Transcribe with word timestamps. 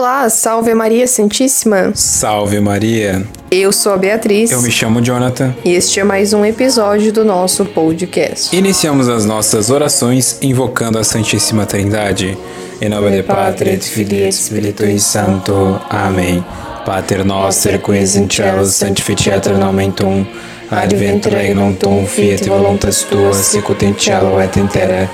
Olá, 0.00 0.30
salve 0.30 0.72
Maria 0.72 1.06
Santíssima. 1.06 1.92
Salve 1.94 2.58
Maria. 2.58 3.22
Eu 3.50 3.70
sou 3.70 3.92
a 3.92 3.98
Beatriz. 3.98 4.50
Eu 4.50 4.62
me 4.62 4.70
chamo 4.70 5.02
Jonathan. 5.02 5.54
E 5.62 5.74
este 5.74 6.00
é 6.00 6.04
mais 6.04 6.32
um 6.32 6.42
episódio 6.42 7.12
do 7.12 7.22
nosso 7.22 7.66
podcast. 7.66 8.56
Iniciamos 8.56 9.10
as 9.10 9.26
nossas 9.26 9.68
orações 9.68 10.38
invocando 10.40 10.98
a 10.98 11.04
Santíssima 11.04 11.66
Trindade. 11.66 12.34
Em 12.80 12.88
nome 12.88 13.10
de 13.10 13.22
Pátria 13.22 13.74
et 13.74 13.84
Filii 13.84 14.22
et 14.22 14.32
Spiritui 14.32 14.98
Santo. 14.98 15.78
Amém. 15.90 16.42
Pater 16.86 17.22
noster 17.22 17.78
qui 17.78 17.98
es 17.98 18.16
in 18.16 18.26
cielo 18.26 18.64
sanctificetur 18.64 19.58
nomen 19.58 19.92
tuum. 19.92 20.26
Advent 20.70 21.26
regnum 21.26 21.74
tuum 21.74 22.06
fiat 22.06 22.48
voluntas 22.48 23.02
tua 23.02 23.34
sicut 23.34 23.84
in 23.84 23.94
cielo 23.98 24.40
et 24.40 24.56
in 24.56 24.66
terra. 24.66 25.10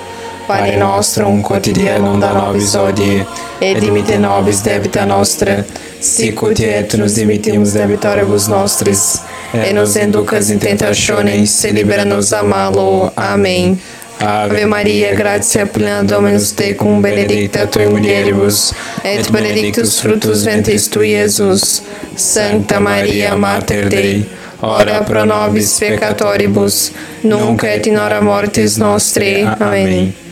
Pane 0.47 0.77
nostrum 0.77 1.43
quotidianum 1.43 2.21
da 2.21 2.33
nobis 2.33 2.75
hodie, 2.75 3.25
et 3.61 3.81
dimitte 3.81 4.19
nobis 4.19 4.63
debita 4.63 5.05
nostra, 5.05 5.65
sicut 6.01 6.61
et 6.61 6.95
nos 6.95 7.15
dimittimus 7.15 7.73
debitoribus 7.75 8.47
nostris, 8.49 9.21
et 9.53 9.75
nos 9.75 9.97
inducas 9.97 10.51
in 10.51 10.59
tentationes, 10.59 11.51
se 11.51 11.73
libera-nos 11.73 12.33
a 12.33 12.43
malo. 12.43 13.11
Amém. 13.17 13.79
Ave 14.21 14.67
Maria, 14.67 15.15
gratia 15.15 15.67
plena 15.67 16.03
Dominus 16.03 16.53
tecum, 16.53 17.03
benedicta 17.03 17.67
tui 17.67 17.87
mulieribus, 17.87 18.73
et 19.05 19.31
benedictus 19.31 20.01
fructus 20.01 20.45
ventris 20.45 20.89
tui, 20.89 21.11
Iesus. 21.11 21.83
Santa 22.17 22.81
Maria, 22.81 23.37
Mater 23.37 23.89
Dei, 23.89 24.25
ora 24.61 25.03
pro 25.05 25.25
nobis 25.25 25.79
peccatoribus, 25.79 26.93
nunc 27.23 27.63
et 27.65 27.87
in 27.87 27.99
hora 27.99 28.23
mortis 28.23 28.77
nostre. 28.77 29.43
Amém. 29.59 30.26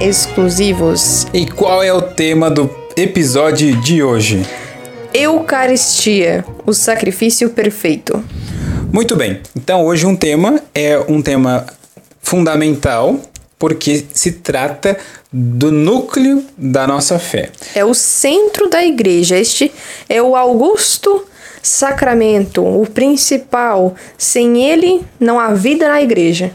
e 0.00 0.04
exclusivos. 0.04 1.26
E 1.32 1.46
qual 1.46 1.82
é 1.82 1.92
o 1.92 2.02
tema 2.02 2.50
do 2.50 2.70
episódio 2.96 3.76
de 3.76 4.02
hoje? 4.02 4.44
Eucaristia, 5.12 6.44
o 6.66 6.72
sacrifício 6.72 7.50
perfeito. 7.50 8.22
Muito 8.92 9.16
bem, 9.16 9.40
então 9.56 9.84
hoje 9.84 10.06
um 10.06 10.14
tema 10.14 10.60
é 10.74 10.98
um 11.08 11.20
tema 11.20 11.66
fundamental 12.20 13.18
porque 13.64 14.04
se 14.12 14.30
trata 14.30 14.94
do 15.32 15.72
núcleo 15.72 16.44
da 16.54 16.86
nossa 16.86 17.18
fé. 17.18 17.48
É 17.74 17.82
o 17.82 17.94
centro 17.94 18.68
da 18.68 18.84
igreja. 18.84 19.38
Este 19.38 19.72
é 20.06 20.20
o 20.20 20.36
Augusto 20.36 21.24
Sacramento, 21.62 22.62
o 22.62 22.84
principal. 22.84 23.94
Sem 24.18 24.62
ele, 24.62 25.00
não 25.18 25.40
há 25.40 25.54
vida 25.54 25.88
na 25.88 26.02
igreja. 26.02 26.52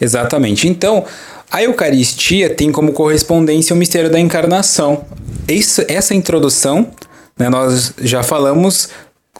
Exatamente. 0.00 0.66
Então, 0.66 1.04
a 1.52 1.62
Eucaristia 1.62 2.48
tem 2.48 2.72
como 2.72 2.94
correspondência 2.94 3.74
o 3.74 3.78
mistério 3.78 4.08
da 4.08 4.18
encarnação. 4.18 5.04
Isso, 5.46 5.84
essa 5.88 6.14
introdução, 6.14 6.90
né, 7.38 7.50
nós 7.50 7.92
já 8.00 8.22
falamos 8.22 8.88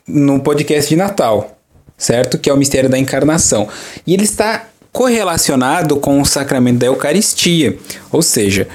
no 0.06 0.38
podcast 0.40 0.86
de 0.90 0.96
Natal, 0.96 1.56
certo? 1.96 2.36
Que 2.36 2.50
é 2.50 2.52
o 2.52 2.58
mistério 2.58 2.90
da 2.90 2.98
encarnação. 2.98 3.66
E 4.06 4.12
ele 4.12 4.24
está 4.24 4.66
correlacionado 4.96 5.98
com 5.98 6.22
o 6.22 6.24
sacramento 6.24 6.78
da 6.78 6.86
Eucaristia, 6.86 7.76
ou 8.10 8.22
seja, 8.22 8.66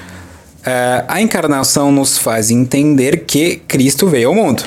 a 1.08 1.20
encarnação 1.20 1.90
nos 1.90 2.16
faz 2.16 2.48
entender 2.48 3.24
que 3.24 3.56
Cristo 3.66 4.06
veio 4.06 4.28
ao 4.28 4.34
mundo. 4.36 4.62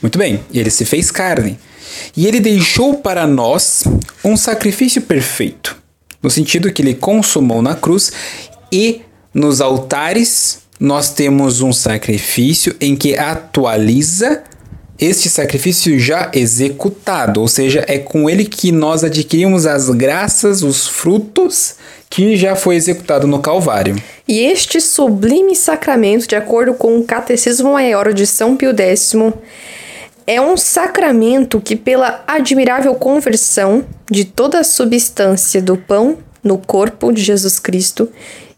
Muito 0.00 0.18
bem, 0.18 0.40
ele 0.50 0.70
se 0.70 0.86
fez 0.86 1.10
carne. 1.10 1.58
E 2.16 2.26
ele 2.26 2.40
deixou 2.40 2.94
para 2.94 3.26
nós 3.26 3.84
um 4.24 4.34
sacrifício 4.34 5.02
perfeito, 5.02 5.76
no 6.22 6.30
sentido 6.30 6.72
que 6.72 6.80
ele 6.80 6.94
consumou 6.94 7.60
na 7.60 7.74
cruz 7.74 8.10
e 8.72 9.02
nos 9.34 9.60
altares 9.60 10.60
nós 10.80 11.10
temos 11.10 11.60
um 11.60 11.74
sacrifício 11.74 12.74
em 12.80 12.96
que 12.96 13.18
atualiza 13.18 14.42
este 15.04 15.28
sacrifício 15.28 15.98
já 15.98 16.30
executado, 16.32 17.40
ou 17.40 17.48
seja, 17.48 17.84
é 17.88 17.98
com 17.98 18.30
ele 18.30 18.44
que 18.44 18.70
nós 18.70 19.02
adquirimos 19.02 19.66
as 19.66 19.90
graças, 19.90 20.62
os 20.62 20.86
frutos 20.86 21.74
que 22.08 22.36
já 22.36 22.54
foi 22.54 22.76
executado 22.76 23.26
no 23.26 23.40
Calvário. 23.40 23.96
E 24.28 24.40
este 24.40 24.80
sublime 24.80 25.56
sacramento, 25.56 26.28
de 26.28 26.36
acordo 26.36 26.74
com 26.74 26.98
o 26.98 27.04
Catecismo 27.04 27.72
Maior 27.72 28.12
de 28.12 28.26
São 28.26 28.56
Pio 28.56 28.72
X, 28.76 29.14
é 30.26 30.40
um 30.40 30.56
sacramento 30.56 31.60
que, 31.60 31.74
pela 31.74 32.22
admirável 32.26 32.94
conversão 32.94 33.84
de 34.10 34.24
toda 34.24 34.60
a 34.60 34.64
substância 34.64 35.60
do 35.60 35.76
pão 35.76 36.18
no 36.44 36.58
corpo 36.58 37.10
de 37.10 37.22
Jesus 37.22 37.58
Cristo 37.58 38.08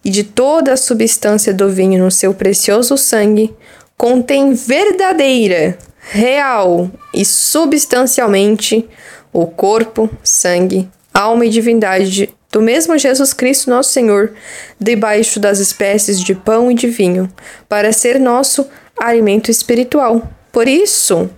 e 0.04 0.10
de 0.10 0.24
toda 0.24 0.74
a 0.74 0.76
substância 0.76 1.54
do 1.54 1.70
vinho 1.70 2.02
no 2.02 2.10
seu 2.10 2.34
precioso 2.34 2.98
sangue, 2.98 3.54
contém 3.96 4.52
verdadeira, 4.52 5.78
real 6.10 6.90
e 7.12 7.24
substancialmente 7.24 8.88
o 9.32 9.46
corpo, 9.46 10.08
sangue, 10.22 10.88
alma 11.12 11.46
e 11.46 11.50
divindade 11.50 12.32
do 12.52 12.62
mesmo 12.62 12.96
Jesus 12.96 13.32
Cristo, 13.32 13.68
nosso 13.68 13.90
Senhor, 13.90 14.32
debaixo 14.78 15.40
das 15.40 15.58
espécies 15.58 16.20
de 16.20 16.36
pão 16.36 16.70
e 16.70 16.74
de 16.74 16.86
vinho, 16.86 17.28
para 17.68 17.92
ser 17.92 18.20
nosso 18.20 18.68
alimento 18.96 19.50
espiritual. 19.50 20.30
Por 20.52 20.68
isso, 20.68 21.28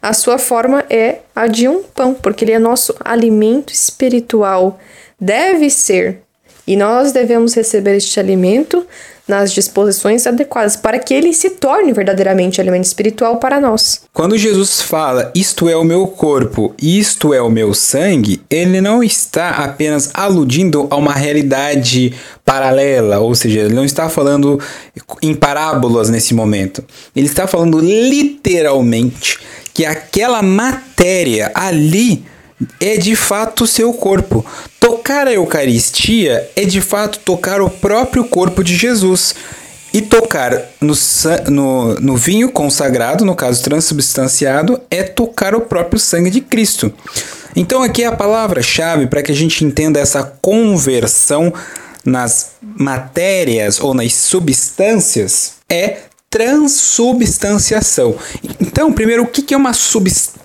a 0.00 0.14
sua 0.14 0.38
forma 0.38 0.82
é 0.88 1.18
a 1.36 1.46
de 1.46 1.68
um 1.68 1.82
pão, 1.82 2.14
porque 2.14 2.46
ele 2.46 2.52
é 2.52 2.58
nosso 2.58 2.94
alimento 3.04 3.74
espiritual. 3.74 4.80
Deve 5.20 5.68
ser. 5.68 6.22
E 6.66 6.76
nós 6.76 7.12
devemos 7.12 7.52
receber 7.52 7.96
este 7.96 8.18
alimento 8.18 8.86
nas 9.26 9.52
disposições 9.52 10.26
adequadas 10.26 10.76
para 10.76 10.98
que 10.98 11.14
ele 11.14 11.32
se 11.32 11.50
torne 11.50 11.92
verdadeiramente 11.92 12.60
alimento 12.60 12.84
espiritual 12.84 13.38
para 13.38 13.60
nós. 13.60 14.02
Quando 14.12 14.36
Jesus 14.36 14.82
fala 14.82 15.30
isto 15.34 15.68
é 15.68 15.76
o 15.76 15.84
meu 15.84 16.06
corpo, 16.06 16.74
isto 16.80 17.32
é 17.32 17.40
o 17.40 17.50
meu 17.50 17.72
sangue, 17.72 18.42
ele 18.50 18.80
não 18.80 19.02
está 19.02 19.50
apenas 19.50 20.10
aludindo 20.12 20.86
a 20.90 20.96
uma 20.96 21.14
realidade 21.14 22.14
paralela, 22.44 23.18
ou 23.18 23.34
seja, 23.34 23.60
ele 23.60 23.74
não 23.74 23.84
está 23.84 24.08
falando 24.08 24.60
em 25.22 25.34
parábolas 25.34 26.10
nesse 26.10 26.34
momento. 26.34 26.84
Ele 27.16 27.26
está 27.26 27.46
falando 27.46 27.80
literalmente 27.80 29.38
que 29.72 29.84
aquela 29.84 30.42
matéria 30.42 31.50
ali 31.54 32.24
é 32.80 32.96
de 32.96 33.14
fato 33.16 33.66
seu 33.66 33.92
corpo. 33.92 34.44
Tocar 34.78 35.26
a 35.26 35.32
Eucaristia 35.32 36.50
é 36.54 36.64
de 36.64 36.80
fato 36.80 37.18
tocar 37.20 37.60
o 37.60 37.70
próprio 37.70 38.24
corpo 38.24 38.62
de 38.62 38.76
Jesus. 38.76 39.34
E 39.92 40.02
tocar 40.02 40.60
no, 40.80 40.92
no, 41.48 41.94
no, 42.00 42.16
vinho 42.16 42.50
consagrado, 42.50 43.24
no 43.24 43.36
caso 43.36 43.62
transubstanciado, 43.62 44.80
é 44.90 45.04
tocar 45.04 45.54
o 45.54 45.60
próprio 45.60 46.00
sangue 46.00 46.30
de 46.30 46.40
Cristo. 46.40 46.92
Então, 47.54 47.80
aqui 47.80 48.02
é 48.02 48.06
a 48.06 48.16
palavra-chave 48.16 49.06
para 49.06 49.22
que 49.22 49.30
a 49.30 49.34
gente 49.36 49.64
entenda 49.64 50.00
essa 50.00 50.24
conversão 50.42 51.54
nas 52.04 52.54
matérias 52.60 53.78
ou 53.78 53.94
nas 53.94 54.12
substâncias 54.12 55.54
é 55.70 55.98
transubstanciação. 56.28 58.16
Então, 58.60 58.92
primeiro, 58.92 59.22
o 59.22 59.26
que 59.28 59.54
é 59.54 59.56
uma 59.56 59.72
substância? 59.72 60.43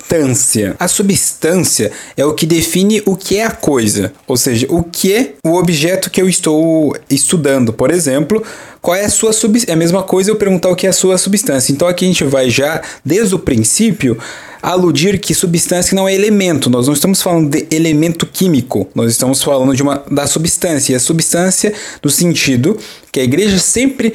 A 0.80 0.88
substância 0.88 1.92
é 2.18 2.26
o 2.26 2.34
que 2.34 2.46
define 2.46 3.02
o 3.06 3.16
que 3.16 3.38
é 3.38 3.46
a 3.46 3.52
coisa, 3.52 4.12
ou 4.28 4.36
seja, 4.36 4.66
o 4.70 4.84
que 4.84 5.14
é 5.14 5.34
o 5.44 5.56
objeto 5.56 6.10
que 6.10 6.22
eu 6.22 6.28
estou 6.28 6.96
estudando. 7.10 7.72
Por 7.72 7.92
exemplo, 7.92 8.44
qual 8.82 8.96
é 8.96 9.06
a 9.06 9.10
sua 9.10 9.32
substância? 9.32 9.72
É 9.72 9.76
a 9.76 9.78
mesma 9.78 10.02
coisa 10.02 10.32
eu 10.32 10.36
perguntar 10.36 10.70
o 10.70 10.76
que 10.76 10.88
é 10.88 10.90
a 10.90 10.94
sua 10.94 11.18
substância. 11.18 11.72
Então, 11.72 11.88
aqui 11.88 12.06
a 12.06 12.08
gente 12.08 12.24
vai 12.24 12.50
já, 12.50 12.82
desde 13.06 13.36
o 13.36 13.40
princípio, 13.40 14.18
aludir 14.62 15.20
que 15.20 15.34
substância 15.34 15.96
não 15.96 16.08
é 16.08 16.14
elemento. 16.14 16.70
Nós 16.70 16.88
não 16.88 16.94
estamos 16.94 17.22
falando 17.22 17.50
de 17.50 17.68
elemento 17.70 18.26
químico, 18.26 18.88
nós 18.96 19.12
estamos 19.12 19.44
falando 19.44 19.76
de 19.76 19.84
uma 19.84 20.04
da 20.10 20.26
substância. 20.28 20.94
E 20.94 20.96
a 20.96 21.00
substância, 21.00 21.74
no 22.04 22.10
sentido 22.10 22.78
que 23.12 23.20
a 23.20 23.24
igreja 23.24 23.58
sempre 23.60 24.14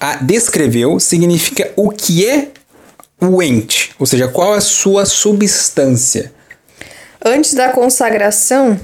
a 0.00 0.16
descreveu, 0.16 1.00
significa 1.00 1.70
o 1.76 1.90
que 1.90 2.26
é 2.26 2.48
o 3.20 3.42
ente, 3.42 3.92
ou 3.98 4.06
seja, 4.06 4.28
qual 4.28 4.54
é 4.54 4.58
a 4.58 4.60
sua 4.60 5.04
substância. 5.04 6.32
Antes 7.24 7.54
da 7.54 7.70
consagração, 7.70 8.78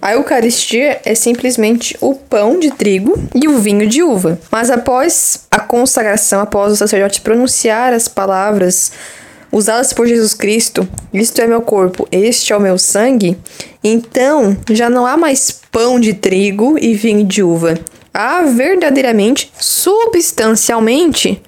a 0.00 0.14
Eucaristia 0.14 1.00
é 1.04 1.14
simplesmente 1.14 1.96
o 2.00 2.16
pão 2.16 2.58
de 2.58 2.72
trigo 2.72 3.16
e 3.32 3.46
o 3.46 3.58
vinho 3.58 3.86
de 3.86 4.02
uva. 4.02 4.36
Mas 4.50 4.68
após 4.68 5.46
a 5.48 5.60
consagração, 5.60 6.40
após 6.40 6.72
o 6.72 6.76
sacerdote 6.76 7.20
pronunciar 7.20 7.92
as 7.92 8.08
palavras 8.08 8.90
usadas 9.52 9.92
por 9.92 10.08
Jesus 10.08 10.34
Cristo, 10.34 10.88
isto 11.14 11.40
é 11.40 11.46
meu 11.46 11.62
corpo, 11.62 12.08
este 12.10 12.52
é 12.52 12.56
o 12.56 12.60
meu 12.60 12.78
sangue, 12.78 13.38
então 13.84 14.56
já 14.70 14.90
não 14.90 15.06
há 15.06 15.16
mais 15.16 15.52
pão 15.70 16.00
de 16.00 16.14
trigo 16.14 16.76
e 16.80 16.94
vinho 16.94 17.24
de 17.24 17.42
uva. 17.42 17.78
Há 18.12 18.42
verdadeiramente, 18.42 19.52
substancialmente, 19.56 21.40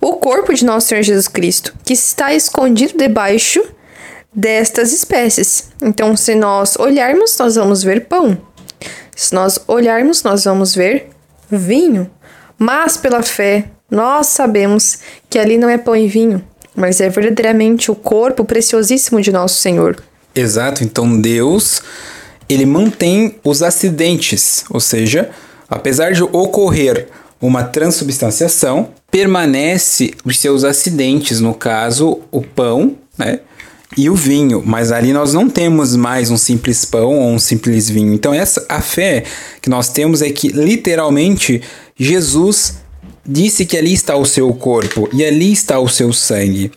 o 0.00 0.14
corpo 0.14 0.52
de 0.52 0.64
nosso 0.64 0.88
Senhor 0.88 1.02
Jesus 1.02 1.28
Cristo, 1.28 1.74
que 1.84 1.92
está 1.92 2.34
escondido 2.34 2.96
debaixo 2.96 3.62
destas 4.34 4.92
espécies. 4.92 5.70
Então, 5.82 6.16
se 6.16 6.34
nós 6.34 6.76
olharmos, 6.78 7.36
nós 7.38 7.54
vamos 7.54 7.82
ver 7.82 8.06
pão. 8.06 8.38
Se 9.14 9.34
nós 9.34 9.58
olharmos, 9.66 10.22
nós 10.22 10.44
vamos 10.44 10.74
ver 10.74 11.08
vinho. 11.50 12.10
Mas 12.58 12.96
pela 12.96 13.22
fé, 13.22 13.64
nós 13.90 14.26
sabemos 14.28 14.98
que 15.30 15.38
ali 15.38 15.56
não 15.56 15.68
é 15.68 15.78
pão 15.78 15.96
e 15.96 16.06
vinho, 16.06 16.44
mas 16.74 17.00
é 17.00 17.08
verdadeiramente 17.08 17.90
o 17.90 17.94
corpo 17.94 18.44
preciosíssimo 18.44 19.20
de 19.20 19.32
nosso 19.32 19.60
Senhor. 19.60 19.96
Exato, 20.34 20.84
então 20.84 21.18
Deus, 21.18 21.80
ele 22.48 22.66
mantém 22.66 23.36
os 23.42 23.62
acidentes, 23.62 24.64
ou 24.68 24.80
seja, 24.80 25.30
apesar 25.68 26.12
de 26.12 26.22
ocorrer 26.22 27.08
uma 27.40 27.64
transubstanciação, 27.64 28.90
permanece 29.16 30.12
os 30.26 30.38
seus 30.38 30.62
acidentes, 30.62 31.40
no 31.40 31.54
caso, 31.54 32.20
o 32.30 32.42
pão, 32.42 32.98
né? 33.16 33.40
E 33.96 34.10
o 34.10 34.14
vinho, 34.14 34.62
mas 34.66 34.92
ali 34.92 35.10
nós 35.10 35.32
não 35.32 35.48
temos 35.48 35.96
mais 35.96 36.30
um 36.30 36.36
simples 36.36 36.84
pão 36.84 37.18
ou 37.18 37.30
um 37.30 37.38
simples 37.38 37.88
vinho. 37.88 38.12
Então 38.12 38.34
essa 38.34 38.66
a 38.68 38.82
fé 38.82 39.24
que 39.62 39.70
nós 39.70 39.88
temos 39.88 40.20
é 40.20 40.28
que 40.28 40.48
literalmente 40.48 41.62
Jesus 41.96 42.74
disse 43.26 43.64
que 43.64 43.78
ali 43.78 43.94
está 43.94 44.16
o 44.16 44.26
seu 44.26 44.52
corpo 44.52 45.08
e 45.14 45.24
ali 45.24 45.50
está 45.50 45.80
o 45.80 45.88
seu 45.88 46.12
sangue. 46.12 46.70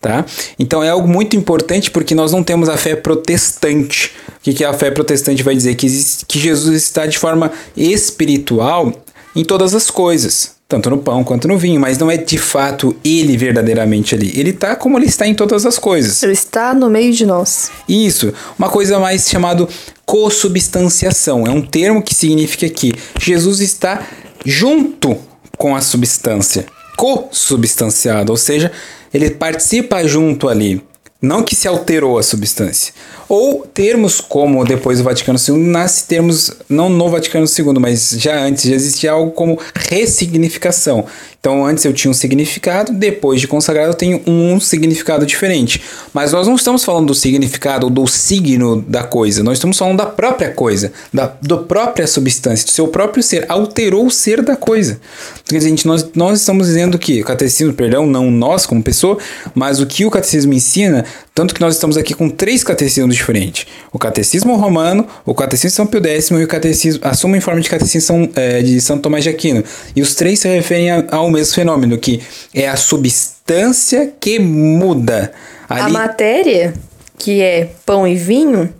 Tá? 0.00 0.24
Então 0.58 0.82
é 0.82 0.88
algo 0.88 1.06
muito 1.06 1.36
importante 1.36 1.92
porque 1.92 2.14
nós 2.14 2.32
não 2.32 2.42
temos 2.42 2.68
a 2.68 2.76
fé 2.76 2.96
protestante. 2.96 4.10
O 4.38 4.40
que, 4.42 4.52
que 4.52 4.64
a 4.64 4.72
fé 4.72 4.90
protestante 4.90 5.44
vai 5.44 5.54
dizer? 5.54 5.76
Que, 5.76 5.86
existe, 5.86 6.26
que 6.26 6.40
Jesus 6.40 6.82
está 6.82 7.06
de 7.06 7.18
forma 7.18 7.52
espiritual 7.76 8.92
em 9.36 9.44
todas 9.44 9.74
as 9.74 9.90
coisas, 9.90 10.53
tanto 10.68 10.90
no 10.90 10.98
pão 10.98 11.22
quanto 11.22 11.46
no 11.46 11.58
vinho, 11.58 11.80
mas 11.80 11.98
não 11.98 12.10
é 12.10 12.16
de 12.16 12.38
fato 12.38 12.96
ele 13.04 13.36
verdadeiramente 13.36 14.14
ali. 14.14 14.32
Ele 14.38 14.50
está 14.50 14.74
como 14.74 14.98
ele 14.98 15.06
está 15.06 15.26
em 15.26 15.34
todas 15.34 15.66
as 15.66 15.78
coisas. 15.78 16.22
Ele 16.22 16.32
está 16.32 16.74
no 16.74 16.88
meio 16.88 17.12
de 17.12 17.26
nós. 17.26 17.70
Isso, 17.88 18.32
uma 18.58 18.68
coisa 18.68 18.98
mais 18.98 19.28
chamado 19.28 19.68
consubstanciação. 20.06 21.46
É 21.46 21.50
um 21.50 21.62
termo 21.62 22.02
que 22.02 22.14
significa 22.14 22.68
que 22.68 22.92
Jesus 23.20 23.60
está 23.60 24.02
junto 24.44 25.16
com 25.56 25.76
a 25.76 25.80
substância, 25.80 26.66
co-substanciado, 26.96 28.32
ou 28.32 28.36
seja, 28.36 28.72
ele 29.12 29.30
participa 29.30 30.06
junto 30.06 30.48
ali. 30.48 30.82
Não 31.20 31.42
que 31.42 31.54
se 31.54 31.66
alterou 31.66 32.18
a 32.18 32.22
substância. 32.22 32.92
Ou 33.36 33.66
termos 33.66 34.20
como 34.20 34.64
depois 34.64 34.98
do 34.98 35.04
Vaticano 35.04 35.36
II, 35.36 35.56
nasce 35.56 36.06
termos, 36.06 36.52
não 36.68 36.88
no 36.88 37.08
Vaticano 37.08 37.44
II, 37.46 37.80
mas 37.80 38.10
já 38.10 38.38
antes, 38.38 38.62
já 38.62 38.76
existia 38.76 39.10
algo 39.10 39.32
como 39.32 39.58
ressignificação. 39.74 41.04
Então 41.40 41.66
antes 41.66 41.84
eu 41.84 41.92
tinha 41.92 42.10
um 42.10 42.14
significado, 42.14 42.92
depois 42.92 43.40
de 43.40 43.48
consagrado 43.48 43.90
eu 43.90 43.94
tenho 43.94 44.22
um 44.24 44.60
significado 44.60 45.26
diferente. 45.26 45.82
Mas 46.12 46.32
nós 46.32 46.46
não 46.46 46.54
estamos 46.54 46.84
falando 46.84 47.08
do 47.08 47.14
significado 47.14 47.86
ou 47.86 47.90
do 47.90 48.06
signo 48.06 48.80
da 48.80 49.02
coisa, 49.02 49.42
nós 49.42 49.58
estamos 49.58 49.76
falando 49.76 49.98
da 49.98 50.06
própria 50.06 50.52
coisa, 50.52 50.92
da 51.12 51.26
do 51.42 51.58
própria 51.58 52.06
substância, 52.06 52.64
do 52.64 52.70
seu 52.70 52.86
próprio 52.86 53.22
ser, 53.22 53.44
alterou 53.48 54.06
o 54.06 54.10
ser 54.12 54.42
da 54.42 54.56
coisa. 54.56 55.00
Quer 55.44 55.58
dizer, 55.58 55.68
gente, 55.68 55.86
nós, 55.86 56.08
nós 56.14 56.38
estamos 56.40 56.68
dizendo 56.68 56.98
que 56.98 57.20
o 57.20 57.24
catecismo, 57.24 57.74
perdão, 57.74 58.06
não 58.06 58.30
nós 58.30 58.64
como 58.64 58.82
pessoa, 58.82 59.18
mas 59.54 59.80
o 59.80 59.86
que 59.86 60.06
o 60.06 60.10
catecismo 60.10 60.54
ensina, 60.54 61.04
tanto 61.34 61.52
que 61.52 61.60
nós 61.60 61.74
estamos 61.74 61.96
aqui 61.96 62.14
com 62.14 62.30
três 62.30 62.62
catecismos 62.62 63.16
diferentes: 63.16 63.66
o 63.92 63.98
catecismo 63.98 64.54
romano, 64.56 65.06
o 65.26 65.34
catecismo 65.34 65.70
de 65.70 65.74
São 65.74 65.86
Pio 65.86 66.06
X 66.06 66.30
e 66.30 66.44
o 66.44 66.46
catecismo, 66.46 67.00
a 67.04 67.12
suma 67.12 67.36
em 67.36 67.40
forma 67.40 67.60
de 67.60 67.68
catecismo 67.68 68.30
é, 68.36 68.62
de 68.62 68.80
São 68.80 68.98
Tomás 68.98 69.24
de 69.24 69.30
Aquino. 69.30 69.64
E 69.96 70.00
os 70.00 70.14
três 70.14 70.38
se 70.38 70.48
referem 70.48 70.90
ao 71.10 71.28
mesmo 71.30 71.52
fenômeno, 71.54 71.98
que 71.98 72.22
é 72.54 72.68
a 72.68 72.76
substância 72.76 74.12
que 74.20 74.38
muda. 74.38 75.32
Ali... 75.68 75.80
A 75.80 75.88
matéria, 75.88 76.72
que 77.18 77.42
é 77.42 77.68
pão 77.84 78.06
e 78.06 78.14
vinho, 78.14 78.72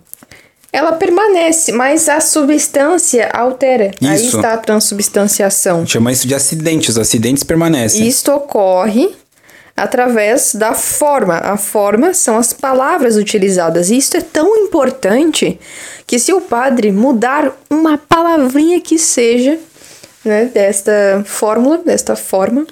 ela 0.71 0.93
permanece, 0.93 1.73
mas 1.73 2.07
a 2.07 2.21
substância 2.21 3.29
altera. 3.33 3.91
Isso. 3.99 4.09
Aí 4.09 4.25
está 4.27 4.53
a 4.53 4.57
transubstanciação. 4.57 5.85
Chama 5.85 6.11
isso 6.13 6.25
de 6.25 6.33
acidente, 6.33 6.89
os 6.89 6.97
acidentes 6.97 7.43
permanecem. 7.43 8.07
Isto 8.07 8.31
ocorre 8.31 9.09
através 9.75 10.55
da 10.55 10.73
forma. 10.73 11.35
A 11.37 11.57
forma 11.57 12.13
são 12.13 12.37
as 12.37 12.53
palavras 12.53 13.17
utilizadas. 13.17 13.89
E 13.89 13.97
isso 13.97 14.15
é 14.15 14.21
tão 14.21 14.55
importante 14.55 15.59
que 16.07 16.17
se 16.17 16.31
o 16.31 16.41
padre 16.41 16.91
mudar 16.91 17.51
uma 17.69 17.97
palavrinha 17.97 18.79
que 18.79 18.97
seja, 18.97 19.59
né, 20.23 20.45
desta 20.45 21.23
fórmula, 21.25 21.79
desta 21.79 22.15
forma, 22.15 22.65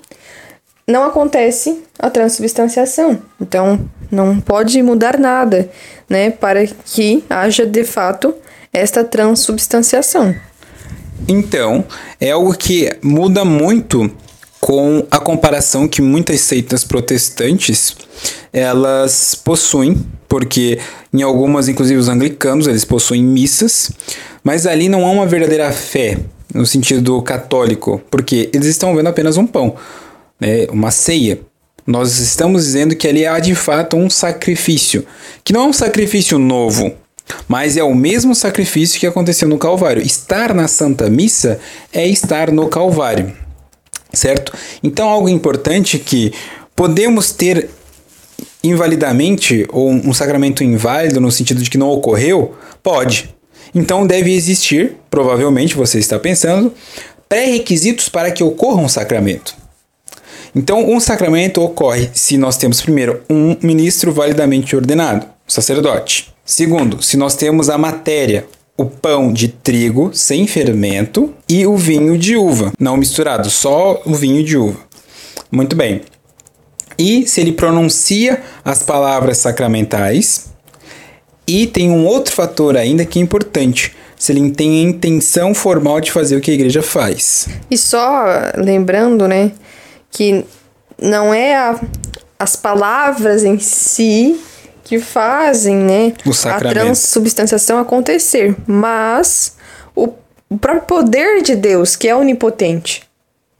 não 0.87 1.03
acontece 1.03 1.83
a 1.99 2.09
transubstanciação. 2.09 3.21
Então, 3.39 3.79
não 4.11 4.39
pode 4.39 4.81
mudar 4.81 5.17
nada, 5.17 5.69
né, 6.09 6.29
para 6.29 6.65
que 6.67 7.23
haja 7.29 7.65
de 7.65 7.83
fato 7.83 8.33
esta 8.71 9.03
transubstanciação. 9.03 10.35
Então, 11.27 11.85
é 12.19 12.31
algo 12.31 12.53
que 12.53 12.91
muda 13.01 13.45
muito 13.45 14.11
com 14.63 15.05
a 15.11 15.19
comparação 15.19 15.89
que 15.89 16.01
muitas 16.01 16.39
seitas 16.39 16.85
protestantes 16.85 17.97
elas 18.53 19.35
possuem, 19.35 20.01
porque 20.25 20.79
em 21.13 21.21
algumas, 21.21 21.67
inclusive 21.67 21.99
os 21.99 22.07
anglicanos, 22.07 22.65
eles 22.65 22.85
possuem 22.85 23.21
missas, 23.21 23.91
mas 24.41 24.65
ali 24.65 24.87
não 24.87 25.05
há 25.05 25.11
uma 25.11 25.25
verdadeira 25.25 25.69
fé, 25.73 26.17
no 26.53 26.65
sentido 26.65 27.21
católico, 27.21 28.01
porque 28.09 28.49
eles 28.53 28.67
estão 28.67 28.95
vendo 28.95 29.07
apenas 29.07 29.35
um 29.35 29.45
pão, 29.45 29.75
né, 30.39 30.65
uma 30.71 30.91
ceia. 30.91 31.41
Nós 31.85 32.19
estamos 32.19 32.63
dizendo 32.63 32.95
que 32.95 33.05
ali 33.05 33.25
há 33.25 33.39
de 33.39 33.55
fato 33.55 33.97
um 33.97 34.09
sacrifício, 34.09 35.05
que 35.43 35.51
não 35.51 35.65
é 35.65 35.67
um 35.67 35.73
sacrifício 35.73 36.39
novo, 36.39 36.93
mas 37.49 37.75
é 37.75 37.83
o 37.83 37.93
mesmo 37.93 38.33
sacrifício 38.33 38.97
que 38.97 39.07
aconteceu 39.07 39.49
no 39.49 39.57
Calvário. 39.57 40.01
Estar 40.01 40.53
na 40.53 40.69
Santa 40.69 41.09
Missa 41.09 41.59
é 41.91 42.07
estar 42.07 42.49
no 42.49 42.69
Calvário, 42.69 43.42
certo? 44.13 44.53
Então, 44.81 45.09
algo 45.09 45.27
importante 45.27 45.97
que 45.99 46.31
podemos 46.75 47.31
ter 47.31 47.69
invalidamente 48.63 49.67
ou 49.69 49.89
um 49.89 50.13
sacramento 50.13 50.63
inválido 50.63 51.19
no 51.19 51.31
sentido 51.31 51.61
de 51.61 51.69
que 51.69 51.77
não 51.77 51.89
ocorreu, 51.89 52.55
pode. 52.81 53.33
Então 53.75 54.05
deve 54.05 54.33
existir, 54.33 54.97
provavelmente 55.09 55.75
você 55.75 55.99
está 55.99 56.19
pensando, 56.19 56.73
pré-requisitos 57.27 58.07
para 58.07 58.31
que 58.31 58.43
ocorra 58.43 58.81
um 58.81 58.87
sacramento. 58.87 59.55
Então, 60.55 60.87
um 60.87 60.99
sacramento 60.99 61.61
ocorre 61.61 62.09
se 62.13 62.37
nós 62.37 62.57
temos 62.57 62.79
primeiro 62.79 63.21
um 63.27 63.57
ministro 63.61 64.13
validamente 64.13 64.75
ordenado, 64.75 65.25
sacerdote. 65.47 66.31
Segundo, 66.45 67.01
se 67.01 67.17
nós 67.17 67.35
temos 67.35 67.69
a 67.69 67.77
matéria, 67.77 68.45
o 68.83 68.89
pão 68.89 69.31
de 69.31 69.47
trigo 69.47 70.11
sem 70.13 70.45
fermento 70.45 71.33
e 71.47 71.65
o 71.65 71.77
vinho 71.77 72.17
de 72.17 72.35
uva, 72.35 72.73
não 72.77 72.97
misturado, 72.97 73.49
só 73.49 74.01
o 74.05 74.13
vinho 74.13 74.43
de 74.43 74.57
uva. 74.57 74.79
Muito 75.51 75.75
bem. 75.75 76.01
E 76.97 77.25
se 77.27 77.41
ele 77.41 77.53
pronuncia 77.53 78.41
as 78.63 78.83
palavras 78.83 79.37
sacramentais, 79.37 80.51
e 81.47 81.65
tem 81.67 81.89
um 81.89 82.05
outro 82.05 82.33
fator 82.33 82.77
ainda 82.77 83.05
que 83.05 83.19
é 83.19 83.21
importante, 83.21 83.95
se 84.17 84.31
ele 84.31 84.51
tem 84.51 84.85
a 84.85 84.89
intenção 84.89 85.53
formal 85.53 85.99
de 85.99 86.11
fazer 86.11 86.35
o 86.35 86.41
que 86.41 86.51
a 86.51 86.53
igreja 86.53 86.81
faz. 86.81 87.47
E 87.69 87.77
só 87.77 88.25
lembrando, 88.55 89.27
né, 89.27 89.51
que 90.11 90.45
não 91.01 91.33
é 91.33 91.55
a, 91.55 91.79
as 92.39 92.55
palavras 92.55 93.43
em 93.43 93.59
si 93.59 94.39
que 94.83 94.99
fazem, 94.99 95.75
né, 95.75 96.13
a 96.45 96.59
transubstanciação 96.59 97.79
acontecer, 97.79 98.55
mas 98.67 99.55
o, 99.95 100.09
o 100.49 100.57
próprio 100.57 100.83
poder 100.83 101.41
de 101.41 101.55
Deus, 101.55 101.95
que 101.95 102.07
é 102.07 102.15
onipotente. 102.15 103.03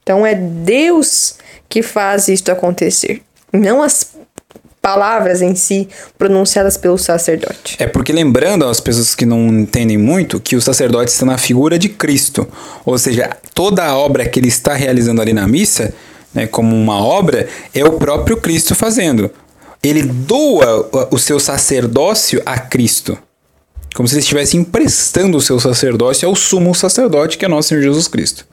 Então 0.01 0.25
é 0.25 0.36
Deus 0.36 1.36
que 1.70 1.82
faz 1.82 2.27
isto 2.27 2.51
acontecer, 2.51 3.22
não 3.51 3.82
as 3.82 4.13
palavras 4.82 5.42
em 5.42 5.56
si 5.56 5.88
pronunciadas 6.18 6.75
pelo 6.75 6.98
sacerdote. 6.98 7.77
É 7.80 7.88
porque 7.88 8.12
lembrando 8.12 8.65
às 8.65 8.82
pessoas 8.82 9.15
que 9.15 9.25
não 9.25 9.48
entendem 9.48 9.98
muito 9.98 10.42
que 10.42 10.58
o 10.58 10.62
sacerdote 10.62 11.10
está 11.10 11.25
na 11.25 11.38
figura 11.38 11.80
de 11.80 11.88
Cristo, 11.88 12.46
ou 12.86 12.98
seja, 12.98 13.30
toda 13.53 13.86
a 13.86 13.98
obra 13.98 14.27
que 14.27 14.42
ele 14.42 14.50
está 14.50 14.74
realizando 14.74 15.22
ali 15.22 15.32
na 15.32 15.48
missa, 15.48 15.94
né, 16.34 16.48
como 16.48 16.75
uma 16.75 17.01
obra, 17.01 17.48
é 17.74 17.86
o 17.86 17.94
próprio 17.94 18.36
Cristo 18.36 18.75
fazendo 18.75 19.32
ele 19.84 20.04
doa 20.04 21.08
o 21.12 21.20
seu 21.20 21.40
sacerdócio 21.40 22.42
a 22.46 22.58
Cristo. 22.58 23.18
Como 23.94 24.08
se 24.08 24.16
ele 24.16 24.22
estivesse 24.22 24.58
emprestando 24.58 25.38
o 25.38 25.42
seu 25.42 25.60
sacerdócio 25.60 26.28
ao 26.28 26.36
sumo 26.36 26.74
sacerdote, 26.74 27.38
que 27.38 27.46
é 27.46 27.48
nosso 27.48 27.70
Senhor 27.70 27.82
Jesus 27.82 28.08
Cristo. 28.08 28.48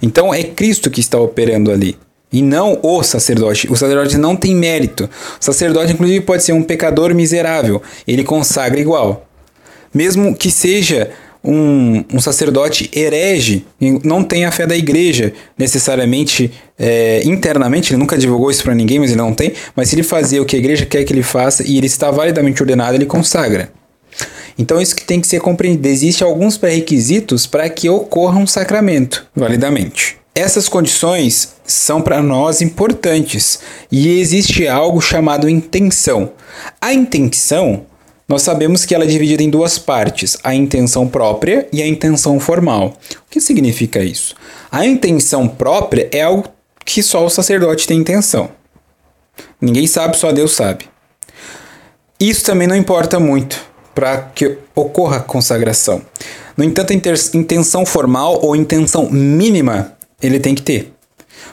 Então 0.00 0.32
é 0.34 0.42
Cristo 0.42 0.90
que 0.90 1.00
está 1.00 1.18
operando 1.18 1.70
ali. 1.70 1.96
E 2.32 2.42
não 2.42 2.80
o 2.82 3.02
sacerdote. 3.02 3.70
O 3.70 3.76
sacerdote 3.76 4.16
não 4.18 4.34
tem 4.34 4.56
mérito. 4.56 5.08
O 5.40 5.44
sacerdote, 5.44 5.92
inclusive, 5.92 6.24
pode 6.24 6.42
ser 6.42 6.52
um 6.52 6.64
pecador 6.64 7.14
miserável. 7.14 7.80
Ele 8.08 8.24
consagra 8.24 8.80
igual. 8.80 9.28
Mesmo 9.92 10.34
que 10.34 10.50
seja 10.50 11.12
um, 11.44 12.04
um 12.12 12.20
sacerdote 12.20 12.90
herege, 12.94 13.66
não 14.02 14.24
tem 14.24 14.46
a 14.46 14.50
fé 14.50 14.66
da 14.66 14.76
igreja 14.76 15.32
necessariamente 15.58 16.50
é, 16.78 17.22
internamente, 17.24 17.92
ele 17.92 18.00
nunca 18.00 18.16
divulgou 18.16 18.50
isso 18.50 18.62
para 18.62 18.74
ninguém, 18.74 18.98
mas 18.98 19.10
ele 19.10 19.18
não 19.18 19.34
tem. 19.34 19.52
Mas 19.76 19.88
se 19.88 19.94
ele 19.94 20.02
fazer 20.02 20.40
o 20.40 20.46
que 20.46 20.56
a 20.56 20.58
igreja 20.58 20.86
quer 20.86 21.04
que 21.04 21.12
ele 21.12 21.22
faça 21.22 21.62
e 21.66 21.76
ele 21.76 21.86
está 21.86 22.10
validamente 22.10 22.62
ordenado, 22.62 22.96
ele 22.96 23.06
consagra. 23.06 23.70
Então 24.58 24.80
isso 24.80 24.96
que 24.96 25.04
tem 25.04 25.20
que 25.20 25.26
ser 25.26 25.40
compreendido. 25.40 25.88
Existem 25.88 26.26
alguns 26.26 26.56
pré-requisitos 26.56 27.46
para 27.46 27.68
que 27.68 27.88
ocorra 27.88 28.38
um 28.38 28.46
sacramento 28.46 29.26
validamente. 29.34 30.16
Essas 30.34 30.68
condições 30.68 31.54
são 31.64 32.00
para 32.02 32.22
nós 32.22 32.60
importantes 32.60 33.60
e 33.90 34.18
existe 34.18 34.66
algo 34.66 35.00
chamado 35.00 35.48
intenção. 35.48 36.32
A 36.80 36.92
intenção 36.92 37.86
nós 38.26 38.42
sabemos 38.42 38.86
que 38.86 38.94
ela 38.94 39.04
é 39.04 39.06
dividida 39.06 39.42
em 39.42 39.50
duas 39.50 39.78
partes, 39.78 40.38
a 40.42 40.54
intenção 40.54 41.06
própria 41.06 41.68
e 41.70 41.82
a 41.82 41.86
intenção 41.86 42.40
formal. 42.40 42.96
O 43.26 43.30
que 43.30 43.40
significa 43.40 44.02
isso? 44.02 44.34
A 44.72 44.86
intenção 44.86 45.46
própria 45.46 46.08
é 46.10 46.22
algo 46.22 46.48
que 46.84 47.02
só 47.02 47.24
o 47.24 47.30
sacerdote 47.30 47.86
tem 47.86 47.98
intenção. 47.98 48.50
Ninguém 49.60 49.86
sabe, 49.86 50.16
só 50.16 50.32
Deus 50.32 50.52
sabe. 50.52 50.86
Isso 52.18 52.44
também 52.44 52.66
não 52.66 52.76
importa 52.76 53.20
muito 53.20 53.60
para 53.94 54.18
que 54.34 54.56
ocorra 54.74 55.18
a 55.18 55.20
consagração. 55.20 56.02
No 56.56 56.64
entanto, 56.64 56.92
a 56.92 57.36
intenção 57.36 57.84
formal 57.84 58.40
ou 58.42 58.56
intenção 58.56 59.10
mínima 59.10 59.96
ele 60.22 60.40
tem 60.40 60.54
que 60.54 60.62
ter. 60.62 60.92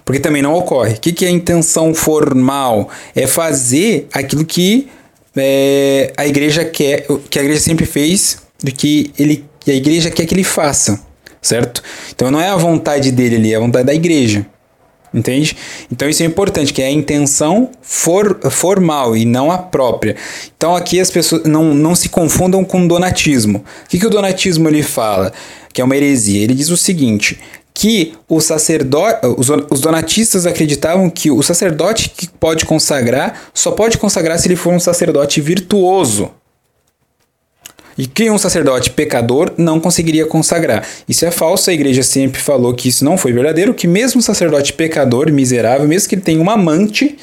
Porque 0.06 0.20
também 0.20 0.42
não 0.42 0.54
ocorre. 0.54 0.94
O 0.94 1.00
que 1.00 1.26
é 1.26 1.30
intenção 1.30 1.94
formal? 1.94 2.90
É 3.16 3.28
fazer 3.28 4.08
aquilo 4.14 4.46
que 4.46 4.90
é, 5.36 6.14
a 6.18 6.28
igreja 6.28 6.66
quer, 6.66 7.06
que 7.30 7.40
a 7.40 7.44
igreja 7.44 7.62
sempre 7.62 7.86
fez, 7.86 8.38
do 8.64 8.72
que 8.72 9.12
ele, 9.18 9.46
a 9.68 9.72
igreja 9.72 10.10
quer 10.12 10.26
que 10.26 10.34
ele 10.34 10.44
faça, 10.44 11.00
certo? 11.42 11.82
Então 12.14 12.30
não 12.30 12.40
é 12.40 12.50
a 12.50 12.56
vontade 12.56 13.12
dele 13.12 13.36
ali, 13.36 13.54
é 13.54 13.58
a 13.58 13.60
vontade 13.60 13.86
da 13.86 13.94
igreja. 13.94 14.46
Entende? 15.14 15.58
Então 15.92 16.08
isso 16.08 16.24
é 16.24 16.26
importante, 16.26 16.72
que 16.72 16.82
é 16.82 16.86
a 16.86 16.92
intenção 16.92 17.70
for, 17.82 18.40
formal 18.50 19.16
e 19.16 19.26
não 19.26 19.52
a 19.52 19.58
própria. 19.58 20.16
Então 20.56 20.74
aqui 20.74 21.02
as 21.02 21.12
pessoas 21.12 21.44
não, 21.44 21.74
não 21.74 21.94
se 21.96 22.08
confundam 22.08 22.64
com 22.64 22.88
donatismo. 22.88 23.58
O 23.58 23.90
que, 23.90 24.00
que 24.00 24.08
o 24.08 24.10
donatismo 24.10 24.70
ele 24.70 24.82
fala? 24.82 25.34
Que 25.74 25.82
é 25.82 25.84
uma 25.84 25.98
heresia. 25.98 26.42
Ele 26.42 26.54
diz 26.54 26.70
o 26.70 26.78
seguinte: 26.78 27.38
que 27.82 28.14
o 28.30 28.40
sacerdote, 28.40 29.22
os 29.72 29.82
donatistas 29.82 30.46
acreditavam 30.46 31.10
que 31.10 31.32
o 31.32 31.42
sacerdote 31.42 32.10
que 32.10 32.30
pode 32.30 32.64
consagrar 32.64 33.50
só 33.56 33.72
pode 33.72 33.98
consagrar 33.98 34.38
se 34.38 34.48
ele 34.48 34.56
for 34.56 34.72
um 34.72 34.80
sacerdote 34.80 35.42
virtuoso. 35.42 36.30
E 37.98 38.06
que 38.06 38.30
um 38.30 38.38
sacerdote 38.38 38.92
pecador 38.92 39.54
não 39.58 39.80
conseguiria 39.80 40.28
consagrar. 40.28 40.88
Isso 41.10 41.26
é 41.26 41.32
falso, 41.32 41.72
a 41.72 41.74
igreja 41.74 42.04
sempre 42.04 42.40
falou 42.40 42.72
que 42.76 42.88
isso 42.88 43.04
não 43.04 43.18
foi 43.18 43.34
verdadeiro, 43.34 43.74
que 43.74 43.88
mesmo 43.88 44.20
um 44.20 44.22
sacerdote 44.22 44.74
pecador, 44.74 45.32
miserável, 45.32 45.88
mesmo 45.88 46.08
que 46.08 46.14
ele 46.14 46.22
tenha 46.22 46.40
uma 46.40 46.54
amante, 46.54 47.18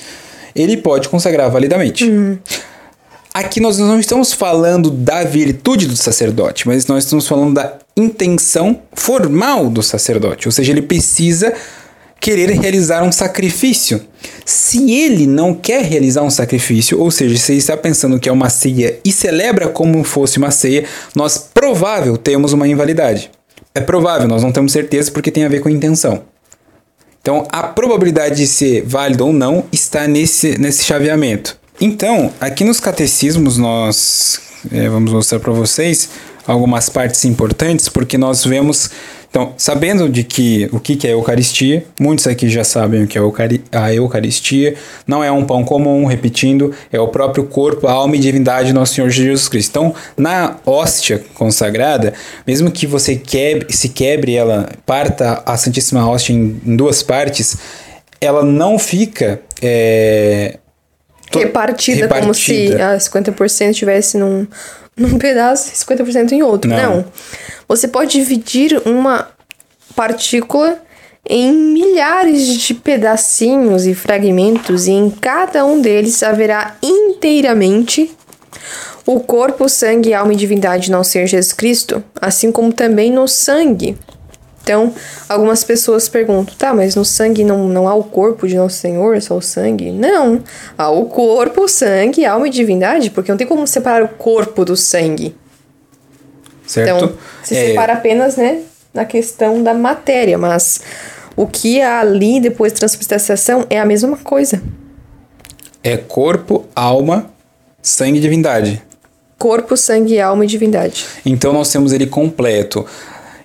ele 0.56 0.76
pode 0.76 1.08
consagrar 1.08 1.48
validamente. 1.52 2.02
Uhum. 2.02 2.36
Aqui 3.32 3.61
nós 3.61 3.78
não 3.78 4.00
estamos 4.00 4.32
falando 4.32 4.90
da 4.90 5.23
virtude 5.25 5.87
do 5.87 5.97
sacerdote, 5.97 6.66
mas 6.66 6.87
nós 6.87 7.04
estamos 7.04 7.28
falando 7.28 7.54
da 7.54 7.75
intenção 7.97 8.80
formal 8.92 9.68
do 9.68 9.82
sacerdote, 9.82 10.49
ou 10.49 10.52
seja, 10.52 10.73
ele 10.73 10.82
precisa 10.82 11.52
querer 12.20 12.50
realizar 12.50 13.02
um 13.04 13.12
sacrifício. 13.12 14.00
Se 14.44 14.90
ele 14.90 15.26
não 15.26 15.54
quer 15.54 15.85
realizar 15.85 16.23
um 16.23 16.30
sacrifício, 16.30 16.99
ou 17.00 17.11
seja, 17.11 17.37
se 17.37 17.52
ele 17.52 17.58
está 17.58 17.76
pensando 17.76 18.18
que 18.18 18.28
é 18.28 18.32
uma 18.32 18.50
ceia 18.50 18.99
e 19.04 19.12
celebra 19.12 19.68
como 19.68 20.02
fosse 20.02 20.38
uma 20.38 20.50
ceia, 20.50 20.85
nós 21.14 21.38
provável 21.38 22.16
temos 22.16 22.52
uma 22.52 22.66
invalidade. 22.66 23.30
É 23.75 23.80
provável, 23.80 24.26
nós 24.26 24.42
não 24.42 24.50
temos 24.50 24.73
certeza 24.73 25.11
porque 25.12 25.30
tem 25.30 25.44
a 25.44 25.49
ver 25.49 25.61
com 25.61 25.68
intenção. 25.68 26.23
Então, 27.20 27.47
a 27.50 27.62
probabilidade 27.62 28.37
de 28.37 28.47
ser 28.47 28.82
válido 28.85 29.26
ou 29.26 29.32
não 29.32 29.64
está 29.70 30.08
nesse, 30.08 30.58
nesse 30.58 30.85
chaveamento. 30.85 31.58
Então, 31.80 32.32
aqui 32.40 32.64
nos 32.64 32.80
catecismos 32.80 33.56
nós 33.56 34.40
é, 34.73 34.88
vamos 34.88 35.12
mostrar 35.12 35.38
para 35.38 35.52
vocês 35.52 36.08
algumas 36.44 36.88
partes 36.88 37.25
importantes, 37.25 37.88
porque 37.88 38.18
nós 38.18 38.44
vemos, 38.44 38.90
então, 39.30 39.52
sabendo 39.56 40.08
de 40.08 40.25
que 40.25 40.68
o 40.73 40.80
que 40.80 41.06
é 41.06 41.11
a 41.11 41.12
Eucaristia, 41.12 41.85
muitos 42.00 42.26
aqui 42.26 42.49
já 42.49 42.64
sabem 42.64 43.04
o 43.04 43.06
que 43.06 43.18
é 43.18 43.20
a 43.70 43.94
Eucaristia, 43.94 44.75
não 45.06 45.23
é 45.23 45.30
um 45.30 45.44
pão 45.44 45.62
comum, 45.62 46.06
repetindo, 46.06 46.75
é 46.90 46.99
o 46.99 47.08
próprio 47.08 47.44
corpo, 47.44 47.87
alma 47.87 48.16
e 48.16 48.18
divindade 48.18 48.68
de 48.68 48.73
nosso 48.73 48.94
Senhor 48.94 49.11
Jesus 49.11 49.47
Cristo. 49.47 49.70
Então, 49.70 49.94
na 50.16 50.56
hóstia 50.66 51.23
consagrada, 51.35 52.14
mesmo 52.47 52.70
que 52.73 52.87
você 52.87 53.14
quebre, 53.14 53.66
se 53.70 53.90
quebre 53.90 54.35
ela, 54.35 54.68
parta 54.85 55.42
a 55.44 55.56
Santíssima 55.56 56.08
Hóstia 56.08 56.32
em, 56.32 56.61
em 56.66 56.75
duas 56.75 57.02
partes, 57.02 57.56
ela 58.20 58.42
não 58.42 58.78
fica 58.78 59.40
é, 59.62 60.58
repartida, 61.32 62.02
repartida, 62.02 62.20
como 62.20 62.35
se 62.35 62.75
a 62.75 62.97
50% 62.97 63.70
estivesse 63.70 64.16
num, 64.16 64.47
num 64.97 65.18
pedaço 65.18 65.70
e 65.70 65.76
50% 65.76 66.32
em 66.32 66.42
outro. 66.42 66.70
Não. 66.70 66.97
Não. 66.97 67.04
Você 67.68 67.88
pode 67.88 68.12
dividir 68.12 68.80
uma 68.87 69.28
partícula 69.94 70.78
em 71.28 71.52
milhares 71.52 72.47
de 72.54 72.73
pedacinhos 72.73 73.87
e 73.87 73.94
fragmentos, 73.94 74.87
e 74.87 74.92
em 74.92 75.11
cada 75.11 75.64
um 75.64 75.80
deles 75.80 76.23
haverá 76.23 76.76
inteiramente 76.82 78.11
o 79.04 79.20
corpo, 79.20 79.68
sangue, 79.68 80.14
alma 80.14 80.32
e 80.32 80.37
divindade 80.37 80.85
de 80.85 80.90
nosso 80.90 81.11
Senhor 81.11 81.26
Jesus 81.26 81.52
Cristo, 81.52 82.02
assim 82.20 82.50
como 82.50 82.73
também 82.73 83.11
no 83.11 83.26
sangue, 83.26 83.97
então, 84.68 84.92
algumas 85.26 85.64
pessoas 85.64 86.10
perguntam, 86.10 86.54
tá, 86.54 86.75
mas 86.75 86.94
no 86.94 87.02
sangue 87.02 87.42
não, 87.42 87.66
não 87.68 87.88
há 87.88 87.94
o 87.94 88.04
corpo 88.04 88.46
de 88.46 88.54
Nosso 88.54 88.76
Senhor, 88.76 89.18
só 89.22 89.38
o 89.38 89.40
sangue? 89.40 89.90
Não, 89.90 90.42
há 90.76 90.90
o 90.90 91.06
corpo, 91.06 91.62
o 91.62 91.68
sangue, 91.68 92.26
alma 92.26 92.48
e 92.48 92.50
divindade, 92.50 93.08
porque 93.08 93.32
não 93.32 93.38
tem 93.38 93.46
como 93.46 93.66
separar 93.66 94.04
o 94.04 94.08
corpo 94.08 94.66
do 94.66 94.76
sangue. 94.76 95.34
Certo. 96.66 96.96
Então, 96.96 97.14
se 97.42 97.56
é... 97.56 97.68
separa 97.68 97.94
apenas, 97.94 98.37
né, 98.37 98.60
na 98.92 99.06
questão 99.06 99.62
da 99.62 99.72
matéria, 99.72 100.37
mas 100.37 100.82
o 101.34 101.46
que 101.46 101.80
há 101.80 102.00
ali 102.00 102.38
depois 102.38 102.70
da 102.75 102.80
transubstanciação 102.80 103.64
é 103.70 103.80
a 103.80 103.87
mesma 103.87 104.18
coisa. 104.18 104.62
É 105.82 105.96
corpo, 105.96 106.66
alma, 106.76 107.30
sangue 107.80 108.18
e 108.18 108.20
divindade. 108.20 108.82
Corpo, 109.38 109.78
sangue, 109.78 110.20
alma 110.20 110.44
e 110.44 110.46
divindade. 110.46 111.06
Então 111.25 111.54
nós 111.54 111.72
temos 111.72 111.94
ele 111.94 112.06
completo. 112.06 112.84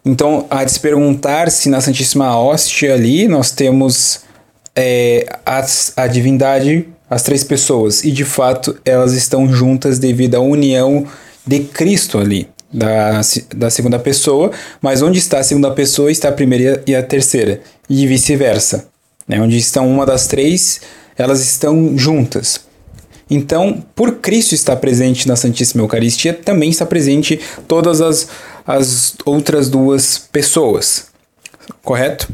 Então, 0.06 0.46
há 0.50 0.64
de 0.64 0.72
se 0.72 0.80
perguntar 0.80 1.50
se 1.50 1.70
na 1.70 1.80
Santíssima 1.80 2.38
Hóstia 2.38 2.94
ali 2.94 3.28
nós 3.28 3.52
temos 3.52 4.22
é, 4.76 5.26
as, 5.46 5.94
a 5.96 6.08
divindade, 6.08 6.88
as 7.10 7.24
três 7.24 7.44
pessoas, 7.44 8.04
e 8.04 8.12
de 8.12 8.26
fato 8.26 8.78
elas 8.84 9.14
estão 9.14 9.52
juntas 9.52 10.00
devido 10.00 10.36
à 10.36 10.40
união 10.40 11.06
de 11.46 11.60
Cristo 11.60 12.18
ali, 12.18 12.50
da, 12.72 13.22
da 13.56 13.70
segunda 13.70 14.00
pessoa, 14.00 14.52
mas 14.82 15.02
onde 15.02 15.20
está 15.20 15.40
a 15.40 15.44
segunda 15.44 15.72
pessoa 15.72 16.12
está 16.12 16.30
a 16.30 16.34
primeira 16.34 16.84
e 16.86 16.96
a 16.96 17.04
terceira, 17.04 17.62
e 17.90 18.06
vice-versa. 18.08 18.88
Né? 19.28 19.40
Onde 19.40 19.58
estão 19.58 19.88
uma 19.90 20.06
das 20.06 20.28
três, 20.28 20.82
elas 21.18 21.42
estão 21.42 21.98
juntas. 21.98 22.62
Então, 23.30 23.84
por 23.96 24.16
Cristo 24.16 24.54
estar 24.54 24.76
presente 24.76 25.28
na 25.28 25.36
Santíssima 25.36 25.82
Eucaristia, 25.82 26.34
também 26.34 26.70
está 26.70 26.86
presente 26.86 27.40
todas 27.68 28.02
as, 28.02 28.28
as 28.66 29.16
outras 29.26 29.70
duas 29.70 30.18
pessoas. 30.18 31.08
Correto? 31.82 32.30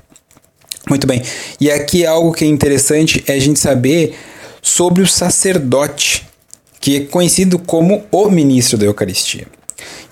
Muito 0.90 1.06
bem. 1.06 1.22
E 1.60 1.70
aqui 1.70 2.06
algo 2.06 2.34
que 2.34 2.44
é 2.44 2.48
interessante 2.48 3.24
é 3.28 3.34
a 3.34 3.40
gente 3.40 3.60
saber 3.60 4.16
sobre 4.62 5.02
o 5.02 5.08
sacerdote, 5.08 6.28
que 6.80 6.98
é 6.98 7.00
conhecido 7.02 7.60
como 7.60 8.04
o 8.12 8.30
ministro 8.30 8.78
da 8.78 8.86
Eucaristia. 8.86 9.48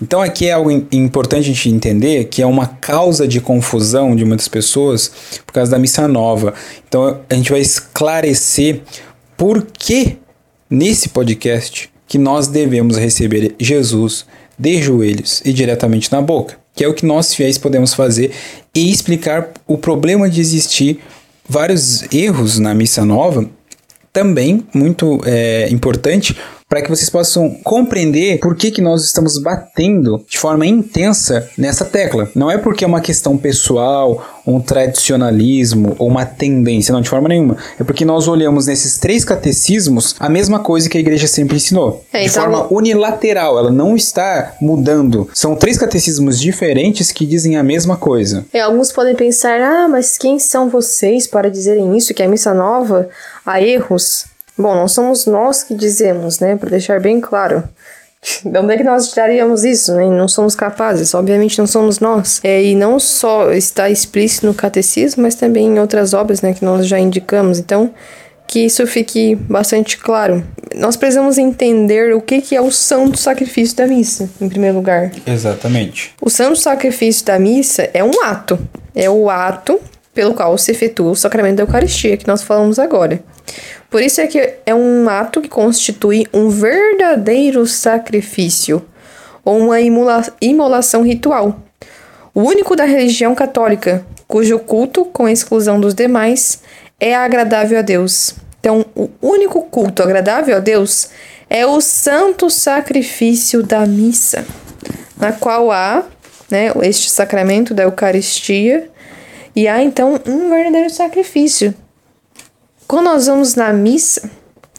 Então 0.00 0.22
aqui 0.22 0.46
é 0.46 0.52
algo 0.52 0.70
importante 0.70 1.50
a 1.50 1.54
gente 1.54 1.68
entender 1.68 2.24
que 2.26 2.40
é 2.40 2.46
uma 2.46 2.66
causa 2.66 3.26
de 3.26 3.40
confusão 3.40 4.14
de 4.14 4.24
muitas 4.24 4.48
pessoas 4.48 5.10
por 5.44 5.52
causa 5.52 5.70
da 5.70 5.78
missa 5.78 6.06
nova. 6.06 6.54
Então 6.88 7.20
a 7.28 7.34
gente 7.34 7.50
vai 7.50 7.60
esclarecer 7.60 8.82
por 9.36 9.66
que 9.66 10.16
nesse 10.70 11.08
podcast 11.08 11.90
que 12.06 12.18
nós 12.18 12.46
devemos 12.46 12.96
receber 12.96 13.54
Jesus 13.58 14.24
de 14.58 14.82
joelhos 14.82 15.40
e 15.44 15.52
diretamente 15.52 16.10
na 16.10 16.20
boca, 16.20 16.58
que 16.74 16.84
é 16.84 16.88
o 16.88 16.94
que 16.94 17.06
nós 17.06 17.34
fiéis 17.34 17.56
podemos 17.56 17.94
fazer 17.94 18.32
e 18.74 18.90
explicar 18.90 19.50
o 19.66 19.78
problema 19.78 20.28
de 20.28 20.40
existir 20.40 21.00
vários 21.48 22.02
erros 22.12 22.58
na 22.58 22.74
missa 22.74 23.04
nova, 23.04 23.48
também 24.12 24.66
muito 24.74 25.20
é, 25.24 25.68
importante 25.70 26.36
para 26.68 26.82
que 26.82 26.90
vocês 26.90 27.08
possam 27.08 27.50
compreender 27.64 28.38
por 28.40 28.54
que, 28.54 28.70
que 28.70 28.82
nós 28.82 29.04
estamos 29.04 29.38
batendo 29.38 30.22
de 30.28 30.38
forma 30.38 30.66
intensa 30.66 31.48
nessa 31.56 31.84
tecla. 31.84 32.30
Não 32.34 32.50
é 32.50 32.58
porque 32.58 32.84
é 32.84 32.86
uma 32.86 33.00
questão 33.00 33.38
pessoal, 33.38 34.42
um 34.46 34.60
tradicionalismo 34.60 35.96
ou 35.98 36.08
uma 36.08 36.26
tendência, 36.26 36.92
não, 36.92 37.00
de 37.00 37.08
forma 37.08 37.28
nenhuma. 37.28 37.56
É 37.80 37.84
porque 37.84 38.04
nós 38.04 38.28
olhamos 38.28 38.66
nesses 38.66 38.98
três 38.98 39.24
catecismos 39.24 40.14
a 40.20 40.28
mesma 40.28 40.58
coisa 40.58 40.90
que 40.90 40.98
a 40.98 41.00
igreja 41.00 41.26
sempre 41.26 41.56
ensinou. 41.56 42.04
É, 42.12 42.20
de 42.20 42.28
então... 42.28 42.42
forma 42.42 42.66
unilateral, 42.70 43.58
ela 43.58 43.70
não 43.70 43.96
está 43.96 44.54
mudando. 44.60 45.28
São 45.32 45.56
três 45.56 45.78
catecismos 45.78 46.38
diferentes 46.38 47.10
que 47.10 47.24
dizem 47.24 47.56
a 47.56 47.62
mesma 47.62 47.96
coisa. 47.96 48.44
É, 48.52 48.60
alguns 48.60 48.92
podem 48.92 49.14
pensar, 49.14 49.60
ah, 49.60 49.88
mas 49.88 50.18
quem 50.18 50.38
são 50.38 50.68
vocês 50.68 51.26
para 51.26 51.50
dizerem 51.50 51.96
isso, 51.96 52.12
que 52.12 52.22
a 52.22 52.28
missa 52.28 52.52
nova 52.52 53.08
há 53.46 53.62
erros? 53.62 54.26
Bom, 54.58 54.74
não 54.74 54.88
somos 54.88 55.24
nós 55.26 55.62
que 55.62 55.74
dizemos, 55.74 56.40
né? 56.40 56.56
Para 56.56 56.70
deixar 56.70 57.00
bem 57.00 57.20
claro. 57.20 57.62
De 58.44 58.58
onde 58.58 58.74
é 58.74 58.76
que 58.76 58.82
nós 58.82 59.08
tiraríamos 59.08 59.64
isso? 59.64 59.94
Né? 59.94 60.08
Não 60.08 60.26
somos 60.26 60.56
capazes, 60.56 61.14
obviamente 61.14 61.56
não 61.58 61.66
somos 61.66 62.00
nós. 62.00 62.40
É, 62.42 62.62
e 62.62 62.74
não 62.74 62.98
só 62.98 63.52
está 63.52 63.88
explícito 63.88 64.46
no 64.46 64.54
catecismo, 64.54 65.22
mas 65.22 65.36
também 65.36 65.66
em 65.66 65.78
outras 65.78 66.12
obras 66.12 66.42
né, 66.42 66.52
que 66.52 66.64
nós 66.64 66.86
já 66.86 66.98
indicamos. 66.98 67.60
Então, 67.60 67.94
que 68.48 68.60
isso 68.60 68.84
fique 68.86 69.36
bastante 69.36 69.96
claro. 69.98 70.42
Nós 70.74 70.96
precisamos 70.96 71.38
entender 71.38 72.14
o 72.14 72.20
que, 72.20 72.40
que 72.40 72.56
é 72.56 72.60
o 72.60 72.72
santo 72.72 73.16
sacrifício 73.16 73.76
da 73.76 73.86
missa, 73.86 74.28
em 74.40 74.48
primeiro 74.48 74.76
lugar. 74.76 75.12
Exatamente. 75.26 76.12
O 76.20 76.28
santo 76.28 76.56
sacrifício 76.56 77.24
da 77.24 77.38
missa 77.38 77.88
é 77.94 78.02
um 78.02 78.22
ato. 78.24 78.58
É 78.94 79.08
o 79.08 79.30
ato 79.30 79.78
pelo 80.12 80.34
qual 80.34 80.58
se 80.58 80.72
efetua 80.72 81.12
o 81.12 81.16
sacramento 81.16 81.58
da 81.58 81.62
Eucaristia, 81.62 82.16
que 82.16 82.26
nós 82.26 82.42
falamos 82.42 82.78
agora. 82.78 83.22
Por 83.90 84.02
isso 84.02 84.20
é 84.20 84.26
que 84.26 84.54
é 84.66 84.74
um 84.74 85.08
ato 85.08 85.40
que 85.40 85.48
constitui 85.48 86.26
um 86.32 86.50
verdadeiro 86.50 87.66
sacrifício 87.66 88.84
ou 89.44 89.58
uma 89.58 89.78
imolação 89.80 91.02
ritual, 91.02 91.58
o 92.34 92.42
único 92.42 92.76
da 92.76 92.84
religião 92.84 93.34
católica, 93.34 94.04
cujo 94.26 94.58
culto, 94.58 95.06
com 95.06 95.26
exclusão 95.26 95.80
dos 95.80 95.94
demais, 95.94 96.60
é 97.00 97.14
agradável 97.14 97.78
a 97.78 97.82
Deus. 97.82 98.34
Então, 98.60 98.84
o 98.94 99.08
único 99.22 99.62
culto 99.62 100.02
agradável 100.02 100.56
a 100.56 100.60
Deus 100.60 101.08
é 101.48 101.64
o 101.64 101.80
santo 101.80 102.50
sacrifício 102.50 103.62
da 103.62 103.86
missa, 103.86 104.44
na 105.16 105.32
qual 105.32 105.72
há 105.72 106.04
né, 106.50 106.70
este 106.82 107.10
sacramento 107.10 107.72
da 107.72 107.84
Eucaristia 107.84 108.90
e 109.56 109.66
há 109.66 109.82
então 109.82 110.20
um 110.26 110.50
verdadeiro 110.50 110.90
sacrifício 110.90 111.74
quando 112.88 113.04
nós 113.04 113.26
vamos 113.26 113.54
na 113.54 113.70
missa, 113.70 114.30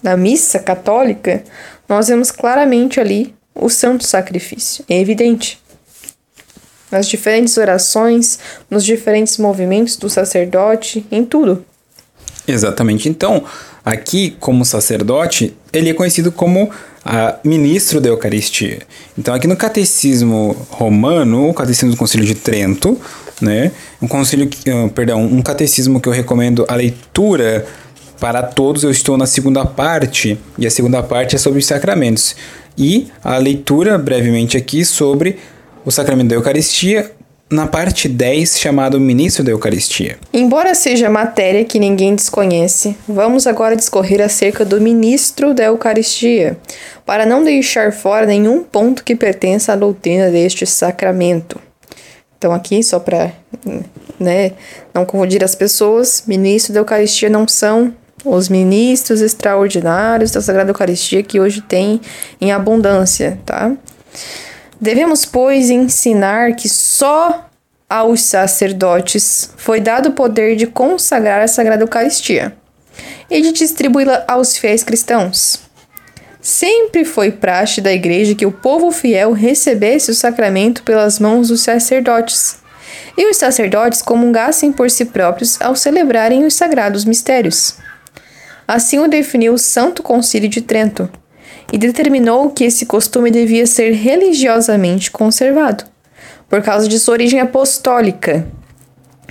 na 0.02 0.18
missa 0.18 0.58
católica, 0.58 1.44
nós 1.88 2.08
vemos 2.08 2.32
claramente 2.32 3.00
ali 3.00 3.36
o 3.54 3.70
santo 3.70 4.04
sacrifício. 4.06 4.84
É 4.90 5.00
evidente. 5.00 5.62
Nas 6.92 7.08
diferentes 7.08 7.56
orações, 7.56 8.40
nos 8.70 8.84
diferentes 8.84 9.38
movimentos 9.38 9.96
do 9.96 10.10
sacerdote, 10.10 11.06
em 11.12 11.24
tudo. 11.24 11.64
Exatamente. 12.48 13.08
Então, 13.08 13.46
aqui, 13.86 14.36
como 14.40 14.66
sacerdote, 14.66 15.56
ele 15.72 15.92
é 15.92 15.94
conhecido 15.94 16.32
como 16.32 16.72
ministro 17.44 18.02
da 18.02 18.10
Eucaristia. 18.10 18.80
Então, 19.18 19.36
aqui 19.36 19.48
no 19.48 19.56
Catecismo 19.56 20.56
Romano, 20.72 21.50
o 21.50 21.54
Catecismo 21.54 21.92
do 21.92 21.98
Concílio 21.98 22.26
de 22.26 22.36
Trento, 22.36 23.00
né, 23.42 23.72
um 24.02 24.08
concílio, 24.08 24.50
uh, 24.68 24.90
perdão, 24.90 25.24
um 25.24 25.42
catecismo 25.42 26.02
que 26.02 26.10
eu 26.10 26.14
recomendo 26.14 26.66
a 26.68 26.76
leitura 26.76 27.66
para 28.20 28.44
todos, 28.44 28.84
eu 28.84 28.92
estou 28.92 29.18
na 29.18 29.26
segunda 29.26 29.66
parte, 29.66 30.38
e 30.58 30.68
a 30.68 30.72
segunda 30.72 31.02
parte 31.02 31.36
é 31.36 31.40
sobre 31.40 31.60
os 31.60 31.66
sacramentos. 31.66 32.36
E 32.78 33.08
a 33.24 33.38
leitura, 33.38 33.98
brevemente 33.98 34.58
aqui, 34.58 34.84
sobre 34.84 35.38
o 35.86 35.92
sacramento 35.92 36.30
da 36.30 36.36
Eucaristia, 36.36 37.12
na 37.50 37.66
parte 37.66 38.08
10, 38.08 38.60
chamado 38.60 39.00
Ministro 39.00 39.44
da 39.44 39.52
Eucaristia. 39.52 40.18
Embora 40.32 40.76
seja 40.76 41.10
matéria 41.10 41.66
que 41.66 41.80
ninguém 41.80 42.14
desconhece, 42.14 42.96
vamos 43.08 43.48
agora 43.48 43.76
discorrer 43.76 44.22
acerca 44.22 44.64
do 44.64 44.80
Ministro 44.80 45.54
da 45.54 45.64
Eucaristia, 45.64 46.58
para 47.06 47.26
não 47.26 47.44
deixar 47.44 47.92
fora 47.92 48.26
nenhum 48.28 48.64
ponto 48.64 49.04
que 49.04 49.16
pertença 49.16 49.74
à 49.74 49.76
doutrina 49.76 50.30
deste 50.30 50.66
sacramento. 50.68 51.60
Então, 52.38 52.54
aqui, 52.54 52.84
só 52.84 53.00
para 53.00 53.34
né, 54.20 54.52
não 54.94 55.06
confundir 55.06 55.44
as 55.44 55.56
pessoas, 55.56 56.24
ministro 56.28 56.72
da 56.74 56.82
Eucaristia 56.82 57.30
não 57.30 57.48
são 57.48 57.94
os 58.26 58.50
ministros 58.50 59.22
extraordinários 59.22 60.32
da 60.32 60.42
Sagrada 60.42 60.72
Eucaristia 60.72 61.24
que 61.24 61.40
hoje 61.40 61.62
tem 61.62 62.02
em 62.40 62.52
abundância, 62.52 63.40
tá? 63.46 63.72
Devemos, 64.80 65.26
pois, 65.26 65.70
ensinar 65.70 66.56
que 66.56 66.70
só 66.70 67.50
aos 67.90 68.22
sacerdotes 68.22 69.52
foi 69.58 69.80
dado 69.80 70.10
o 70.10 70.14
poder 70.14 70.56
de 70.56 70.68
consagrar 70.68 71.42
a 71.42 71.48
Sagrada 71.48 71.84
Eucaristia 71.84 72.56
e 73.30 73.42
de 73.42 73.52
distribuí-la 73.52 74.24
aos 74.28 74.58
fiéis 74.58 74.84
cristãos. 74.84 75.60
Sempre 76.42 77.04
foi 77.04 77.32
praxe 77.32 77.82
da 77.82 77.92
Igreja 77.92 78.36
que 78.36 78.46
o 78.46 78.52
povo 78.52 78.92
fiel 78.92 79.34
recebesse 79.34 80.12
o 80.12 80.16
sacramento 80.16 80.84
pelas 80.84 81.20
mãos 81.20 81.50
dos 81.50 81.62
sacerdotes, 81.62 82.58
e 83.18 83.30
os 83.30 83.36
sacerdotes 83.36 84.02
comungassem 84.02 84.72
por 84.72 84.90
si 84.90 85.04
próprios 85.06 85.62
ao 85.62 85.76
celebrarem 85.76 86.46
os 86.46 86.54
sagrados 86.54 87.04
mistérios. 87.04 87.76
Assim 88.70 89.00
o 89.00 89.08
definiu 89.08 89.56
o 89.56 89.58
Santo 89.58 90.04
Concílio 90.04 90.48
de 90.48 90.62
Trento 90.62 91.10
e 91.74 91.78
determinou 91.80 92.52
que 92.52 92.64
esse 92.64 92.86
costume 92.86 93.32
devia 93.32 93.66
ser 93.66 93.94
religiosamente 93.94 95.10
conservado, 95.10 95.86
por 96.48 96.62
causa 96.62 96.88
de 96.88 97.00
sua 97.00 97.14
origem 97.14 97.40
apostólica. 97.40 98.46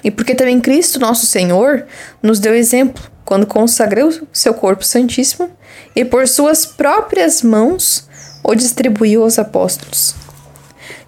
E 0.03 0.11
porque 0.11 0.35
também 0.35 0.61
Cristo, 0.61 0.99
nosso 0.99 1.25
Senhor, 1.25 1.87
nos 2.21 2.41
deu 2.41 2.53
exemplo 2.53 3.01
quando 3.25 3.47
consagrou 3.47 4.13
seu 4.33 4.53
corpo 4.53 4.85
santíssimo 4.85 5.49
e 5.95 6.05
por 6.05 6.27
suas 6.27 6.67
próprias 6.67 7.41
mãos 7.41 8.09
o 8.43 8.57
distribuiu 8.57 9.23
aos 9.23 9.39
apóstolos. 9.39 10.17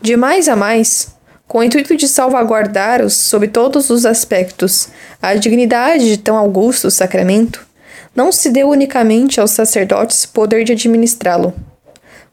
De 0.01 0.17
mais 0.17 0.49
a 0.49 0.55
mais, 0.55 1.17
com 1.49 1.59
o 1.59 1.65
intuito 1.65 1.97
de 1.97 2.07
salvaguardar-os 2.07 3.13
sob 3.13 3.49
todos 3.49 3.91
os 3.91 4.07
aspectos 4.07 4.87
a 5.21 5.35
dignidade 5.35 6.05
de 6.05 6.17
tão 6.17 6.37
augusto 6.37 6.93
sacramento, 6.93 7.69
não 8.15 8.33
se 8.33 8.51
deu 8.51 8.69
unicamente 8.69 9.41
aos 9.41 9.53
sacerdotes 9.53 10.27
poder 10.27 10.65
de 10.65 10.73
administrá-lo, 10.73 11.55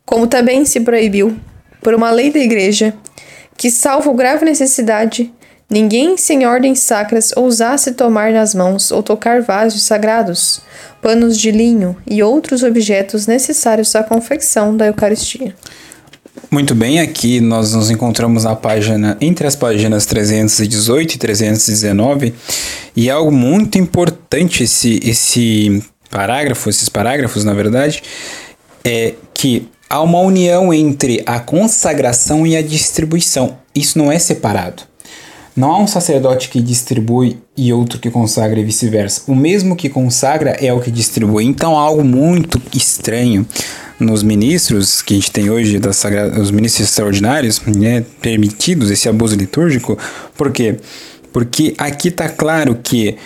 como 0.06 0.28
também 0.28 0.66
se 0.66 0.80
proibiu, 0.80 1.38
por 1.82 1.94
uma 1.94 2.12
lei 2.12 2.32
da 2.32 2.40
Igreja, 2.40 2.94
que, 3.56 3.72
salvo 3.72 4.14
grave 4.14 4.46
necessidade, 4.46 5.34
ninguém 5.70 6.18
sem 6.18 6.46
ordens 6.46 6.82
sacras 6.82 7.32
ousasse 7.36 7.94
tomar 7.94 8.32
nas 8.32 8.54
mãos 8.54 8.92
ou 8.92 9.02
tocar 9.04 9.42
vasos 9.42 9.84
sagrados, 9.84 10.62
panos 11.02 11.38
de 11.38 11.52
linho 11.52 11.96
e 12.06 12.22
outros 12.24 12.64
objetos 12.64 13.28
necessários 13.28 13.96
à 13.96 14.04
confecção 14.04 14.76
da 14.76 14.88
Eucaristia. 14.88 15.56
Muito 16.50 16.74
bem, 16.74 17.02
aqui 17.02 17.42
nós 17.42 17.74
nos 17.74 17.92
encontramos 17.92 18.46
na 18.46 18.56
página, 18.56 19.18
entre 19.20 19.46
as 19.46 19.54
páginas 19.54 20.06
318 20.06 21.16
e 21.16 21.18
319, 21.18 22.34
e 22.96 23.10
é 23.10 23.12
algo 23.12 23.32
muito 23.32 23.78
importante 23.78 24.64
esse, 24.64 24.98
esse 25.04 25.84
parágrafo, 26.10 26.70
esses 26.70 26.88
parágrafos, 26.88 27.44
na 27.44 27.54
verdade, 27.54 28.02
é 28.82 29.16
que 29.34 29.68
há 29.90 30.02
uma 30.02 30.20
união 30.20 30.74
entre 30.74 31.22
a 31.26 31.38
consagração 31.38 32.48
e 32.48 32.56
a 32.56 32.62
distribuição. 32.62 33.58
Isso 33.76 33.98
não 33.98 34.10
é 34.10 34.18
separado. 34.18 34.84
Não 35.58 35.72
há 35.72 35.80
um 35.80 35.88
sacerdote 35.88 36.50
que 36.50 36.62
distribui 36.62 37.40
e 37.58 37.74
outro 37.74 37.98
que 37.98 38.12
consagra 38.12 38.60
e 38.60 38.64
vice-versa. 38.64 39.24
O 39.28 39.34
mesmo 39.34 39.76
que 39.76 39.90
consagra 39.90 40.52
é 40.52 40.72
o 40.72 40.80
que 40.80 40.92
distribui. 40.92 41.46
Então 41.46 41.76
há 41.76 41.82
algo 41.82 42.04
muito 42.04 42.62
estranho 42.76 43.44
nos 44.00 44.22
ministros 44.22 45.02
que 45.02 45.16
a 45.16 45.18
gente 45.18 45.32
tem 45.32 45.50
hoje, 45.50 45.80
das 45.80 45.98
sagra... 45.98 46.40
os 46.40 46.52
ministros 46.52 46.88
extraordinários, 46.88 47.60
né, 47.66 48.06
permitidos 48.22 48.92
esse 48.92 49.10
abuso 49.10 49.36
litúrgico. 49.36 49.98
Por 50.38 50.52
quê? 50.52 50.78
Porque 51.34 51.74
aqui 51.80 52.10
está 52.10 52.30
claro 52.30 52.76
que 52.76 53.18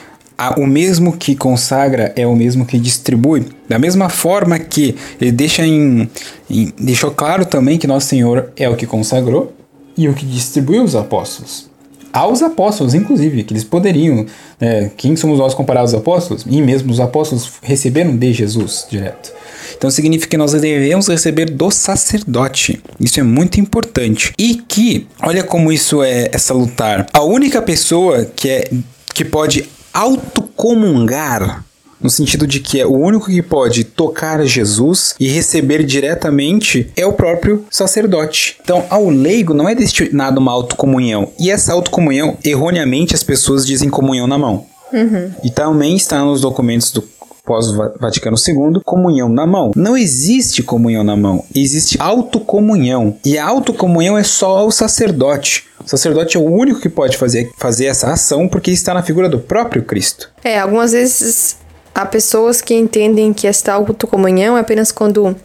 o 0.56 0.65
mesmo 0.65 1.17
que 1.17 1.36
consagra 1.36 2.13
é 2.15 2.26
o 2.26 2.34
mesmo 2.34 2.65
que 2.65 2.80
distribui. 2.80 3.46
Da 3.67 3.78
mesma 3.78 4.08
forma 4.08 4.58
que 4.58 4.96
ele 5.20 5.34
deixa 5.34 5.65
em, 5.65 6.10
em, 6.50 6.74
deixou 6.80 7.12
claro 7.12 7.46
também 7.46 7.78
que 7.78 7.86
nosso 7.86 8.08
Senhor 8.08 8.54
é 8.56 8.70
o 8.70 8.78
que 8.78 8.88
consagrou 8.88 9.54
e 9.98 10.08
o 10.08 10.13
que 10.13 10.26
distribuiu 10.26 10.82
os 10.82 10.96
apóstolos. 10.96 11.70
Aos 12.13 12.41
apóstolos, 12.41 12.93
inclusive, 12.93 13.43
que 13.43 13.54
eles 13.54 13.63
poderiam. 13.63 14.26
Né, 14.60 14.91
quem 14.97 15.15
somos 15.15 15.39
nós 15.39 15.54
comparados 15.54 15.93
aos 15.93 16.02
apóstolos? 16.02 16.45
E 16.47 16.62
mesmo 16.62 16.91
os 16.91 17.00
apóstolos 17.00 17.54
receberam 17.62 18.15
de 18.15 18.34
Jesus 18.34 18.86
direto. 18.89 19.32
Então 19.78 19.89
significa 19.89 20.30
que 20.30 20.38
nós 20.38 20.52
devemos 20.52 21.08
receber 21.08 21.50
do 21.50 21.71
sacerdote. 21.71 22.82
Isso 23.00 23.19
é 23.19 23.24
muito 23.24 23.60
importante. 23.60 24.34
E 24.38 24.56
que, 24.56 25.08
olha 25.24 25.43
como 25.43 25.71
isso 25.71 26.04
é, 26.04 26.30
é 26.32 26.38
salutar. 26.38 27.08
A 27.13 27.24
única 27.24 27.62
pessoa 27.62 28.26
que, 28.26 28.50
é, 28.50 28.69
que 29.13 29.26
pode 29.26 29.67
autocomungar 29.93 31.65
no 32.02 32.10
sentido 32.10 32.48
de 32.48 32.60
que 32.60 32.80
é 32.80 32.86
o 32.86 32.98
único 32.98 33.28
que 33.28 33.42
pode 33.42 33.84
tocar 33.84 34.44
Jesus 34.46 35.16
e 35.20 35.28
receber 35.28 35.84
diretamente 35.84 36.92
é 36.96 37.06
o 37.06 37.14
próprio 37.14 37.66
sacerdote. 37.70 38.58
Então, 38.64 38.86
ao 38.90 39.10
leigo 39.10 39.54
não 39.54 39.68
é 39.68 39.76
destinado 39.76 40.40
uma 40.40 40.52
autocomunhão. 40.52 41.32
E 41.40 41.52
essa 41.52 41.74
autocomunhão, 41.74 42.38
erroneamente, 42.44 43.16
as 43.16 43.24
pessoas 43.24 43.66
dizem 43.66 43.90
comunhão 43.90 44.28
na 44.28 44.38
mão. 44.38 44.66
Uhum. 44.92 45.32
E 45.44 45.50
também 45.50 45.96
está 45.96 46.24
nos 46.24 46.42
documentos 46.42 46.92
do 46.92 47.04
pós-Vaticano 47.46 48.38
II, 48.38 48.82
comunhão 48.86 49.28
na 49.28 49.46
mão. 49.46 49.72
Não 49.76 49.98
existe 49.98 50.62
comunhão 50.62 51.04
na 51.04 51.16
mão, 51.16 51.44
existe 51.56 51.98
autocomunhão. 52.00 53.18
E 53.26 53.38
a 53.38 53.46
autocomunhão 53.46 54.18
é 54.18 54.24
só 54.24 54.66
o 54.66 54.72
sacerdote. 54.72 55.66
O 55.84 55.90
sacerdote 55.90 56.38
é 56.38 56.40
o 56.40 56.44
único 56.44 56.80
que 56.80 56.90
pode 56.90 57.18
fazer, 57.18 57.50
fazer 57.58 57.86
essa 57.86 58.12
ação 58.12 58.48
porque 58.48 58.72
está 58.72 58.94
na 58.94 59.02
figura 59.02 59.28
do 59.28 59.40
próprio 59.40 59.84
Cristo. 59.84 60.30
É, 60.44 60.60
algumas 60.60 60.92
vezes 60.92 61.58
há 61.93 62.06
pessoas 62.06 62.62
que 62.62 62.73
entendem 62.73 63.34
que 63.34 63.47
esta 63.47 63.73
autocomunhão 63.73 64.58
é 64.58 64.62
apenas 64.62 64.91
quando 64.91 65.36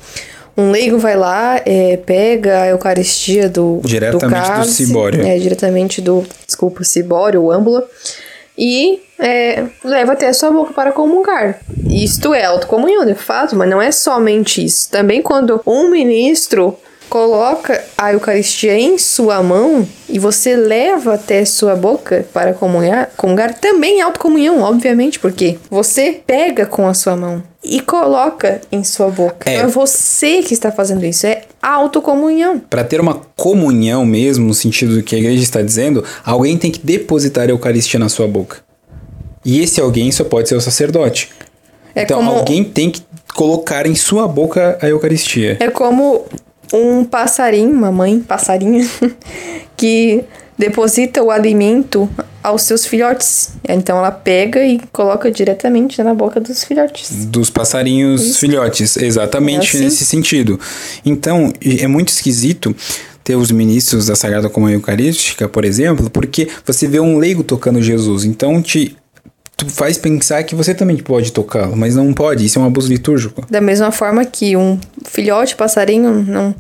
um 0.57 0.71
leigo 0.71 0.99
vai 0.99 1.17
lá, 1.17 1.61
é, 1.67 1.99
pega 1.99 2.63
a 2.63 2.69
Eucaristia 2.69 3.49
do 3.49 3.81
diretamente 3.85 4.27
do, 4.27 4.31
cálice, 4.31 4.83
do 4.83 4.87
cibório. 4.87 5.27
É, 5.27 5.39
diretamente 5.39 6.01
do, 6.01 6.25
desculpa, 6.47 6.83
cibório 6.83 7.43
ou 7.43 7.53
âmbula 7.53 7.87
e 8.57 9.03
é, 9.19 9.65
leva 9.85 10.13
até 10.13 10.29
a 10.29 10.33
sua 10.33 10.51
boca 10.51 10.73
para 10.73 10.93
comungar. 10.93 11.61
Isto 11.91 12.33
é 12.33 12.45
autocomunhão, 12.45 13.05
de 13.05 13.15
fato, 13.15 13.55
mas 13.55 13.69
não 13.69 13.83
é 13.83 13.93
somente 13.93 14.65
isso. 14.65 14.91
Também 14.91 15.21
quando 15.21 15.61
um 15.67 15.91
ministro 15.91 16.79
coloca 17.09 17.83
a 17.97 18.13
Eucaristia 18.13 18.79
em 18.79 18.99
sua 18.99 19.43
mão 19.43 19.87
e 20.09 20.19
você 20.19 20.55
leva 20.55 21.15
até 21.15 21.45
sua 21.45 21.75
boca 21.75 22.27
para 22.33 22.55
comungar, 22.55 23.11
comungar 23.17 23.55
também 23.55 24.01
é 24.01 24.03
autocomunhão, 24.03 24.61
obviamente, 24.61 25.19
porque 25.19 25.59
você 25.71 26.21
pega 26.27 26.67
com 26.67 26.87
a 26.87 26.95
sua 26.95 27.17
mão 27.17 27.43
e 27.63 27.81
coloca 27.81 28.61
em 28.71 28.85
sua 28.85 29.09
boca. 29.09 29.49
É, 29.51 29.55
então 29.55 29.67
é 29.67 29.69
você 29.69 30.43
que 30.43 30.55
está 30.55 30.71
fazendo 30.71 31.05
isso, 31.05 31.27
é 31.27 31.43
autocomunhão. 31.61 32.59
Para 32.59 32.85
ter 32.85 33.01
uma 33.01 33.21
comunhão 33.37 34.05
mesmo, 34.05 34.47
no 34.47 34.55
sentido 34.55 35.03
que 35.03 35.17
a 35.17 35.19
igreja 35.19 35.43
está 35.43 35.63
dizendo, 35.63 36.05
alguém 36.25 36.57
tem 36.57 36.71
que 36.71 36.81
depositar 36.81 37.47
a 37.47 37.51
Eucaristia 37.51 37.99
na 37.99 38.09
sua 38.09 38.29
boca. 38.29 38.59
E 39.45 39.61
esse 39.61 39.81
alguém 39.81 40.11
só 40.11 40.25
pode 40.25 40.49
ser 40.49 40.57
o 40.57 40.61
sacerdote. 40.61 41.31
É 41.95 42.03
então 42.03 42.19
como... 42.19 42.31
alguém 42.33 42.63
tem 42.63 42.91
que 42.91 43.01
colocar 43.35 43.87
em 43.87 43.95
sua 43.95 44.27
boca 44.27 44.79
a 44.81 44.89
Eucaristia. 44.89 45.57
É 45.61 45.71
como 45.71 46.27
um 46.73 47.05
passarinho, 47.05 47.73
uma 47.73 47.93
mãe 47.93 48.21
passarinha, 48.21 48.87
que 49.77 50.25
deposita 50.59 51.23
o 51.23 51.31
alimento 51.31 52.09
aos 52.43 52.63
seus 52.63 52.87
filhotes. 52.87 53.51
Então 53.69 53.99
ela 53.99 54.11
pega 54.11 54.65
e 54.65 54.81
coloca 54.93 55.31
diretamente 55.31 56.03
na 56.03 56.15
boca 56.15 56.41
dos 56.41 56.65
filhotes. 56.65 57.27
Dos 57.27 57.51
passarinhos 57.51 58.23
Isso. 58.23 58.39
filhotes, 58.39 58.97
exatamente 58.97 59.67
é 59.67 59.79
assim. 59.79 59.85
nesse 59.85 60.05
sentido. 60.05 60.59
Então 61.05 61.53
é 61.61 61.87
muito 61.87 62.09
esquisito 62.09 62.75
ter 63.23 63.35
os 63.35 63.51
ministros 63.51 64.07
da 64.07 64.15
Sagrada 64.15 64.49
Comunhão 64.49 64.79
Eucarística, 64.79 65.49
por 65.49 65.65
exemplo, 65.65 66.09
porque 66.09 66.49
você 66.65 66.87
vê 66.87 67.01
um 67.01 67.19
leigo 67.19 67.43
tocando 67.43 67.83
Jesus. 67.83 68.25
Então 68.25 68.63
te 68.63 68.97
tu 69.57 69.69
faz 69.71 69.97
pensar 69.97 70.43
que 70.45 70.55
você 70.55 70.75
também 70.75 70.97
pode 70.97 71.33
tocá-lo, 71.33 71.77
mas 71.77 71.97
não 71.97 72.13
pode, 72.13 72.45
isso 72.45 72.59
é 72.59 72.63
um 72.63 72.67
abuso 72.67 72.89
litúrgico. 72.89 73.45
Da 73.49 73.61
mesma 73.61 73.91
forma 73.91 74.25
que 74.25 74.57
um 74.57 74.79
filhote 75.05 75.57
passarinho 75.57 76.23
não, 76.23 76.55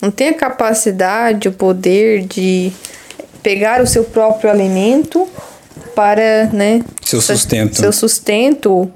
não 0.00 0.10
tem 0.10 0.28
a 0.28 0.34
capacidade, 0.34 1.48
o 1.48 1.52
poder 1.52 2.24
de 2.24 2.72
pegar 3.42 3.80
o 3.82 3.86
seu 3.86 4.04
próprio 4.04 4.50
alimento 4.50 5.26
para, 5.94 6.44
né? 6.52 6.82
Seu 7.02 7.20
sustento. 7.20 7.76
Seu 7.76 7.92
sustento. 7.92 8.90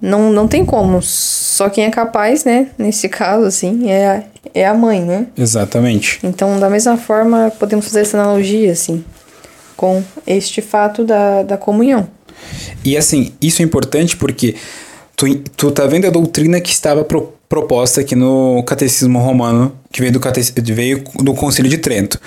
Não, 0.00 0.30
não 0.30 0.46
tem 0.46 0.64
como. 0.64 1.02
Só 1.02 1.68
quem 1.68 1.84
é 1.84 1.90
capaz, 1.90 2.44
né? 2.44 2.68
Nesse 2.78 3.08
caso, 3.08 3.44
assim, 3.44 3.90
é 3.90 4.06
a, 4.06 4.22
é 4.54 4.64
a 4.64 4.74
mãe, 4.74 5.00
né? 5.00 5.26
Exatamente. 5.36 6.20
Então, 6.22 6.60
da 6.60 6.70
mesma 6.70 6.96
forma, 6.96 7.52
podemos 7.58 7.86
fazer 7.86 8.02
essa 8.02 8.16
analogia, 8.16 8.70
assim, 8.70 9.04
com 9.76 10.00
este 10.24 10.62
fato 10.62 11.02
da, 11.04 11.42
da 11.42 11.56
comunhão. 11.56 12.08
E 12.84 12.96
assim, 12.96 13.32
isso 13.40 13.62
é 13.62 13.64
importante 13.64 14.16
porque 14.16 14.54
tu, 15.16 15.26
tu 15.56 15.70
tá 15.70 15.86
vendo 15.86 16.06
a 16.06 16.10
doutrina 16.10 16.60
que 16.60 16.70
estava 16.70 17.04
pro, 17.04 17.32
proposta 17.48 18.00
aqui 18.00 18.14
no 18.14 18.62
Catecismo 18.64 19.18
Romano, 19.18 19.72
que 19.90 20.00
veio 20.00 20.12
do, 20.12 20.20
veio 20.74 21.04
do 21.16 21.34
Concílio 21.34 21.70
de 21.70 21.78
Trento. 21.78 22.20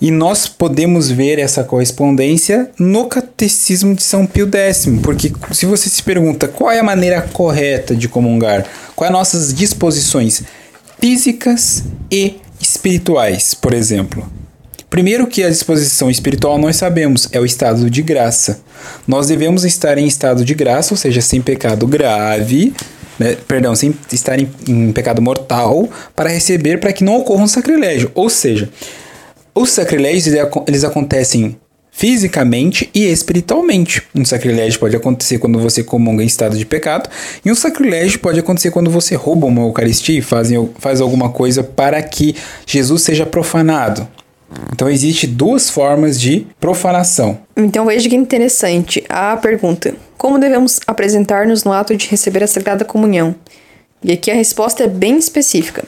E 0.00 0.10
nós 0.10 0.46
podemos 0.46 1.10
ver 1.10 1.38
essa 1.38 1.64
correspondência 1.64 2.70
no 2.78 3.06
Catecismo 3.06 3.94
de 3.94 4.02
São 4.02 4.26
Pio 4.26 4.48
X, 4.52 4.86
porque 5.02 5.32
se 5.52 5.64
você 5.64 5.88
se 5.88 6.02
pergunta 6.02 6.46
qual 6.46 6.70
é 6.70 6.78
a 6.78 6.84
maneira 6.84 7.22
correta 7.22 7.96
de 7.96 8.06
comungar, 8.06 8.66
quais 8.94 9.10
as 9.10 9.18
nossas 9.18 9.54
disposições 9.54 10.42
físicas 11.00 11.82
e 12.10 12.36
espirituais, 12.60 13.54
por 13.54 13.72
exemplo. 13.72 14.30
Primeiro 14.96 15.26
que 15.26 15.42
a 15.42 15.50
disposição 15.50 16.10
espiritual 16.10 16.56
nós 16.56 16.76
sabemos, 16.76 17.28
é 17.30 17.38
o 17.38 17.44
estado 17.44 17.90
de 17.90 18.00
graça. 18.00 18.62
Nós 19.06 19.26
devemos 19.26 19.62
estar 19.62 19.98
em 19.98 20.06
estado 20.06 20.42
de 20.42 20.54
graça, 20.54 20.94
ou 20.94 20.96
seja, 20.96 21.20
sem 21.20 21.42
pecado 21.42 21.86
grave, 21.86 22.72
né, 23.18 23.36
perdão, 23.46 23.76
sem 23.76 23.94
estar 24.10 24.40
em, 24.40 24.48
em 24.66 24.92
pecado 24.92 25.20
mortal, 25.20 25.86
para 26.14 26.30
receber, 26.30 26.80
para 26.80 26.94
que 26.94 27.04
não 27.04 27.18
ocorra 27.18 27.42
um 27.42 27.46
sacrilégio. 27.46 28.10
Ou 28.14 28.30
seja, 28.30 28.70
os 29.54 29.68
sacrilégios 29.68 30.34
eles 30.66 30.82
acontecem 30.82 31.58
fisicamente 31.90 32.88
e 32.94 33.04
espiritualmente. 33.04 34.02
Um 34.14 34.24
sacrilégio 34.24 34.80
pode 34.80 34.96
acontecer 34.96 35.36
quando 35.36 35.58
você 35.58 35.84
comunga 35.84 36.22
em 36.22 36.26
estado 36.26 36.56
de 36.56 36.64
pecado, 36.64 37.10
e 37.44 37.52
um 37.52 37.54
sacrilégio 37.54 38.18
pode 38.18 38.40
acontecer 38.40 38.70
quando 38.70 38.90
você 38.90 39.14
rouba 39.14 39.46
uma 39.46 39.60
Eucaristia 39.60 40.18
e 40.18 40.22
faz, 40.22 40.48
faz 40.78 41.02
alguma 41.02 41.28
coisa 41.28 41.62
para 41.62 42.02
que 42.02 42.34
Jesus 42.66 43.02
seja 43.02 43.26
profanado. 43.26 44.08
Então 44.72 44.88
existe 44.88 45.26
duas 45.26 45.68
formas 45.68 46.20
de 46.20 46.46
profanação. 46.60 47.38
Então 47.56 47.86
veja 47.86 48.08
que 48.08 48.14
interessante 48.14 49.04
a 49.08 49.36
pergunta: 49.36 49.94
como 50.16 50.38
devemos 50.38 50.80
apresentar-nos 50.86 51.64
no 51.64 51.72
ato 51.72 51.96
de 51.96 52.08
receber 52.08 52.42
a 52.42 52.46
Sagrada 52.46 52.84
Comunhão? 52.84 53.34
E 54.02 54.12
aqui 54.12 54.30
a 54.30 54.34
resposta 54.34 54.84
é 54.84 54.88
bem 54.88 55.16
específica. 55.18 55.84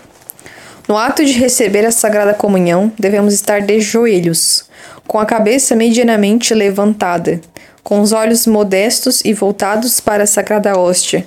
No 0.89 0.97
ato 0.97 1.25
de 1.25 1.33
receber 1.33 1.85
a 1.85 1.93
Sagrada 1.93 2.33
Comunhão, 2.33 2.91
devemos 2.99 3.35
estar 3.35 3.61
de 3.61 3.79
joelhos, 3.79 4.65
com 5.07 5.19
a 5.19 5.27
cabeça 5.27 5.77
medianamente 5.77 6.55
levantada, 6.55 7.41
com 7.83 8.01
os 8.01 8.13
olhos 8.13 8.47
modestos 8.47 9.23
e 9.25 9.35
voltados 9.35 10.01
para 10.01 10.25
a 10.25 10.27
Sagrada 10.27 10.79
Hóstia, 10.79 11.27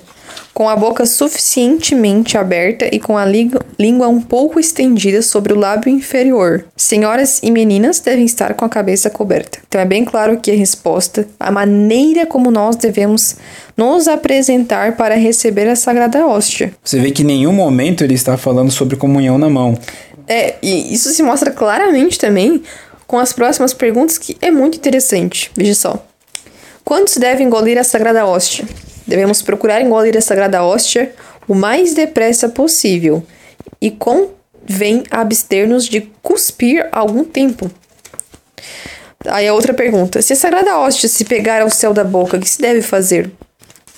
com 0.52 0.68
a 0.68 0.76
boca 0.76 1.06
suficientemente 1.06 2.36
aberta 2.36 2.88
e 2.92 2.98
com 2.98 3.16
a 3.16 3.24
língua 3.24 4.08
um 4.08 4.20
pouco 4.20 4.60
estendida 4.60 5.22
sobre 5.22 5.52
o 5.52 5.58
lábio 5.58 5.90
inferior. 5.90 6.64
Senhoras 6.76 7.40
e 7.42 7.50
meninas 7.50 8.00
devem 8.00 8.24
estar 8.24 8.54
com 8.54 8.64
a 8.64 8.68
cabeça 8.68 9.10
coberta. 9.10 9.58
Então 9.66 9.80
é 9.80 9.84
bem 9.84 10.04
claro 10.04 10.38
que 10.38 10.50
a 10.50 10.54
resposta, 10.54 11.26
a 11.40 11.50
maneira 11.50 12.26
como 12.26 12.50
nós 12.50 12.76
devemos 12.76 13.36
nos 13.76 14.08
apresentar 14.08 14.96
para 14.96 15.14
receber 15.14 15.68
a 15.68 15.76
Sagrada 15.76 16.26
Hóstia. 16.26 16.72
Você 16.84 17.00
vê 17.00 17.10
que 17.10 17.22
em 17.22 17.26
nenhum 17.26 17.52
momento 17.52 18.04
ele 18.04 18.14
está 18.14 18.36
falando 18.36 18.70
sobre 18.70 18.96
comunhão 18.96 19.38
na 19.38 19.48
mão. 19.48 19.78
É, 20.28 20.56
e 20.62 20.94
isso 20.94 21.10
se 21.10 21.22
mostra 21.22 21.50
claramente 21.50 22.18
também 22.18 22.62
com 23.06 23.18
as 23.18 23.32
próximas 23.32 23.74
perguntas, 23.74 24.18
que 24.18 24.36
é 24.40 24.50
muito 24.50 24.76
interessante. 24.76 25.50
Veja 25.54 25.74
só. 25.74 26.06
Quantos 26.84 27.16
devem 27.16 27.46
engolir 27.46 27.78
a 27.78 27.84
Sagrada 27.84 28.26
Hóstia? 28.26 28.64
Devemos 29.06 29.42
procurar 29.42 29.80
engolir 29.80 30.16
a 30.16 30.20
Sagrada 30.20 30.62
Hóstia 30.62 31.12
o 31.48 31.54
mais 31.54 31.94
depressa 31.94 32.48
possível 32.48 33.22
e 33.80 33.90
convém 33.90 35.02
abster-nos 35.10 35.86
de 35.86 36.02
cuspir 36.22 36.88
algum 36.92 37.24
tempo. 37.24 37.70
Aí 39.26 39.46
a 39.46 39.54
outra 39.54 39.74
pergunta: 39.74 40.20
se 40.22 40.32
a 40.32 40.36
sagrada 40.36 40.78
hóstia 40.78 41.08
se 41.08 41.24
pegar 41.24 41.62
ao 41.62 41.70
céu 41.70 41.92
da 41.92 42.04
boca, 42.04 42.36
o 42.36 42.40
que 42.40 42.48
se 42.48 42.60
deve 42.60 42.82
fazer? 42.82 43.30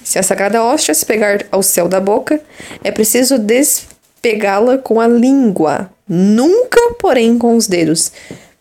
Se 0.03 0.19
a 0.19 0.23
sagrada 0.23 0.63
hóstia 0.63 0.95
se 0.95 1.07
pegar 1.07 1.47
ao 1.51 1.63
céu 1.63 1.89
da 1.89 2.01
boca, 2.01 2.41
é 2.83 2.91
preciso 2.91 3.39
despegá-la 3.39 4.77
com 4.77 5.01
a 5.01 5.09
língua, 5.09 5.91
nunca, 6.07 6.79
porém, 6.99 7.39
com 7.39 7.57
os 7.57 7.67
dedos. 7.67 8.13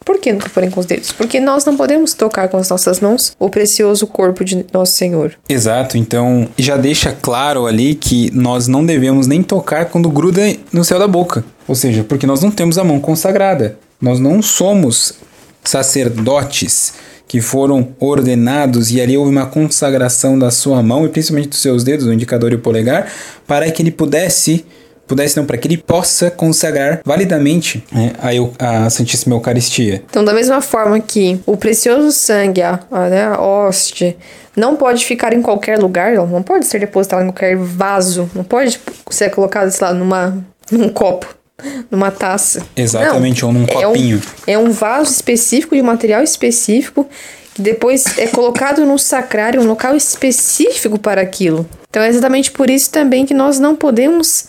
Por 0.04 0.20
que 0.20 0.32
nunca 0.32 0.50
porém 0.50 0.70
com 0.70 0.80
os 0.80 0.86
dedos? 0.86 1.12
Porque 1.12 1.40
nós 1.40 1.66
não 1.66 1.78
podemos 1.78 2.14
tocar 2.14 2.48
com 2.48 2.58
as 2.58 2.70
nossas 2.70 3.00
mãos 3.00 3.34
o 3.40 3.50
precioso 3.50 4.06
corpo 4.08 4.44
de 4.44 4.66
nosso 4.74 4.94
Senhor. 4.94 5.34
Exato, 5.48 5.98
então 5.98 6.48
já 6.58 6.78
deixa 6.78 7.12
claro 7.12 7.66
ali 7.66 7.96
que 7.96 8.32
nós 8.32 8.68
não 8.68 8.86
devemos 8.86 9.28
nem 9.28 9.42
tocar 9.42 9.86
quando 9.86 10.10
gruda 10.10 10.42
no 10.72 10.84
céu 10.84 11.00
da 11.00 11.08
boca. 11.08 11.44
Ou 11.68 11.76
seja, 11.76 12.04
porque 12.04 12.28
nós 12.28 12.42
não 12.42 12.52
temos 12.52 12.78
a 12.78 12.84
mão 12.84 13.00
consagrada. 13.00 13.78
Nós 14.02 14.20
não 14.20 14.42
somos 14.42 15.14
sacerdotes 15.64 16.94
que 17.28 17.42
foram 17.42 17.96
ordenados 18.00 18.92
e 18.92 19.02
ali 19.02 19.18
houve 19.18 19.32
uma 19.32 19.46
consagração 19.46 20.38
da 20.38 20.52
sua 20.52 20.84
mão 20.84 21.06
e 21.06 21.10
principalmente 21.10 21.50
dos 21.50 21.62
seus 21.62 21.84
dedos, 21.84 22.06
o 22.06 22.14
indicador 22.14 22.52
e 22.52 22.56
o 22.56 22.60
polegar, 22.60 23.12
para 23.48 23.72
que 23.72 23.82
ele 23.82 23.92
pudesse 23.92 24.66
pudesse 25.08 25.38
não, 25.38 25.46
para 25.46 25.58
que 25.58 25.68
ele 25.68 25.78
possa 25.78 26.32
consagrar 26.32 27.02
validamente 27.06 27.84
né, 27.92 28.14
a, 28.60 28.86
a, 28.86 28.90
Santíssima 28.90 29.36
Eucaristia. 29.36 30.04
Então, 30.10 30.24
da 30.24 30.34
mesma 30.34 30.62
forma 30.62 31.00
que 31.00 31.40
o 31.46 31.58
precioso 31.58 32.12
sangue, 32.12 32.62
a, 32.62 32.80
a, 32.92 33.10
né, 33.10 33.24
a 33.26 33.42
hoste, 33.42 34.18
não 34.56 34.76
pode 34.76 35.06
ficar 35.06 35.34
em 35.34 35.42
qualquer 35.42 35.80
lugar, 35.80 36.14
não 36.14 36.44
pode 36.44 36.66
ser 36.66 36.80
depositado 36.80 37.24
em 37.24 37.28
qualquer 37.28 37.56
vaso, 37.58 38.30
não 38.34 38.44
pode 38.44 38.80
ser 39.10 39.30
colocado, 39.30 39.70
sei 39.70 39.88
lá, 39.88 39.94
numa, 39.94 40.46
num 40.72 40.90
copo 40.90 41.28
numa 41.90 42.12
taça. 42.12 42.66
Exatamente, 42.76 43.42
Não, 43.42 43.50
ou 43.50 43.54
num 43.54 43.66
copinho. 43.66 44.22
É 44.48 44.58
um, 44.58 44.66
é 44.66 44.68
um 44.68 44.72
vaso 44.72 45.12
específico, 45.12 45.76
de 45.76 45.82
um 45.82 45.86
material 45.86 46.22
específico, 46.22 47.08
que 47.54 47.62
depois 47.62 48.18
é 48.18 48.28
colocado 48.28 48.86
no 48.86 48.98
sacrário, 48.98 49.62
um 49.62 49.66
local 49.66 49.96
específico 49.96 50.98
para 50.98 51.22
aquilo. 51.22 51.68
Então 51.90 52.02
é 52.02 52.10
exatamente 52.10 52.52
por 52.52 52.70
isso 52.70 52.90
também 52.90 53.26
que 53.26 53.34
nós 53.34 53.60
não 53.60 53.76
podemos 53.76 54.48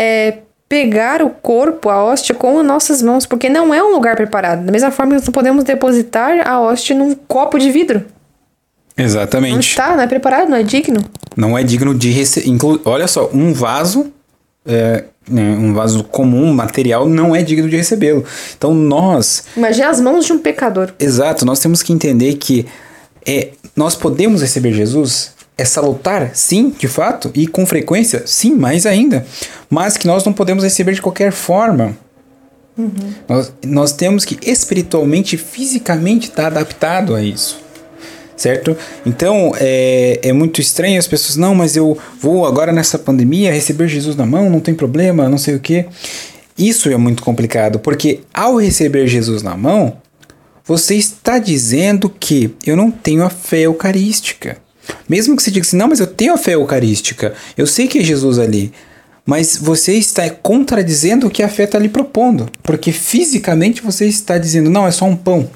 é, 0.00 0.38
pegar 0.66 1.20
o 1.20 1.28
corpo, 1.28 1.90
a 1.90 2.02
hóstia, 2.02 2.34
com 2.34 2.58
as 2.58 2.64
nossas 2.64 3.02
mãos, 3.02 3.26
porque 3.26 3.50
não 3.50 3.74
é 3.74 3.82
um 3.82 3.92
lugar 3.92 4.16
preparado. 4.16 4.64
Da 4.64 4.72
mesma 4.72 4.90
forma 4.90 5.10
que 5.10 5.18
nós 5.18 5.26
não 5.26 5.32
podemos 5.32 5.62
depositar 5.62 6.48
a 6.48 6.58
hóstia 6.58 6.96
num 6.96 7.14
copo 7.14 7.58
de 7.58 7.70
vidro. 7.70 8.02
Exatamente. 8.96 9.52
Não 9.52 9.60
está, 9.60 9.94
não 9.94 10.02
é 10.02 10.06
preparado, 10.06 10.48
não 10.48 10.56
é 10.56 10.62
digno. 10.62 11.04
Não 11.36 11.58
é 11.58 11.62
digno 11.62 11.94
de 11.94 12.10
receber. 12.10 12.46
Olha 12.86 13.06
só, 13.06 13.28
um 13.32 13.52
vaso 13.52 14.10
é, 14.64 15.04
né, 15.28 15.42
um 15.58 15.74
vaso 15.74 16.04
comum, 16.04 16.52
material, 16.52 17.08
não 17.08 17.36
é 17.36 17.42
digno 17.42 17.68
de 17.68 17.76
recebê-lo. 17.76 18.24
Então 18.56 18.72
nós. 18.72 19.44
Imagina 19.56 19.90
as 19.90 20.00
mãos 20.00 20.24
de 20.24 20.32
um 20.32 20.38
pecador. 20.38 20.92
Exato, 20.98 21.44
nós 21.44 21.60
temos 21.60 21.82
que 21.82 21.92
entender 21.92 22.34
que 22.34 22.66
é, 23.26 23.48
nós 23.74 23.94
podemos 23.94 24.42
receber 24.42 24.72
Jesus. 24.72 25.38
É 25.56 25.64
salutar, 25.64 26.30
sim, 26.32 26.74
de 26.78 26.88
fato, 26.88 27.30
e 27.34 27.46
com 27.46 27.66
frequência, 27.66 28.22
sim, 28.24 28.54
mais 28.54 28.86
ainda. 28.86 29.26
Mas 29.68 29.96
que 29.96 30.06
nós 30.06 30.24
não 30.24 30.32
podemos 30.32 30.64
receber 30.64 30.94
de 30.94 31.02
qualquer 31.02 31.32
forma. 31.32 31.98
Uhum. 32.78 33.12
Nós, 33.28 33.52
nós 33.62 33.92
temos 33.92 34.24
que 34.24 34.38
espiritualmente, 34.42 35.36
fisicamente 35.36 36.28
estar 36.28 36.46
adaptado 36.46 37.14
a 37.14 37.22
isso 37.22 37.60
certo? 38.40 38.74
Então 39.04 39.52
é, 39.60 40.18
é 40.22 40.32
muito 40.32 40.60
estranho 40.60 40.98
as 40.98 41.06
pessoas, 41.06 41.36
não, 41.36 41.54
mas 41.54 41.76
eu 41.76 41.96
vou 42.18 42.46
agora 42.46 42.72
nessa 42.72 42.98
pandemia 42.98 43.52
receber 43.52 43.86
Jesus 43.86 44.16
na 44.16 44.24
mão, 44.24 44.48
não 44.48 44.60
tem 44.60 44.74
problema, 44.74 45.28
não 45.28 45.36
sei 45.38 45.54
o 45.54 45.60
que. 45.60 45.84
Isso 46.56 46.88
é 46.90 46.96
muito 46.96 47.22
complicado, 47.22 47.78
porque 47.78 48.20
ao 48.32 48.56
receber 48.56 49.06
Jesus 49.06 49.42
na 49.42 49.56
mão, 49.56 49.94
você 50.70 50.94
está 50.94 51.40
dizendo 51.40 52.08
que 52.08 52.54
eu 52.64 52.76
não 52.76 52.92
tenho 52.92 53.24
a 53.24 53.28
fé 53.28 53.62
eucarística. 53.62 54.56
Mesmo 55.08 55.34
que 55.34 55.42
você 55.42 55.50
diga 55.50 55.66
assim, 55.66 55.76
não, 55.76 55.88
mas 55.88 55.98
eu 55.98 56.06
tenho 56.06 56.32
a 56.32 56.38
fé 56.38 56.54
eucarística, 56.54 57.34
eu 57.56 57.66
sei 57.66 57.88
que 57.88 57.98
é 57.98 58.04
Jesus 58.04 58.38
ali. 58.38 58.72
Mas 59.26 59.56
você 59.56 59.94
está 59.94 60.30
contradizendo 60.30 61.26
o 61.26 61.30
que 61.30 61.42
a 61.42 61.48
fé 61.48 61.64
está 61.64 61.76
lhe 61.76 61.88
propondo. 61.88 62.48
Porque 62.62 62.92
fisicamente 62.92 63.82
você 63.82 64.06
está 64.06 64.38
dizendo, 64.38 64.70
não, 64.70 64.86
é 64.86 64.92
só 64.92 65.06
um 65.06 65.16
pão. 65.16 65.50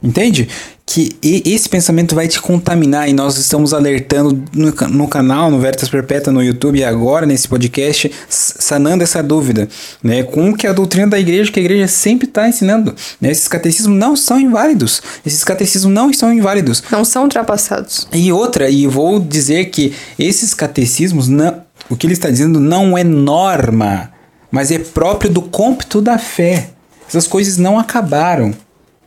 Entende? 0.00 0.48
Que 0.92 1.16
esse 1.22 1.68
pensamento 1.68 2.16
vai 2.16 2.26
te 2.26 2.42
contaminar 2.42 3.08
e 3.08 3.12
nós 3.12 3.36
estamos 3.36 3.72
alertando 3.72 4.42
no, 4.52 4.88
no 4.88 5.06
canal, 5.06 5.48
no 5.48 5.60
Veritas 5.60 5.88
Perpétua, 5.88 6.32
no 6.32 6.42
YouTube 6.42 6.80
e 6.80 6.84
agora 6.84 7.24
nesse 7.24 7.46
podcast, 7.46 8.10
sanando 8.28 9.04
essa 9.04 9.22
dúvida, 9.22 9.68
né? 10.02 10.24
Com 10.24 10.52
que 10.52 10.66
a 10.66 10.72
doutrina 10.72 11.06
da 11.06 11.20
igreja, 11.20 11.52
que 11.52 11.60
a 11.60 11.62
igreja 11.62 11.86
sempre 11.86 12.26
está 12.26 12.48
ensinando, 12.48 12.92
né? 13.20 13.30
Esses 13.30 13.46
catecismos 13.46 13.96
não 13.96 14.16
são 14.16 14.40
inválidos, 14.40 15.00
esses 15.24 15.44
catecismos 15.44 15.94
não 15.94 16.10
estão 16.10 16.32
inválidos. 16.32 16.82
Não 16.90 17.04
são 17.04 17.22
ultrapassados. 17.22 18.08
E 18.12 18.32
outra, 18.32 18.68
e 18.68 18.88
vou 18.88 19.20
dizer 19.20 19.66
que 19.66 19.94
esses 20.18 20.54
catecismos, 20.54 21.28
não, 21.28 21.62
o 21.88 21.94
que 21.94 22.04
ele 22.04 22.14
está 22.14 22.28
dizendo 22.28 22.58
não 22.58 22.98
é 22.98 23.04
norma, 23.04 24.10
mas 24.50 24.72
é 24.72 24.78
próprio 24.80 25.30
do 25.30 25.42
cômpito 25.42 26.00
da 26.00 26.18
fé. 26.18 26.70
Essas 27.08 27.28
coisas 27.28 27.58
não 27.58 27.78
acabaram. 27.78 28.52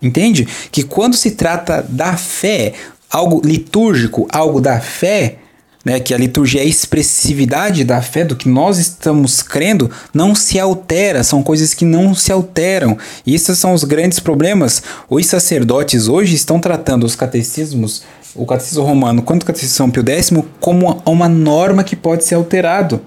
Entende? 0.03 0.47
Que 0.69 0.83
quando 0.83 1.15
se 1.15 1.31
trata 1.31 1.83
da 1.87 2.17
fé, 2.17 2.73
algo 3.09 3.41
litúrgico, 3.43 4.27
algo 4.29 4.59
da 4.59 4.81
fé, 4.81 5.37
né, 5.85 5.99
que 5.99 6.13
a 6.13 6.17
liturgia 6.17 6.61
é 6.61 6.63
a 6.63 6.67
expressividade 6.67 7.83
da 7.83 8.01
fé, 8.01 8.23
do 8.23 8.35
que 8.35 8.47
nós 8.47 8.77
estamos 8.77 9.41
crendo, 9.41 9.91
não 10.13 10.33
se 10.33 10.59
altera, 10.59 11.23
são 11.23 11.43
coisas 11.43 11.73
que 11.73 11.83
não 11.83 12.13
se 12.15 12.31
alteram. 12.31 12.97
E 13.25 13.35
esses 13.35 13.57
são 13.57 13.73
os 13.73 13.83
grandes 13.83 14.19
problemas. 14.19 14.81
Os 15.09 15.25
sacerdotes 15.25 16.07
hoje 16.07 16.35
estão 16.35 16.59
tratando 16.59 17.05
os 17.05 17.15
catecismos, 17.15 18.03
o 18.35 18.45
catecismo 18.45 18.83
romano 18.83 19.21
quanto 19.21 19.43
o 19.43 19.45
catecismo 19.45 19.91
Pio 19.91 20.03
X, 20.07 20.31
como 20.59 21.01
uma 21.05 21.27
norma 21.27 21.83
que 21.83 21.95
pode 21.95 22.23
ser 22.23 22.35
alterado. 22.35 23.01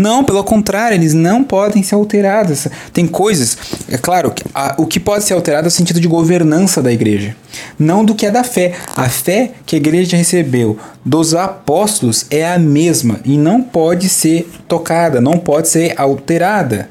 Não, 0.00 0.24
pelo 0.24 0.42
contrário, 0.42 0.94
eles 0.94 1.12
não 1.12 1.44
podem 1.44 1.82
ser 1.82 1.94
alterados. 1.94 2.66
Tem 2.90 3.06
coisas, 3.06 3.58
é 3.86 3.98
claro, 3.98 4.32
a, 4.54 4.74
o 4.78 4.86
que 4.86 4.98
pode 4.98 5.24
ser 5.24 5.34
alterado 5.34 5.66
é 5.66 5.68
o 5.68 5.70
sentido 5.70 6.00
de 6.00 6.08
governança 6.08 6.80
da 6.80 6.90
igreja, 6.90 7.36
não 7.78 8.02
do 8.02 8.14
que 8.14 8.24
é 8.24 8.30
da 8.30 8.42
fé. 8.42 8.72
A 8.96 9.10
fé 9.10 9.50
que 9.66 9.76
a 9.76 9.78
igreja 9.78 10.16
recebeu 10.16 10.78
dos 11.04 11.34
apóstolos 11.34 12.24
é 12.30 12.50
a 12.50 12.58
mesma 12.58 13.20
e 13.26 13.36
não 13.36 13.60
pode 13.60 14.08
ser 14.08 14.50
tocada, 14.66 15.20
não 15.20 15.36
pode 15.36 15.68
ser 15.68 15.92
alterada. 16.00 16.88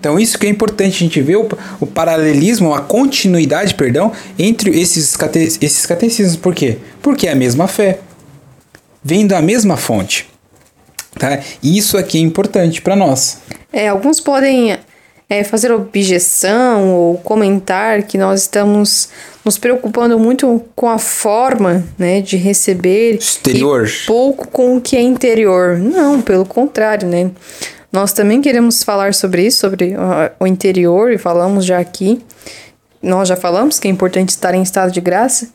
Então, 0.00 0.18
isso 0.18 0.38
que 0.38 0.46
é 0.46 0.48
importante 0.48 0.96
a 0.96 0.98
gente 1.00 1.20
ver 1.20 1.36
o, 1.36 1.46
o 1.80 1.86
paralelismo, 1.86 2.72
a 2.72 2.80
continuidade, 2.80 3.74
perdão, 3.74 4.10
entre 4.38 4.70
esses, 4.80 5.16
cate, 5.16 5.58
esses 5.60 5.84
catecismos. 5.84 6.36
Por 6.36 6.54
quê? 6.54 6.78
Porque 7.02 7.26
é 7.26 7.32
a 7.32 7.36
mesma 7.36 7.68
fé, 7.68 7.98
vem 9.04 9.26
da 9.26 9.42
mesma 9.42 9.76
fonte. 9.76 10.31
Tá? 11.22 11.38
Isso 11.62 11.96
aqui 11.96 12.18
é 12.18 12.20
importante 12.20 12.82
para 12.82 12.96
nós. 12.96 13.38
É, 13.72 13.86
alguns 13.86 14.18
podem 14.18 14.76
é, 15.30 15.44
fazer 15.44 15.70
objeção 15.70 16.92
ou 16.92 17.18
comentar 17.18 18.02
que 18.02 18.18
nós 18.18 18.40
estamos 18.40 19.08
nos 19.44 19.56
preocupando 19.56 20.18
muito 20.18 20.60
com 20.74 20.88
a 20.88 20.98
forma 20.98 21.84
né, 21.96 22.20
de 22.20 22.36
receber 22.36 23.14
exterior 23.14 23.86
e 23.86 24.06
pouco 24.06 24.48
com 24.48 24.76
o 24.76 24.80
que 24.80 24.96
é 24.96 25.00
interior. 25.00 25.78
Não, 25.78 26.20
pelo 26.20 26.44
contrário, 26.44 27.06
né? 27.06 27.30
Nós 27.92 28.12
também 28.12 28.42
queremos 28.42 28.82
falar 28.82 29.14
sobre 29.14 29.46
isso, 29.46 29.60
sobre 29.60 29.94
o 30.40 30.46
interior, 30.46 31.12
e 31.12 31.18
falamos 31.18 31.64
já 31.64 31.78
aqui. 31.78 32.20
Nós 33.00 33.28
já 33.28 33.36
falamos 33.36 33.78
que 33.78 33.86
é 33.86 33.90
importante 33.92 34.30
estar 34.30 34.54
em 34.54 34.62
estado 34.62 34.90
de 34.90 35.00
graça. 35.00 35.50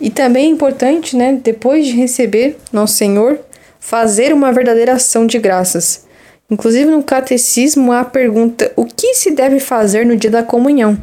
E 0.00 0.10
também 0.10 0.46
é 0.46 0.48
importante, 0.48 1.16
né, 1.16 1.40
depois 1.42 1.86
de 1.86 1.92
receber 1.92 2.56
nosso 2.72 2.94
Senhor, 2.94 3.40
fazer 3.88 4.34
uma 4.34 4.52
verdadeira 4.52 4.92
ação 4.92 5.26
de 5.26 5.38
graças. 5.38 6.06
Inclusive 6.50 6.90
no 6.90 7.02
catecismo 7.02 7.90
há 7.90 8.00
a 8.00 8.04
pergunta: 8.04 8.70
o 8.76 8.84
que 8.84 9.14
se 9.14 9.30
deve 9.30 9.58
fazer 9.60 10.04
no 10.04 10.14
dia 10.14 10.30
da 10.30 10.42
comunhão? 10.42 10.98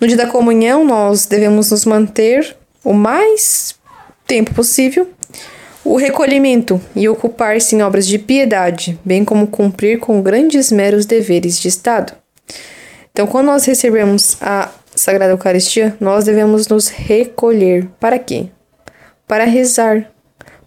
No 0.00 0.06
dia 0.06 0.16
da 0.16 0.28
comunhão, 0.28 0.84
nós 0.84 1.26
devemos 1.26 1.72
nos 1.72 1.84
manter 1.84 2.56
o 2.84 2.92
mais 2.92 3.74
tempo 4.26 4.54
possível 4.54 5.08
o 5.84 5.96
recolhimento 5.96 6.80
e 6.94 7.08
ocupar-se 7.08 7.74
em 7.74 7.82
obras 7.82 8.06
de 8.06 8.18
piedade, 8.18 8.98
bem 9.04 9.24
como 9.24 9.46
cumprir 9.46 9.98
com 9.98 10.20
grandes 10.20 10.70
meros 10.70 11.06
deveres 11.06 11.58
de 11.58 11.68
Estado. 11.68 12.12
Então, 13.12 13.26
quando 13.26 13.46
nós 13.46 13.64
recebemos 13.64 14.36
a 14.40 14.70
Sagrada 14.94 15.32
Eucaristia, 15.32 15.96
nós 16.00 16.24
devemos 16.24 16.68
nos 16.68 16.88
recolher. 16.88 17.88
Para 17.98 18.18
quê? 18.18 18.46
Para 19.26 19.44
rezar, 19.44 20.10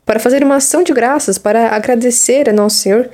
para 0.10 0.20
fazer 0.20 0.44
uma 0.44 0.56
ação 0.56 0.82
de 0.82 0.92
graças, 0.92 1.38
para 1.38 1.70
agradecer 1.70 2.50
a 2.50 2.52
nosso 2.52 2.78
Senhor 2.78 3.12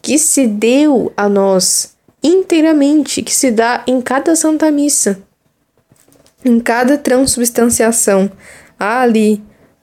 que 0.00 0.16
se 0.16 0.46
deu 0.46 1.12
a 1.16 1.28
nós 1.28 1.96
inteiramente, 2.22 3.20
que 3.20 3.34
se 3.34 3.50
dá 3.50 3.82
em 3.84 4.00
cada 4.00 4.36
Santa 4.36 4.70
Missa, 4.70 5.18
em 6.44 6.60
cada 6.60 6.96
transubstanciação. 6.96 8.30
Há 8.78 9.00
ali, 9.00 9.42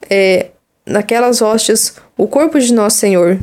é, 0.09 0.51
naquelas 0.85 1.41
hóstias, 1.41 1.95
o 2.17 2.27
corpo 2.27 2.57
de 2.57 2.73
nosso 2.73 2.95
Senhor, 2.95 3.37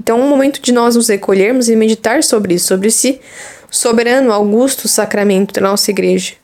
Então 0.00 0.20
um 0.20 0.28
momento 0.28 0.62
de 0.62 0.70
nós 0.70 0.94
nos 0.94 1.08
recolhermos 1.08 1.68
e 1.68 1.74
meditar 1.74 2.22
sobre 2.22 2.54
isso, 2.54 2.68
sobre 2.68 2.86
esse 2.86 3.20
soberano, 3.68 4.30
augusto 4.30 4.86
sacramento 4.86 5.54
da 5.54 5.60
nossa 5.60 5.90
igreja. 5.90 6.34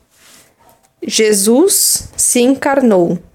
Jesus 1.06 2.08
se 2.16 2.40
encarnou. 2.40 3.29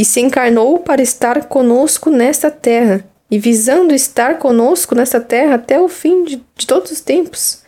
E 0.00 0.04
se 0.06 0.18
encarnou 0.18 0.78
para 0.78 1.02
estar 1.02 1.44
conosco 1.44 2.08
nesta 2.08 2.50
terra, 2.50 3.04
e 3.30 3.38
visando 3.38 3.94
estar 3.94 4.38
conosco 4.38 4.94
nesta 4.94 5.20
terra 5.20 5.56
até 5.56 5.78
o 5.78 5.88
fim 5.88 6.24
de, 6.24 6.42
de 6.56 6.66
todos 6.66 6.90
os 6.90 7.02
tempos, 7.02 7.58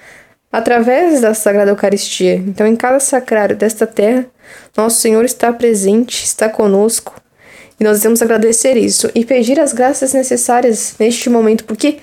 através 0.50 1.20
da 1.20 1.34
Sagrada 1.34 1.72
Eucaristia. 1.72 2.36
Então, 2.36 2.66
em 2.66 2.74
cada 2.74 2.98
sacrário 3.00 3.54
desta 3.54 3.86
terra, 3.86 4.24
nosso 4.74 5.02
Senhor 5.02 5.26
está 5.26 5.52
presente, 5.52 6.24
está 6.24 6.48
conosco, 6.48 7.14
e 7.78 7.84
nós 7.84 7.98
devemos 7.98 8.22
agradecer 8.22 8.78
isso 8.78 9.10
e 9.14 9.26
pedir 9.26 9.60
as 9.60 9.74
graças 9.74 10.14
necessárias 10.14 10.94
neste 10.98 11.28
momento, 11.28 11.66
porque 11.66 11.98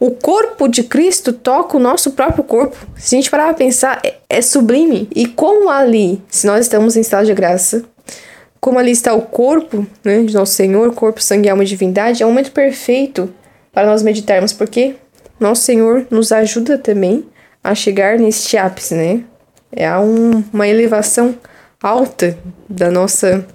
o 0.00 0.12
corpo 0.12 0.66
de 0.66 0.84
Cristo 0.84 1.30
toca 1.30 1.76
o 1.76 1.80
nosso 1.80 2.12
próprio 2.12 2.42
corpo. 2.42 2.74
Se 2.96 3.14
a 3.14 3.18
gente 3.18 3.30
parar 3.30 3.48
para 3.48 3.54
pensar, 3.54 4.00
é, 4.02 4.14
é 4.30 4.40
sublime. 4.40 5.10
E 5.14 5.26
como 5.26 5.68
ali, 5.68 6.22
se 6.30 6.46
nós 6.46 6.64
estamos 6.64 6.96
em 6.96 7.02
estado 7.02 7.26
de 7.26 7.34
graça, 7.34 7.84
como 8.64 8.78
ali 8.78 8.92
está 8.92 9.12
o 9.12 9.20
corpo 9.20 9.86
né, 10.02 10.22
de 10.22 10.32
nosso 10.32 10.54
Senhor, 10.54 10.94
corpo, 10.94 11.22
sangue, 11.22 11.50
alma 11.50 11.62
e 11.62 11.66
divindade, 11.66 12.22
é 12.22 12.26
um 12.26 12.30
momento 12.30 12.50
perfeito 12.50 13.28
para 13.70 13.86
nós 13.86 14.02
meditarmos, 14.02 14.54
porque 14.54 14.94
nosso 15.38 15.60
Senhor 15.64 16.06
nos 16.10 16.32
ajuda 16.32 16.78
também 16.78 17.26
a 17.62 17.74
chegar 17.74 18.18
neste 18.18 18.56
ápice, 18.56 18.94
né? 18.94 19.20
É 19.70 19.94
um, 19.98 20.42
uma 20.50 20.66
elevação 20.66 21.34
alta 21.82 22.38
da 22.66 22.90
nossa 22.90 23.46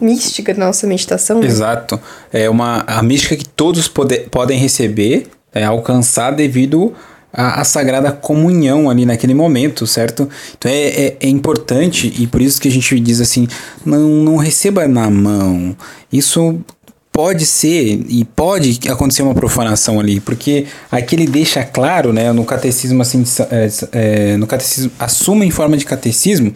mística, 0.00 0.52
da 0.52 0.66
nossa 0.66 0.84
meditação. 0.84 1.38
Né? 1.38 1.46
Exato. 1.46 2.00
É 2.32 2.50
uma 2.50 2.82
a 2.88 3.00
mística 3.04 3.36
que 3.36 3.48
todos 3.48 3.86
pode, 3.86 4.18
podem 4.32 4.58
receber 4.58 5.28
é, 5.54 5.62
alcançar 5.62 6.32
devido 6.32 6.92
à, 7.32 7.60
à, 7.60 7.64
sagrada 7.64 8.12
comunhão 8.12 8.90
ali 8.90 9.06
naquele 9.06 9.34
momento, 9.34 9.86
certo? 9.86 10.28
Então 10.56 10.70
é, 10.70 10.88
é, 10.88 11.16
é, 11.20 11.28
importante 11.28 12.12
e 12.18 12.26
por 12.26 12.40
isso 12.40 12.60
que 12.60 12.68
a 12.68 12.70
gente 12.70 12.98
diz 13.00 13.20
assim, 13.20 13.46
não, 13.84 14.00
não 14.00 14.36
receba 14.36 14.86
na 14.88 15.08
mão. 15.10 15.76
Isso 16.12 16.60
pode 17.12 17.44
ser 17.44 18.04
e 18.08 18.24
pode 18.24 18.88
acontecer 18.88 19.22
uma 19.22 19.34
profanação 19.34 20.00
ali, 20.00 20.20
porque 20.20 20.66
aqui 20.90 21.16
ele 21.16 21.26
deixa 21.26 21.64
claro, 21.64 22.12
né, 22.12 22.32
no 22.32 22.44
catecismo 22.44 23.02
assim, 23.02 23.24
é, 23.50 23.68
é, 23.92 24.36
no 24.36 24.46
catecismo, 24.46 24.90
assuma 24.98 25.44
em 25.44 25.50
forma 25.50 25.76
de 25.76 25.84
catecismo, 25.84 26.54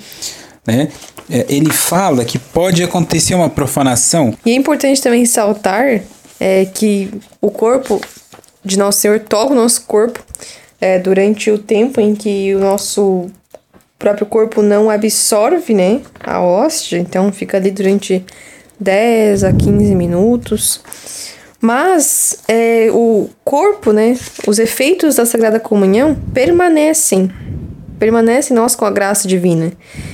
né, 0.66 0.88
é, 1.28 1.46
ele 1.48 1.72
fala 1.72 2.24
que 2.24 2.38
pode 2.38 2.82
acontecer 2.82 3.34
uma 3.34 3.50
profanação. 3.50 4.34
E 4.44 4.52
é 4.52 4.54
importante 4.54 5.02
também 5.02 5.20
ressaltar 5.20 6.02
é, 6.38 6.64
que 6.66 7.10
o 7.40 7.50
corpo 7.50 8.00
de 8.64 8.78
Nosso 8.78 9.00
Senhor 9.00 9.20
toca 9.20 9.52
o 9.52 9.56
nosso 9.56 9.82
corpo 9.82 10.22
é, 10.84 10.98
durante 10.98 11.50
o 11.50 11.56
tempo 11.56 11.98
em 11.98 12.14
que 12.14 12.54
o 12.54 12.60
nosso 12.60 13.30
próprio 13.98 14.26
corpo 14.26 14.60
não 14.60 14.90
absorve 14.90 15.72
né, 15.72 16.02
a 16.20 16.42
hóstia, 16.42 16.98
então 16.98 17.32
fica 17.32 17.56
ali 17.56 17.70
durante 17.70 18.22
10 18.78 19.44
a 19.44 19.52
15 19.54 19.94
minutos. 19.94 20.82
Mas 21.58 22.40
é, 22.46 22.88
o 22.92 23.30
corpo, 23.42 23.92
né, 23.92 24.14
os 24.46 24.58
efeitos 24.58 25.14
da 25.14 25.24
Sagrada 25.24 25.58
Comunhão 25.58 26.14
permanecem, 26.34 27.30
permanecem 27.98 28.54
nós 28.54 28.76
com 28.76 28.84
a 28.84 28.90
graça 28.90 29.26
divina, 29.26 29.72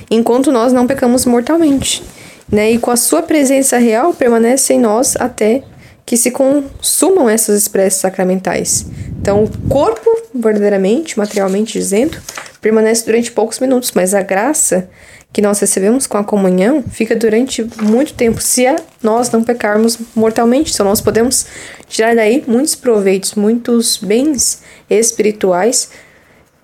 enquanto 0.08 0.52
nós 0.52 0.72
não 0.72 0.86
pecamos 0.86 1.26
mortalmente. 1.26 2.00
Né, 2.48 2.70
e 2.70 2.78
com 2.78 2.92
a 2.92 2.96
sua 2.96 3.22
presença 3.22 3.76
real 3.76 4.14
permanece 4.14 4.74
em 4.74 4.78
nós 4.78 5.16
até 5.16 5.64
que 6.10 6.16
se 6.16 6.32
consumam 6.32 7.30
essas 7.30 7.56
expressas 7.56 8.00
sacramentais. 8.00 8.84
Então, 9.20 9.44
o 9.44 9.68
corpo, 9.68 10.10
verdadeiramente, 10.34 11.16
materialmente 11.16 11.78
dizendo, 11.78 12.18
permanece 12.60 13.06
durante 13.06 13.30
poucos 13.30 13.60
minutos, 13.60 13.92
mas 13.94 14.12
a 14.12 14.20
graça 14.20 14.90
que 15.32 15.40
nós 15.40 15.60
recebemos 15.60 16.08
com 16.08 16.18
a 16.18 16.24
comunhão 16.24 16.82
fica 16.82 17.14
durante 17.14 17.62
muito 17.80 18.12
tempo, 18.14 18.42
se 18.42 18.66
nós 19.00 19.30
não 19.30 19.44
pecarmos 19.44 19.98
mortalmente. 20.12 20.72
Então, 20.74 20.84
nós 20.84 21.00
podemos 21.00 21.46
tirar 21.88 22.16
daí 22.16 22.42
muitos 22.44 22.74
proveitos, 22.74 23.36
muitos 23.36 23.96
bens 23.98 24.62
espirituais 24.90 25.90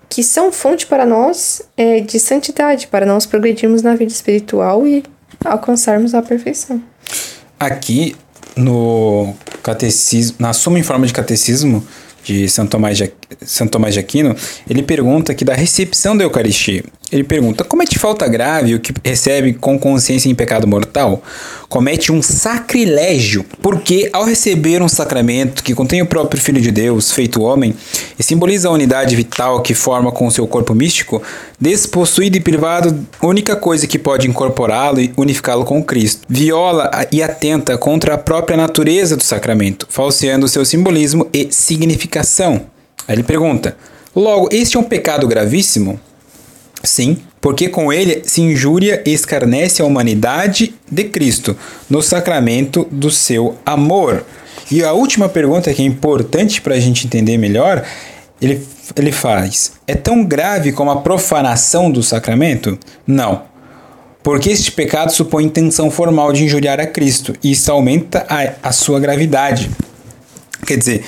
que 0.09 0.23
são 0.23 0.51
fonte 0.51 0.85
para 0.85 1.05
nós 1.05 1.61
é, 1.77 2.01
de 2.01 2.19
santidade, 2.19 2.87
para 2.87 3.05
nós 3.05 3.25
progredirmos 3.25 3.81
na 3.81 3.95
vida 3.95 4.11
espiritual 4.11 4.85
e 4.85 5.05
alcançarmos 5.45 6.13
a 6.13 6.21
perfeição. 6.21 6.83
Aqui 7.57 8.13
no 8.57 9.35
catecismo, 9.63 10.37
na 10.39 10.53
Suma 10.53 10.79
em 10.79 10.83
Forma 10.83 11.05
de 11.05 11.13
Catecismo 11.13 11.85
de 12.23 12.49
São 12.49 12.67
Tomás 12.67 12.97
de, 12.97 13.11
São 13.45 13.67
Tomás 13.67 13.93
de 13.93 13.99
Aquino, 13.99 14.35
ele 14.69 14.81
pergunta 14.81 15.33
que 15.33 15.43
da 15.43 15.53
recepção 15.53 16.15
da 16.15 16.23
Eucaristia. 16.23 16.83
Ele 17.11 17.23
pergunta: 17.23 17.63
comete 17.63 17.97
falta 17.97 18.27
grave 18.27 18.75
o 18.75 18.79
que 18.79 18.93
recebe 19.03 19.53
com 19.53 19.79
consciência 19.79 20.29
em 20.29 20.35
pecado 20.35 20.67
mortal? 20.67 21.21
Comete 21.69 22.11
um 22.11 22.21
sacrilégio, 22.21 23.45
porque 23.61 24.09
ao 24.11 24.25
receber 24.25 24.81
um 24.81 24.89
sacramento 24.89 25.63
que 25.63 25.73
contém 25.73 26.01
o 26.01 26.05
próprio 26.05 26.41
Filho 26.41 26.61
de 26.61 26.71
Deus, 26.71 27.11
feito 27.11 27.41
homem, 27.41 27.73
e 28.17 28.23
simboliza 28.23 28.67
a 28.67 28.71
unidade 28.71 29.15
vital 29.15 29.61
que 29.61 29.73
forma 29.73 30.11
com 30.11 30.27
o 30.27 30.31
seu 30.31 30.47
corpo 30.47 30.73
místico, 30.73 31.21
despossuído 31.59 32.37
e 32.37 32.41
privado, 32.41 32.97
única 33.21 33.55
coisa 33.55 33.87
que 33.87 33.99
pode 33.99 34.27
incorporá-lo 34.27 34.99
e 34.99 35.13
unificá-lo 35.17 35.65
com 35.65 35.83
Cristo. 35.83 36.21
Viola 36.27 36.89
e 37.11 37.21
atenta 37.23 37.77
contra 37.77 38.15
a 38.15 38.17
própria 38.17 38.57
natureza 38.57 39.15
do 39.15 39.23
sacramento, 39.23 39.87
falseando 39.89 40.47
seu 40.47 40.65
simbolismo 40.65 41.27
e 41.33 41.47
significação. 41.51 42.76
Aí 43.07 43.15
ele 43.15 43.23
pergunta: 43.23 43.77
logo, 44.15 44.49
este 44.51 44.77
é 44.77 44.79
um 44.79 44.83
pecado 44.83 45.27
gravíssimo? 45.27 45.99
Sim, 46.83 47.17
porque 47.41 47.69
com 47.69 47.91
ele 47.91 48.21
se 48.25 48.41
injúria 48.41 49.01
e 49.05 49.11
escarnece 49.11 49.81
a 49.81 49.85
humanidade 49.85 50.75
de 50.89 51.05
Cristo 51.05 51.57
no 51.89 52.01
sacramento 52.01 52.87
do 52.91 53.09
seu 53.09 53.57
amor. 53.65 54.23
E 54.69 54.83
a 54.83 54.93
última 54.93 55.29
pergunta 55.29 55.73
que 55.73 55.81
é 55.81 55.85
importante 55.85 56.61
para 56.61 56.75
a 56.75 56.79
gente 56.79 57.05
entender 57.05 57.37
melhor, 57.37 57.83
ele, 58.41 58.61
ele 58.95 59.11
faz: 59.11 59.73
é 59.87 59.95
tão 59.95 60.23
grave 60.23 60.71
como 60.71 60.91
a 60.91 61.01
profanação 61.01 61.89
do 61.89 62.03
sacramento? 62.03 62.77
Não. 63.05 63.43
Porque 64.21 64.49
este 64.49 64.71
pecado 64.71 65.11
supõe 65.11 65.45
intenção 65.45 65.89
formal 65.89 66.33
de 66.33 66.43
injuriar 66.43 66.81
a 66.81 66.85
Cristo, 66.85 67.33
e 67.41 67.51
isso 67.51 67.71
aumenta 67.71 68.25
a, 68.27 68.69
a 68.69 68.71
sua 68.73 68.99
gravidade. 68.99 69.69
Quer 70.65 70.77
dizer, 70.77 71.05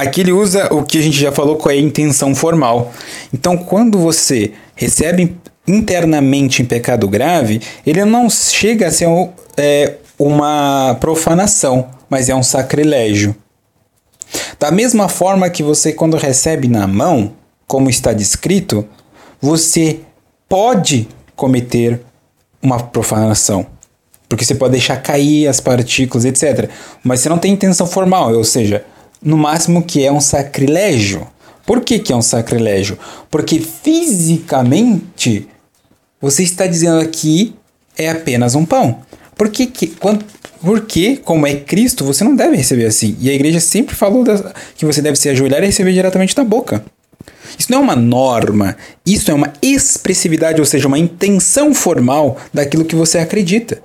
aqui 0.00 0.20
ele 0.20 0.32
usa 0.32 0.72
o 0.72 0.82
que 0.82 0.98
a 0.98 1.02
gente 1.02 1.18
já 1.18 1.30
falou 1.30 1.56
com 1.56 1.68
a 1.68 1.76
intenção 1.76 2.34
formal. 2.34 2.92
Então, 3.32 3.56
quando 3.56 3.98
você 3.98 4.52
recebe 4.74 5.36
internamente 5.66 6.62
em 6.62 6.64
pecado 6.64 7.06
grave, 7.08 7.60
ele 7.86 8.04
não 8.04 8.28
chega 8.28 8.88
a 8.88 8.90
ser 8.90 9.06
um, 9.06 9.30
é, 9.56 9.94
uma 10.18 10.96
profanação, 11.00 11.88
mas 12.08 12.28
é 12.28 12.34
um 12.34 12.42
sacrilégio. 12.42 13.34
Da 14.58 14.70
mesma 14.70 15.08
forma 15.08 15.50
que 15.50 15.62
você, 15.62 15.92
quando 15.92 16.16
recebe 16.16 16.68
na 16.68 16.86
mão, 16.86 17.32
como 17.66 17.90
está 17.90 18.12
descrito, 18.12 18.86
você 19.40 20.00
pode 20.48 21.08
cometer 21.36 22.00
uma 22.62 22.78
profanação. 22.80 23.66
Porque 24.28 24.44
você 24.44 24.54
pode 24.54 24.72
deixar 24.72 24.96
cair 24.96 25.48
as 25.48 25.60
partículas, 25.60 26.24
etc. 26.24 26.68
Mas 27.02 27.20
você 27.20 27.28
não 27.28 27.38
tem 27.38 27.52
intenção 27.52 27.86
formal, 27.86 28.32
ou 28.34 28.44
seja, 28.44 28.84
no 29.22 29.36
máximo 29.36 29.82
que 29.82 30.04
é 30.04 30.12
um 30.12 30.20
sacrilégio. 30.20 31.26
Por 31.66 31.80
que, 31.82 31.98
que 31.98 32.12
é 32.12 32.16
um 32.16 32.22
sacrilégio? 32.22 32.98
Porque 33.30 33.60
fisicamente 33.60 35.48
você 36.20 36.42
está 36.42 36.66
dizendo 36.66 37.00
aqui 37.00 37.54
é 37.96 38.08
apenas 38.08 38.54
um 38.54 38.64
pão. 38.64 39.00
Por 39.36 39.48
que, 39.48 39.66
quando, 39.98 40.24
porque, 40.60 41.16
como 41.16 41.46
é 41.46 41.54
Cristo, 41.54 42.04
você 42.04 42.22
não 42.22 42.36
deve 42.36 42.56
receber 42.56 42.86
assim. 42.86 43.16
E 43.20 43.30
a 43.30 43.32
igreja 43.32 43.60
sempre 43.60 43.94
falou 43.94 44.22
da, 44.22 44.52
que 44.76 44.84
você 44.84 45.00
deve 45.00 45.16
se 45.16 45.28
ajoelhar 45.28 45.62
e 45.62 45.66
receber 45.66 45.92
diretamente 45.92 46.34
da 46.34 46.44
boca. 46.44 46.84
Isso 47.58 47.70
não 47.70 47.78
é 47.78 47.82
uma 47.82 47.96
norma, 47.96 48.76
isso 49.04 49.30
é 49.30 49.34
uma 49.34 49.52
expressividade, 49.62 50.60
ou 50.60 50.66
seja, 50.66 50.86
uma 50.86 50.98
intenção 50.98 51.74
formal 51.74 52.36
daquilo 52.52 52.84
que 52.84 52.94
você 52.94 53.18
acredita. 53.18 53.82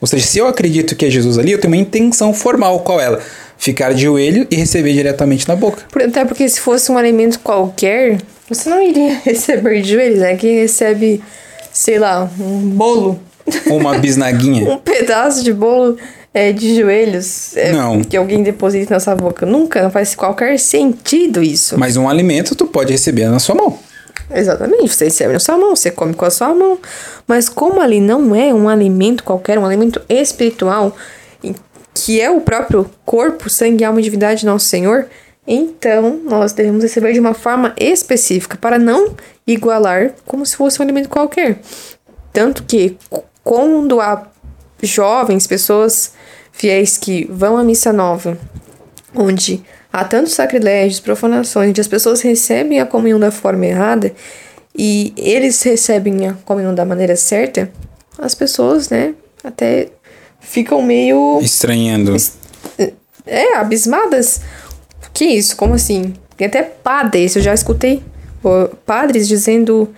Ou 0.00 0.06
seja, 0.08 0.26
se 0.26 0.38
eu 0.38 0.46
acredito 0.46 0.96
que 0.96 1.04
é 1.04 1.10
Jesus 1.10 1.38
ali, 1.38 1.52
eu 1.52 1.60
tenho 1.60 1.74
uma 1.74 1.80
intenção 1.80 2.32
formal. 2.32 2.80
Qual 2.80 3.00
ela? 3.00 3.20
ficar 3.60 3.92
de 3.92 4.04
joelho 4.04 4.46
e 4.50 4.56
receber 4.56 4.94
diretamente 4.94 5.46
na 5.46 5.54
boca. 5.54 5.82
Até 5.94 6.24
porque 6.24 6.48
se 6.48 6.58
fosse 6.58 6.90
um 6.90 6.96
alimento 6.96 7.38
qualquer, 7.40 8.18
você 8.48 8.70
não 8.70 8.82
iria 8.82 9.20
receber 9.22 9.82
de 9.82 9.92
joelhos, 9.92 10.20
né? 10.20 10.34
Quem 10.34 10.56
recebe, 10.56 11.22
sei 11.70 11.98
lá, 11.98 12.28
um 12.40 12.70
bolo. 12.70 13.20
Uma 13.66 13.98
bisnaguinha. 13.98 14.64
um 14.72 14.78
pedaço 14.78 15.44
de 15.44 15.52
bolo 15.52 15.98
é, 16.32 16.52
de 16.52 16.76
joelhos 16.76 17.54
é, 17.56 17.72
não. 17.72 18.02
que 18.02 18.16
alguém 18.16 18.42
deposita 18.42 18.94
na 18.94 19.00
sua 19.00 19.14
boca. 19.14 19.44
Nunca, 19.44 19.82
não 19.82 19.90
faz 19.90 20.14
qualquer 20.14 20.58
sentido 20.58 21.42
isso. 21.42 21.78
Mas 21.78 21.98
um 21.98 22.08
alimento 22.08 22.54
tu 22.54 22.66
pode 22.66 22.92
receber 22.92 23.28
na 23.28 23.38
sua 23.38 23.54
mão. 23.54 23.78
Exatamente, 24.32 24.94
você 24.94 25.06
recebe 25.06 25.32
na 25.32 25.40
sua 25.40 25.58
mão, 25.58 25.74
você 25.74 25.90
come 25.90 26.14
com 26.14 26.24
a 26.24 26.30
sua 26.30 26.54
mão. 26.54 26.78
Mas 27.26 27.48
como 27.48 27.80
ali 27.80 28.00
não 28.00 28.34
é 28.34 28.54
um 28.54 28.68
alimento 28.68 29.24
qualquer, 29.24 29.58
um 29.58 29.66
alimento 29.66 30.00
espiritual, 30.08 30.96
que 31.40 31.54
que 31.92 32.20
é 32.20 32.30
o 32.30 32.40
próprio 32.40 32.88
corpo, 33.04 33.50
sangue, 33.50 33.84
alma 33.84 34.00
e 34.00 34.02
divindade 34.02 34.40
de 34.40 34.46
nosso 34.46 34.66
Senhor, 34.66 35.06
então 35.46 36.20
nós 36.24 36.52
devemos 36.52 36.82
receber 36.82 37.12
de 37.12 37.20
uma 37.20 37.34
forma 37.34 37.74
específica 37.78 38.56
para 38.56 38.78
não 38.78 39.14
igualar 39.46 40.12
como 40.24 40.46
se 40.46 40.56
fosse 40.56 40.80
um 40.80 40.82
alimento 40.82 41.08
qualquer. 41.08 41.60
Tanto 42.32 42.62
que 42.62 42.96
quando 43.42 44.00
há 44.00 44.28
jovens, 44.82 45.46
pessoas 45.46 46.12
fiéis 46.52 46.96
que 46.96 47.26
vão 47.30 47.56
à 47.56 47.64
missa 47.64 47.92
nova, 47.92 48.38
onde 49.14 49.62
há 49.92 50.04
tantos 50.04 50.32
sacrilégios, 50.32 51.00
profanações, 51.00 51.70
onde 51.70 51.80
as 51.80 51.88
pessoas 51.88 52.20
recebem 52.20 52.80
a 52.80 52.86
comunhão 52.86 53.18
da 53.18 53.30
forma 53.30 53.66
errada 53.66 54.12
e 54.76 55.12
eles 55.16 55.62
recebem 55.62 56.28
a 56.28 56.34
comunhão 56.44 56.74
da 56.74 56.84
maneira 56.84 57.16
certa, 57.16 57.70
as 58.18 58.34
pessoas, 58.34 58.88
né, 58.88 59.14
até 59.42 59.88
ficam 60.40 60.82
meio. 60.82 61.40
Estranhando. 61.42 62.16
É, 63.26 63.56
abismadas. 63.56 64.40
Que 65.12 65.24
isso? 65.24 65.56
Como 65.56 65.74
assim? 65.74 66.14
Tem 66.36 66.46
até 66.46 66.62
padres, 66.62 67.36
eu 67.36 67.42
já 67.42 67.52
escutei 67.52 68.02
padres 68.86 69.28
dizendo 69.28 69.94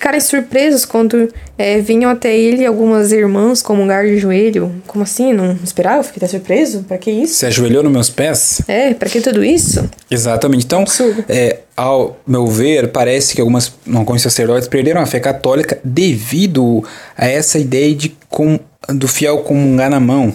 ficarem 0.00 0.18
surpresos 0.18 0.86
quando 0.86 1.28
é, 1.58 1.78
vinham 1.78 2.10
até 2.10 2.34
ele 2.34 2.64
algumas 2.64 3.12
irmãs 3.12 3.60
comungar 3.60 4.06
de 4.06 4.16
joelho. 4.16 4.72
Como 4.86 5.04
assim? 5.04 5.34
Não 5.34 5.58
esperava? 5.62 6.02
Fiquei 6.02 6.16
até 6.16 6.26
surpreso? 6.26 6.84
Pra 6.84 6.96
que 6.96 7.10
isso? 7.10 7.34
Você 7.34 7.46
ajoelhou 7.46 7.82
nos 7.82 7.92
meus 7.92 8.08
pés? 8.08 8.62
É, 8.66 8.94
pra 8.94 9.10
que 9.10 9.20
tudo 9.20 9.44
isso? 9.44 9.86
Exatamente. 10.10 10.64
Então, 10.64 10.84
é, 11.28 11.58
ao 11.76 12.18
meu 12.26 12.46
ver, 12.46 12.88
parece 12.88 13.34
que 13.34 13.42
algumas, 13.42 13.74
alguns 13.94 14.22
sacerdotes 14.22 14.66
perderam 14.66 15.02
a 15.02 15.06
fé 15.06 15.20
católica 15.20 15.78
devido 15.84 16.82
a 17.14 17.28
essa 17.28 17.58
ideia 17.58 17.94
de 17.94 18.16
com, 18.30 18.58
do 18.88 19.06
fiel 19.06 19.40
comungar 19.40 19.90
na 19.90 20.00
mão. 20.00 20.32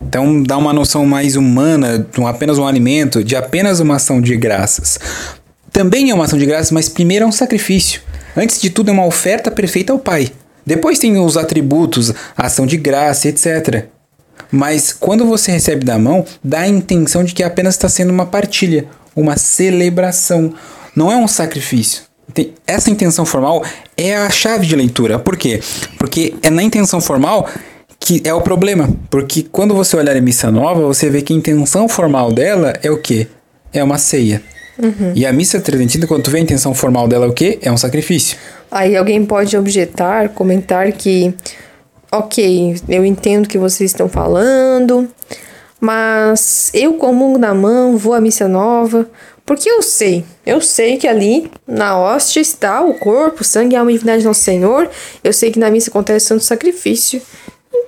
Então 0.00 0.42
dá 0.42 0.56
uma 0.56 0.72
noção 0.72 1.04
mais 1.04 1.36
humana 1.36 1.98
de 1.98 2.24
apenas 2.24 2.56
um 2.56 2.66
alimento, 2.66 3.22
de 3.22 3.36
apenas 3.36 3.78
uma 3.78 3.96
ação 3.96 4.22
de 4.22 4.34
graças. 4.38 4.98
Também 5.70 6.10
é 6.10 6.14
uma 6.14 6.24
ação 6.24 6.38
de 6.38 6.46
graças, 6.46 6.70
mas 6.70 6.88
primeiro 6.88 7.26
é 7.26 7.28
um 7.28 7.32
sacrifício. 7.32 8.00
Antes 8.36 8.60
de 8.60 8.70
tudo, 8.70 8.90
é 8.90 8.92
uma 8.92 9.06
oferta 9.06 9.50
perfeita 9.50 9.92
ao 9.92 9.98
Pai. 9.98 10.30
Depois 10.64 10.98
tem 10.98 11.16
os 11.18 11.36
atributos, 11.36 12.12
a 12.36 12.46
ação 12.46 12.66
de 12.66 12.76
graça, 12.76 13.28
etc. 13.28 13.86
Mas 14.50 14.92
quando 14.92 15.24
você 15.24 15.52
recebe 15.52 15.84
da 15.84 15.98
mão, 15.98 16.24
dá 16.42 16.60
a 16.60 16.68
intenção 16.68 17.24
de 17.24 17.34
que 17.34 17.42
apenas 17.42 17.74
está 17.74 17.88
sendo 17.88 18.10
uma 18.10 18.26
partilha, 18.26 18.86
uma 19.14 19.36
celebração. 19.36 20.54
Não 20.94 21.10
é 21.10 21.16
um 21.16 21.28
sacrifício. 21.28 22.02
Essa 22.66 22.90
intenção 22.90 23.24
formal 23.24 23.64
é 23.96 24.16
a 24.16 24.28
chave 24.28 24.66
de 24.66 24.76
leitura. 24.76 25.18
Por 25.18 25.36
quê? 25.36 25.60
Porque 25.98 26.34
é 26.42 26.50
na 26.50 26.62
intenção 26.62 27.00
formal 27.00 27.48
que 27.98 28.20
é 28.24 28.34
o 28.34 28.42
problema. 28.42 28.88
Porque 29.10 29.42
quando 29.44 29.74
você 29.74 29.96
olhar 29.96 30.16
a 30.16 30.20
missa 30.20 30.50
nova, 30.50 30.82
você 30.82 31.08
vê 31.08 31.22
que 31.22 31.32
a 31.32 31.36
intenção 31.36 31.88
formal 31.88 32.32
dela 32.32 32.74
é 32.82 32.90
o 32.90 32.98
quê? 32.98 33.26
É 33.72 33.82
uma 33.82 33.98
ceia. 33.98 34.42
Uhum. 34.78 35.12
E 35.14 35.24
a 35.24 35.32
missa 35.32 35.60
tridentina, 35.60 36.06
quando 36.06 36.24
tu 36.24 36.30
vê 36.30 36.38
a 36.38 36.40
intenção 36.42 36.74
formal 36.74 37.08
dela, 37.08 37.26
é 37.26 37.28
o 37.28 37.32
quê? 37.32 37.58
É 37.62 37.72
um 37.72 37.76
sacrifício. 37.76 38.36
Aí 38.70 38.96
alguém 38.96 39.24
pode 39.24 39.56
objetar, 39.56 40.28
comentar 40.30 40.90
que, 40.92 41.34
ok, 42.12 42.76
eu 42.88 43.04
entendo 43.04 43.46
o 43.46 43.48
que 43.48 43.58
vocês 43.58 43.90
estão 43.90 44.08
falando, 44.08 45.08
mas 45.80 46.70
eu 46.74 46.94
comungo 46.94 47.38
na 47.38 47.54
mão, 47.54 47.96
vou 47.96 48.12
à 48.14 48.20
missa 48.20 48.48
nova, 48.48 49.08
porque 49.44 49.70
eu 49.70 49.80
sei, 49.80 50.24
eu 50.44 50.60
sei 50.60 50.96
que 50.96 51.06
ali 51.06 51.50
na 51.66 51.98
hóstia 51.98 52.40
está 52.40 52.82
o 52.82 52.94
corpo, 52.94 53.42
o 53.42 53.44
sangue 53.44 53.74
e 53.74 53.76
a 53.76 53.80
alma 53.80 53.92
divindade 53.92 54.22
do 54.22 54.26
nosso 54.26 54.42
Senhor, 54.42 54.90
eu 55.22 55.32
sei 55.32 55.52
que 55.52 55.58
na 55.58 55.70
missa 55.70 55.88
acontece 55.88 56.26
santo 56.26 56.42
sacrifício, 56.42 57.22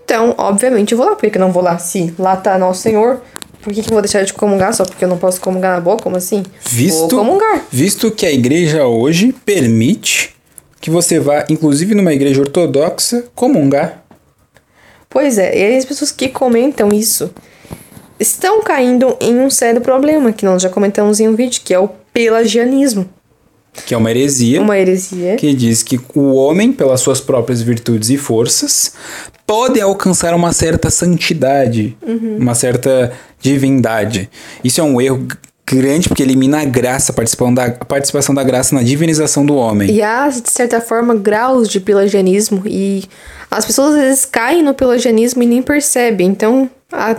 então, 0.04 0.34
obviamente, 0.38 0.92
eu 0.92 0.98
vou 0.98 1.06
lá, 1.06 1.16
porque 1.16 1.36
eu 1.36 1.40
não 1.40 1.52
vou 1.52 1.62
lá 1.62 1.76
se 1.76 2.14
lá 2.18 2.34
tá 2.34 2.56
nosso 2.56 2.80
Senhor, 2.80 3.20
por 3.68 3.74
que, 3.74 3.82
que 3.82 3.88
eu 3.88 3.92
vou 3.92 4.02
deixar 4.02 4.24
de 4.24 4.32
comungar 4.32 4.72
só 4.72 4.84
porque 4.84 5.04
eu 5.04 5.08
não 5.08 5.18
posso 5.18 5.40
comungar 5.40 5.74
na 5.74 5.80
boca? 5.80 6.02
Como 6.02 6.16
assim? 6.16 6.42
Visto, 6.62 7.08
vou 7.08 7.24
comungar. 7.24 7.66
Visto 7.70 8.10
que 8.10 8.24
a 8.24 8.32
igreja 8.32 8.86
hoje 8.86 9.34
permite 9.44 10.34
que 10.80 10.90
você 10.90 11.20
vá, 11.20 11.44
inclusive 11.50 11.94
numa 11.94 12.12
igreja 12.12 12.40
ortodoxa, 12.40 13.24
comungar. 13.34 14.04
Pois 15.10 15.38
é, 15.38 15.74
e 15.74 15.76
as 15.76 15.84
pessoas 15.84 16.10
que 16.10 16.28
comentam 16.28 16.88
isso 16.88 17.30
estão 18.18 18.62
caindo 18.62 19.16
em 19.20 19.38
um 19.38 19.50
sério 19.50 19.80
problema, 19.80 20.32
que 20.32 20.44
nós 20.44 20.62
já 20.62 20.70
comentamos 20.70 21.20
em 21.20 21.28
um 21.28 21.34
vídeo, 21.34 21.60
que 21.62 21.74
é 21.74 21.78
o 21.78 21.88
pelagianismo. 22.12 23.08
Que 23.86 23.94
é 23.94 23.96
uma 23.96 24.10
heresia. 24.10 24.60
Uma 24.60 24.78
heresia. 24.78 25.36
Que 25.36 25.54
diz 25.54 25.82
que 25.82 26.00
o 26.14 26.34
homem, 26.34 26.72
pelas 26.72 27.00
suas 27.00 27.20
próprias 27.20 27.62
virtudes 27.62 28.10
e 28.10 28.16
forças, 28.16 28.92
pode 29.46 29.80
alcançar 29.80 30.34
uma 30.34 30.52
certa 30.52 30.90
santidade, 30.90 31.96
uhum. 32.06 32.38
uma 32.38 32.54
certa 32.54 33.12
divindade. 33.40 34.28
Isso 34.62 34.80
é 34.80 34.84
um 34.84 35.00
erro 35.00 35.26
grande 35.64 36.08
porque 36.08 36.22
elimina 36.22 36.62
a 36.62 36.64
graça, 36.64 37.12
a 37.12 37.14
participação 37.14 37.54
da, 37.54 37.66
a 37.66 37.84
participação 37.84 38.34
da 38.34 38.42
graça 38.42 38.74
na 38.74 38.82
divinização 38.82 39.44
do 39.44 39.54
homem. 39.54 39.90
E 39.90 40.02
há, 40.02 40.28
de 40.28 40.50
certa 40.50 40.80
forma, 40.80 41.14
graus 41.14 41.68
de 41.68 41.80
pelagianismo 41.80 42.62
e 42.66 43.04
as 43.50 43.64
pessoas 43.64 43.94
às 43.94 44.00
vezes 44.00 44.24
caem 44.24 44.62
no 44.62 44.74
pelagianismo 44.74 45.42
e 45.42 45.46
nem 45.46 45.62
percebem. 45.62 46.28
Então, 46.28 46.70
há, 46.92 47.16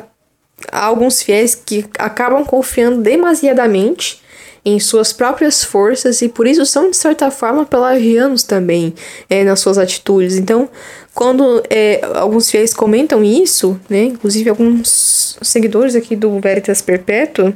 há 0.72 0.86
alguns 0.86 1.22
fiéis 1.22 1.54
que 1.56 1.86
acabam 1.98 2.44
confiando 2.44 3.02
demasiadamente 3.02 4.22
em 4.64 4.80
suas 4.80 5.14
próprias 5.14 5.64
forças 5.64 6.22
e 6.22 6.30
por 6.30 6.48
isso 6.48 6.66
são, 6.66 6.90
de 6.90 6.98
certa 6.98 7.32
forma, 7.32 7.66
pelagianos 7.66 8.44
também 8.44 8.94
é, 9.30 9.44
nas 9.44 9.60
suas 9.60 9.78
atitudes. 9.78 10.38
Então, 10.38 10.70
quando 11.14 11.64
é, 11.70 12.02
alguns 12.16 12.50
fiéis 12.50 12.74
comentam 12.74 13.24
isso, 13.24 13.80
né, 13.90 14.06
inclusive 14.06 14.50
alguns 14.50 15.38
seguidores 15.42 15.96
aqui 15.96 16.16
do 16.16 16.40
Veritas 16.40 16.82
Perpétuo, 16.82 17.54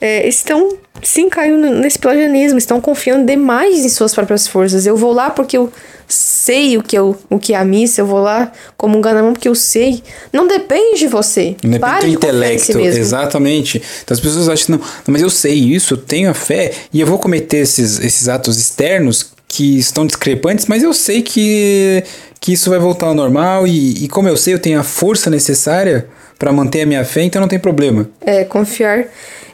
é, 0.00 0.28
estão 0.28 0.78
sim 1.02 1.28
caindo 1.28 1.70
nesse 1.70 1.98
pelagianismo, 1.98 2.58
estão 2.58 2.80
confiando 2.80 3.26
demais 3.26 3.84
em 3.84 3.88
suas 3.88 4.14
próprias 4.14 4.46
forças. 4.46 4.86
Eu 4.86 4.96
vou 4.96 5.12
lá 5.12 5.30
porque 5.30 5.56
eu 5.56 5.72
sei 6.08 6.78
o 6.78 6.82
que, 6.82 6.98
eu, 6.98 7.16
o 7.28 7.38
que 7.38 7.52
é 7.52 7.56
a 7.56 7.64
missa, 7.64 8.00
eu 8.00 8.06
vou 8.06 8.20
lá 8.20 8.50
como 8.76 8.96
um 8.96 9.00
ganamão 9.00 9.34
porque 9.34 9.48
eu 9.48 9.54
sei. 9.54 10.02
Não 10.32 10.46
depende 10.46 11.00
de 11.00 11.06
você. 11.06 11.54
Não 11.62 11.72
depende 11.72 12.00
do 12.00 12.08
intelecto, 12.08 12.72
si 12.72 12.80
exatamente. 12.80 13.82
Então 14.02 14.14
as 14.14 14.20
pessoas 14.20 14.48
acham, 14.48 14.78
não, 14.78 14.86
mas 15.06 15.20
eu 15.20 15.28
sei 15.28 15.54
isso, 15.54 15.94
eu 15.94 15.98
tenho 15.98 16.30
a 16.30 16.34
fé 16.34 16.72
e 16.92 17.00
eu 17.00 17.06
vou 17.06 17.18
cometer 17.18 17.58
esses, 17.58 18.00
esses 18.00 18.28
atos 18.28 18.58
externos 18.58 19.32
que 19.46 19.78
estão 19.78 20.06
discrepantes, 20.06 20.66
mas 20.66 20.82
eu 20.82 20.92
sei 20.92 21.22
que, 21.22 22.04
que 22.40 22.52
isso 22.52 22.70
vai 22.70 22.78
voltar 22.78 23.06
ao 23.06 23.14
normal 23.14 23.66
e, 23.66 24.04
e 24.04 24.08
como 24.08 24.28
eu 24.28 24.36
sei, 24.36 24.54
eu 24.54 24.58
tenho 24.58 24.78
a 24.78 24.82
força 24.82 25.30
necessária 25.30 26.06
para 26.38 26.52
manter 26.52 26.82
a 26.82 26.86
minha 26.86 27.04
fé, 27.04 27.22
então 27.22 27.40
não 27.40 27.48
tem 27.48 27.58
problema. 27.58 28.08
É, 28.20 28.44
confiar 28.44 29.06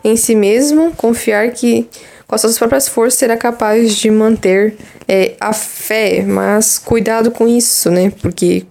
em 0.05 0.17
si 0.17 0.35
mesmo, 0.35 0.93
confiar 0.97 1.51
que 1.53 1.89
com 2.27 2.35
as 2.35 2.41
suas 2.41 2.59
próprias 2.59 2.89
forças 2.89 3.19
será 3.19 3.37
capaz 3.37 3.95
de 3.97 4.11
manter 4.11 4.77
é, 5.07 5.35
a 5.41 5.53
fé, 5.53 6.23
mas 6.23 6.79
cuidado 6.79 7.31
com 7.31 7.47
isso, 7.47 7.91
né? 7.91 8.11
Porque 8.23 8.65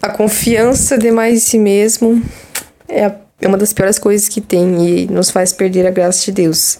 a 0.00 0.10
confiança 0.10 0.96
demais 0.98 1.34
em 1.34 1.40
si 1.40 1.58
mesmo 1.58 2.22
é, 2.88 3.06
a, 3.06 3.16
é 3.40 3.48
uma 3.48 3.58
das 3.58 3.72
piores 3.72 3.98
coisas 3.98 4.28
que 4.28 4.40
tem 4.40 4.86
e 4.86 5.06
nos 5.06 5.30
faz 5.30 5.52
perder 5.52 5.86
a 5.86 5.90
graça 5.90 6.24
de 6.26 6.32
Deus. 6.32 6.78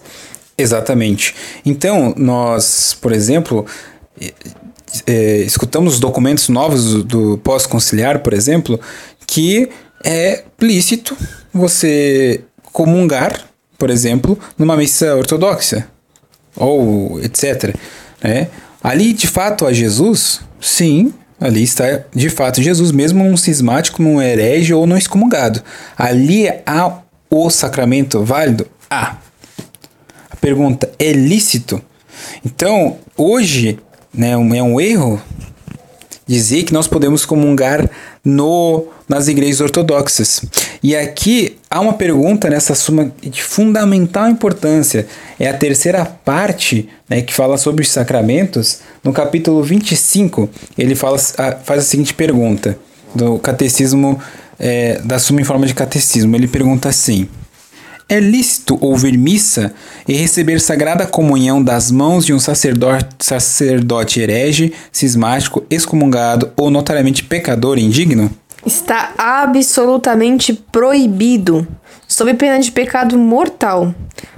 Exatamente. 0.57 1.35
Então, 1.65 2.15
nós, 2.17 2.97
por 3.01 3.13
exemplo, 3.13 3.67
é, 5.07 5.39
escutamos 5.41 5.99
documentos 5.99 6.49
novos 6.49 7.03
do, 7.05 7.39
pós-conciliar, 7.39 8.21
por 8.21 8.33
exemplo, 8.33 8.81
que 9.27 9.69
é 10.05 10.45
lícito 10.61 11.17
você 11.53 12.43
comungar, 12.73 13.49
por 13.79 13.91
exemplo, 13.91 14.39
numa 14.59 14.77
missa 14.77 15.15
ortodoxa, 15.15 15.87
ou 16.57 17.21
etc. 17.23 17.75
Né? 18.23 18.49
Ali, 18.83 19.13
de 19.13 19.27
fato, 19.27 19.67
a 19.67 19.73
Jesus, 19.73 20.41
sim, 20.61 21.13
ali 21.41 21.63
está 21.63 22.05
de 22.15 22.31
fato 22.31 22.63
Jesus, 22.63 22.93
mesmo 22.93 23.25
num 23.25 23.37
cismático, 23.37 24.03
num 24.03 24.21
herege 24.21 24.73
ou 24.73 24.87
num 24.87 24.97
excomungado. 24.97 25.63
Ali 25.97 26.49
há 26.67 26.99
o 27.31 27.51
sacramento 27.51 28.23
válido? 28.23 28.67
Há. 28.89 29.17
A 30.31 30.37
pergunta 30.37 30.91
é 30.99 31.13
lícito? 31.13 31.83
Então, 32.45 32.99
hoje, 33.17 33.79
né, 34.13 34.33
é 34.33 34.37
um 34.37 34.81
erro 34.81 35.21
dizer 36.27 36.63
que 36.65 36.73
nós 36.73 36.87
podemos 36.87 37.25
comungar 37.25 37.89
no, 38.25 38.87
nas 39.09 39.29
igrejas 39.29 39.61
ortodoxas. 39.61 40.43
E 40.83 40.97
aqui 40.97 41.57
há 41.71 41.81
uma 41.81 41.93
pergunta 41.93 42.49
nessa 42.49 42.75
suma 42.75 43.13
de 43.23 43.43
fundamental 43.43 44.29
importância. 44.29 45.07
É 45.39 45.49
a 45.49 45.55
terceira 45.55 46.05
parte 46.05 46.89
né, 47.09 47.21
que 47.21 47.35
fala 47.35 47.59
sobre 47.59 47.83
os 47.83 47.91
sacramentos. 47.91 48.81
No 49.03 49.13
capítulo 49.13 49.63
25, 49.63 50.49
ele 50.79 50.95
fala, 50.95 51.19
faz 51.19 51.81
a 51.81 51.83
seguinte 51.83 52.15
pergunta 52.15 52.79
do 53.15 53.39
catecismo, 53.39 54.21
é, 54.59 55.01
da 55.05 55.19
suma 55.19 55.41
em 55.41 55.45
forma 55.45 55.67
de 55.67 55.75
catecismo. 55.75 56.35
Ele 56.35 56.49
pergunta 56.49 56.89
assim. 56.89 57.29
É 58.09 58.21
lícito 58.21 58.79
ouvir 58.81 59.17
missa 59.17 59.73
e 60.07 60.13
receber 60.13 60.61
sagrada 60.61 61.07
comunhão 61.07 61.63
das 61.63 61.91
mãos 61.91 62.27
de 62.27 62.35
um 62.35 62.39
sacerdote, 62.39 63.09
sacerdote 63.19 64.21
herege, 64.21 64.73
cismático, 64.93 65.65
excomungado 65.71 66.53
ou 66.57 66.71
notariamente 66.71 67.25
pecador 67.25 67.79
indigno? 67.79 68.31
está 68.67 69.13
absolutamente 69.19 70.53
proibido, 70.55 71.67
sob 72.09 72.33
pena 72.35 72.59
de 72.59 72.73
pecado 72.73 73.19
mortal, 73.19 73.95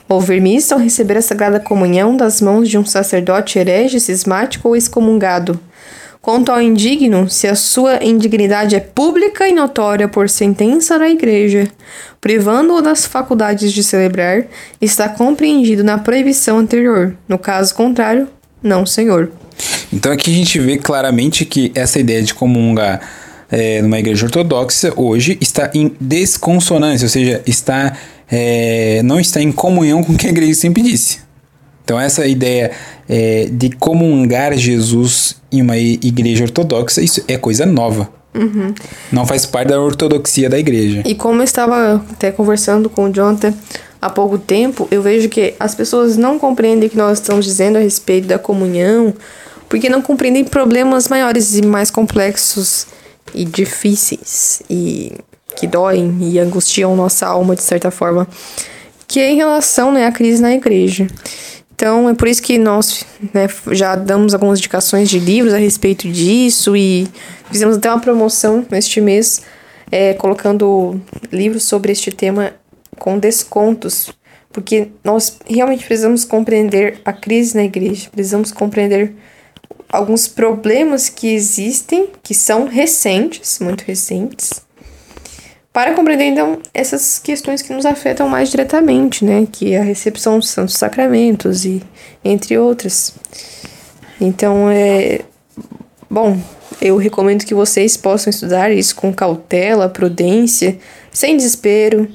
ouvir 0.08 0.40
missa 0.40 0.74
ou 0.74 0.80
receber 0.80 1.16
a 1.16 1.22
sagrada 1.22 1.60
comunhão 1.60 2.16
das 2.16 2.40
mãos 2.40 2.68
de 2.68 2.78
um 2.78 2.84
sacerdote 2.84 3.58
herege, 3.58 4.00
cismático 4.00 4.68
ou 4.68 4.76
excomungado. 4.76 5.58
Quanto 6.26 6.50
ao 6.50 6.60
indigno, 6.60 7.30
se 7.30 7.46
a 7.46 7.54
sua 7.54 8.02
indignidade 8.02 8.74
é 8.74 8.80
pública 8.80 9.46
e 9.46 9.52
notória 9.52 10.08
por 10.08 10.28
sentença 10.28 10.98
da 10.98 11.08
Igreja, 11.08 11.68
privando-o 12.20 12.82
das 12.82 13.06
faculdades 13.06 13.72
de 13.72 13.80
celebrar, 13.84 14.44
está 14.80 15.08
compreendido 15.08 15.84
na 15.84 15.98
proibição 15.98 16.58
anterior. 16.58 17.16
No 17.28 17.38
caso 17.38 17.72
contrário, 17.76 18.26
não, 18.60 18.84
senhor. 18.84 19.30
Então 19.92 20.10
aqui 20.10 20.32
a 20.32 20.34
gente 20.34 20.58
vê 20.58 20.78
claramente 20.78 21.44
que 21.44 21.70
essa 21.76 22.00
ideia 22.00 22.24
de 22.24 22.34
comungar 22.34 23.08
é, 23.48 23.80
numa 23.80 24.00
igreja 24.00 24.26
ortodoxa 24.26 24.92
hoje 24.96 25.38
está 25.40 25.70
em 25.72 25.94
desconsonância, 26.00 27.04
ou 27.04 27.08
seja, 27.08 27.40
está 27.46 27.96
é, 28.28 29.00
não 29.04 29.20
está 29.20 29.40
em 29.40 29.52
comunhão 29.52 30.02
com 30.02 30.12
o 30.14 30.16
que 30.16 30.26
a 30.26 30.30
igreja 30.30 30.54
sempre 30.54 30.82
disse. 30.82 31.25
Então 31.87 32.01
essa 32.01 32.26
ideia 32.26 32.72
é, 33.09 33.47
de 33.49 33.70
comungar 33.70 34.57
Jesus 34.57 35.37
em 35.53 35.62
uma 35.62 35.78
igreja 35.78 36.43
ortodoxa, 36.43 37.01
isso 37.01 37.22
é 37.28 37.39
coisa 37.39 37.64
nova. 37.64 38.11
Uhum. 38.34 38.74
Não 39.12 39.24
faz 39.24 39.47
parte 39.47 39.68
da 39.68 39.80
ortodoxia 39.80 40.51
da 40.51 40.59
igreja. 40.59 41.05
E 41.07 41.14
como 41.14 41.41
eu 41.41 41.45
estava 41.45 42.05
até 42.11 42.32
conversando 42.32 42.91
com 42.91 43.05
o 43.05 43.12
Jonathan 43.12 43.55
há 44.03 44.11
pouco 44.11 44.37
tempo, 44.37 44.89
eu 44.91 45.01
vejo 45.01 45.28
que 45.28 45.55
as 45.61 45.76
pessoas 45.76 46.16
não 46.16 46.41
compreendem 46.41 46.89
o 46.89 46.91
que 46.91 46.97
nós 46.97 47.20
estamos 47.20 47.45
dizendo 47.45 47.76
a 47.76 47.80
respeito 47.80 48.26
da 48.26 48.37
comunhão, 48.37 49.14
porque 49.68 49.89
não 49.89 50.03
compreendem 50.03 50.43
problemas 50.43 51.07
maiores 51.07 51.57
e 51.57 51.64
mais 51.64 51.89
complexos 51.89 52.89
e 53.32 53.45
difíceis 53.45 54.61
e 54.68 55.12
que 55.55 55.68
doem 55.68 56.18
e 56.20 56.41
angustiam 56.41 56.97
nossa 56.97 57.28
alma 57.28 57.55
de 57.55 57.62
certa 57.62 57.93
forma, 57.93 58.26
que 59.07 59.20
é 59.20 59.30
em 59.30 59.37
relação 59.37 59.93
né, 59.93 60.05
à 60.05 60.11
crise 60.11 60.43
na 60.43 60.53
igreja. 60.53 61.07
Então 61.76 62.08
é 62.08 62.14
por 62.14 62.26
isso 62.26 62.42
que 62.42 62.56
nós 62.56 63.04
né, 63.34 63.46
já 63.70 63.94
damos 63.94 64.32
algumas 64.32 64.58
indicações 64.58 65.10
de 65.10 65.18
livros 65.18 65.52
a 65.52 65.58
respeito 65.58 66.10
disso 66.10 66.74
e 66.74 67.06
fizemos 67.50 67.76
até 67.76 67.90
uma 67.90 68.00
promoção 68.00 68.66
neste 68.70 68.98
mês 68.98 69.42
é, 69.92 70.14
colocando 70.14 70.98
livros 71.30 71.64
sobre 71.64 71.92
este 71.92 72.10
tema 72.10 72.54
com 72.98 73.18
descontos, 73.18 74.10
porque 74.50 74.88
nós 75.04 75.38
realmente 75.46 75.84
precisamos 75.84 76.24
compreender 76.24 76.98
a 77.04 77.12
crise 77.12 77.54
na 77.54 77.64
igreja, 77.64 78.08
precisamos 78.10 78.52
compreender 78.52 79.14
alguns 79.86 80.26
problemas 80.26 81.10
que 81.10 81.28
existem, 81.28 82.08
que 82.22 82.32
são 82.32 82.66
recentes, 82.66 83.58
muito 83.58 83.82
recentes, 83.82 84.65
para 85.76 85.92
compreender 85.92 86.24
então 86.24 86.58
essas 86.72 87.18
questões 87.18 87.60
que 87.60 87.70
nos 87.70 87.84
afetam 87.84 88.26
mais 88.30 88.48
diretamente, 88.48 89.22
né, 89.22 89.46
que 89.52 89.74
é 89.74 89.78
a 89.78 89.82
recepção 89.82 90.38
dos 90.38 90.48
santos 90.48 90.74
sacramentos 90.74 91.66
e 91.66 91.82
entre 92.24 92.56
outras. 92.56 93.12
Então 94.18 94.70
é 94.70 95.20
bom, 96.08 96.40
eu 96.80 96.96
recomendo 96.96 97.44
que 97.44 97.54
vocês 97.54 97.94
possam 97.94 98.30
estudar 98.30 98.72
isso 98.72 98.96
com 98.96 99.12
cautela, 99.12 99.86
prudência, 99.86 100.78
sem 101.12 101.36
desespero. 101.36 102.08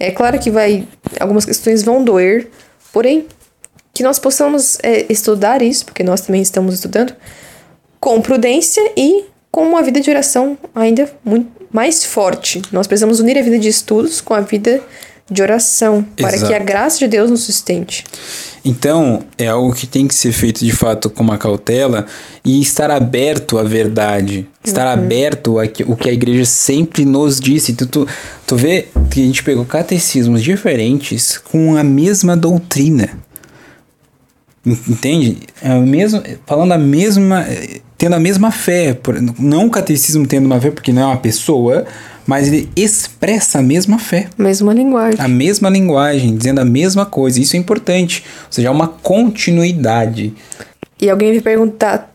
É 0.00 0.10
claro 0.10 0.40
que 0.40 0.50
vai 0.50 0.88
algumas 1.20 1.44
questões 1.44 1.84
vão 1.84 2.02
doer, 2.02 2.50
porém 2.92 3.28
que 3.94 4.02
nós 4.02 4.18
possamos 4.18 4.80
é, 4.82 5.06
estudar 5.08 5.62
isso, 5.62 5.84
porque 5.84 6.02
nós 6.02 6.22
também 6.22 6.42
estamos 6.42 6.74
estudando, 6.74 7.14
com 8.00 8.20
prudência 8.20 8.82
e 8.96 9.26
com 9.52 9.62
uma 9.62 9.80
vida 9.80 10.00
de 10.00 10.10
oração 10.10 10.58
ainda 10.74 11.08
muito 11.24 11.56
mais 11.76 12.06
forte. 12.06 12.62
Nós 12.72 12.86
precisamos 12.86 13.20
unir 13.20 13.36
a 13.36 13.42
vida 13.42 13.58
de 13.58 13.68
estudos 13.68 14.22
com 14.22 14.32
a 14.32 14.40
vida 14.40 14.82
de 15.30 15.42
oração, 15.42 16.06
para 16.16 16.34
Exato. 16.34 16.46
que 16.46 16.54
a 16.54 16.58
graça 16.58 17.00
de 17.00 17.08
Deus 17.08 17.28
nos 17.28 17.42
sustente. 17.42 18.04
Então, 18.64 19.24
é 19.36 19.48
algo 19.48 19.74
que 19.74 19.86
tem 19.86 20.08
que 20.08 20.14
ser 20.14 20.32
feito 20.32 20.64
de 20.64 20.72
fato 20.72 21.10
com 21.10 21.22
uma 21.22 21.36
cautela 21.36 22.06
e 22.44 22.62
estar 22.62 22.90
aberto 22.90 23.58
à 23.58 23.62
verdade, 23.62 24.48
estar 24.64 24.86
uhum. 24.86 25.04
aberto 25.04 25.58
a 25.58 25.66
que, 25.66 25.82
o 25.82 25.96
que 25.96 26.08
a 26.08 26.12
igreja 26.12 26.44
sempre 26.44 27.04
nos 27.04 27.38
disse. 27.38 27.74
Tu, 27.74 27.86
tu, 27.86 28.08
tu 28.46 28.56
vê 28.56 28.86
que 29.10 29.20
a 29.20 29.24
gente 29.24 29.42
pegou 29.42 29.64
catecismos 29.64 30.42
diferentes 30.42 31.36
com 31.36 31.76
a 31.76 31.84
mesma 31.84 32.36
doutrina. 32.36 33.10
Entende? 34.64 35.38
É 35.60 35.74
mesmo, 35.74 36.22
falando 36.46 36.72
a 36.72 36.78
mesma, 36.78 37.44
tendo 37.98 38.14
a 38.14 38.20
mesma 38.20 38.50
fé, 38.50 38.98
não 39.38 39.66
o 39.66 39.70
catecismo 39.70 40.26
tendo 40.26 40.46
uma 40.46 40.60
fé 40.60 40.70
porque 40.70 40.92
não 40.92 41.02
é 41.02 41.06
uma 41.06 41.16
pessoa, 41.16 41.86
mas 42.26 42.48
ele 42.48 42.68
expressa 42.76 43.60
a 43.60 43.62
mesma 43.62 43.98
fé. 43.98 44.28
Mesma 44.36 44.74
linguagem. 44.74 45.20
A 45.20 45.28
mesma 45.28 45.70
linguagem, 45.70 46.36
dizendo 46.36 46.60
a 46.60 46.64
mesma 46.64 47.06
coisa. 47.06 47.40
Isso 47.40 47.56
é 47.56 47.58
importante. 47.58 48.24
Ou 48.46 48.52
seja, 48.52 48.68
é 48.68 48.70
uma 48.70 48.88
continuidade. 48.88 50.34
E 51.00 51.08
alguém 51.08 51.32
me 51.32 51.40
perguntar, 51.40 52.12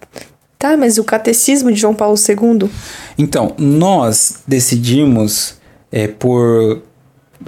tá, 0.59 0.75
mas 0.75 0.97
o 0.97 1.03
catecismo 1.03 1.71
de 1.71 1.79
João 1.79 1.95
Paulo 1.95 2.17
II? 2.17 2.69
Então, 3.17 3.55
nós 3.57 4.39
decidimos 4.45 5.55
é, 5.91 6.07
por 6.07 6.81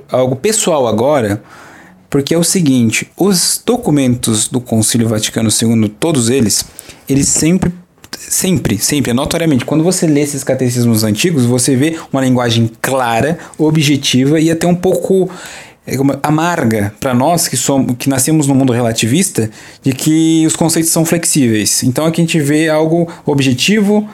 algo 0.09 0.35
pessoal 0.35 0.87
agora 0.87 1.43
porque 2.13 2.35
é 2.35 2.37
o 2.37 2.43
seguinte, 2.43 3.09
os 3.17 3.59
documentos 3.65 4.47
do 4.47 4.61
Concílio 4.61 5.07
Vaticano 5.07 5.49
II, 5.49 5.89
todos 5.99 6.29
eles, 6.29 6.63
eles 7.09 7.27
sempre 7.27 7.73
sempre, 8.17 8.77
sempre, 8.77 9.13
notoriamente, 9.13 9.65
quando 9.65 9.83
você 9.83 10.07
lê 10.07 10.21
esses 10.21 10.43
catecismos 10.43 11.03
antigos, 11.03 11.45
você 11.45 11.75
vê 11.75 11.97
uma 12.11 12.21
linguagem 12.21 12.71
clara, 12.81 13.37
objetiva 13.57 14.39
e 14.39 14.49
até 14.49 14.67
um 14.67 14.75
pouco 14.75 15.29
é, 15.85 15.95
amarga 16.21 16.93
para 16.99 17.13
nós 17.13 17.47
que 17.47 17.57
somos 17.57 17.95
que 17.97 18.09
nascemos 18.09 18.47
no 18.47 18.55
mundo 18.55 18.71
relativista 18.71 19.49
de 19.81 19.91
que 19.91 20.45
os 20.47 20.55
conceitos 20.55 20.91
são 20.91 21.05
flexíveis. 21.05 21.83
Então 21.83 22.05
aqui 22.05 22.21
a 22.21 22.23
gente 22.23 22.39
vê 22.39 22.69
algo 22.69 23.07
objetivo, 23.25 24.07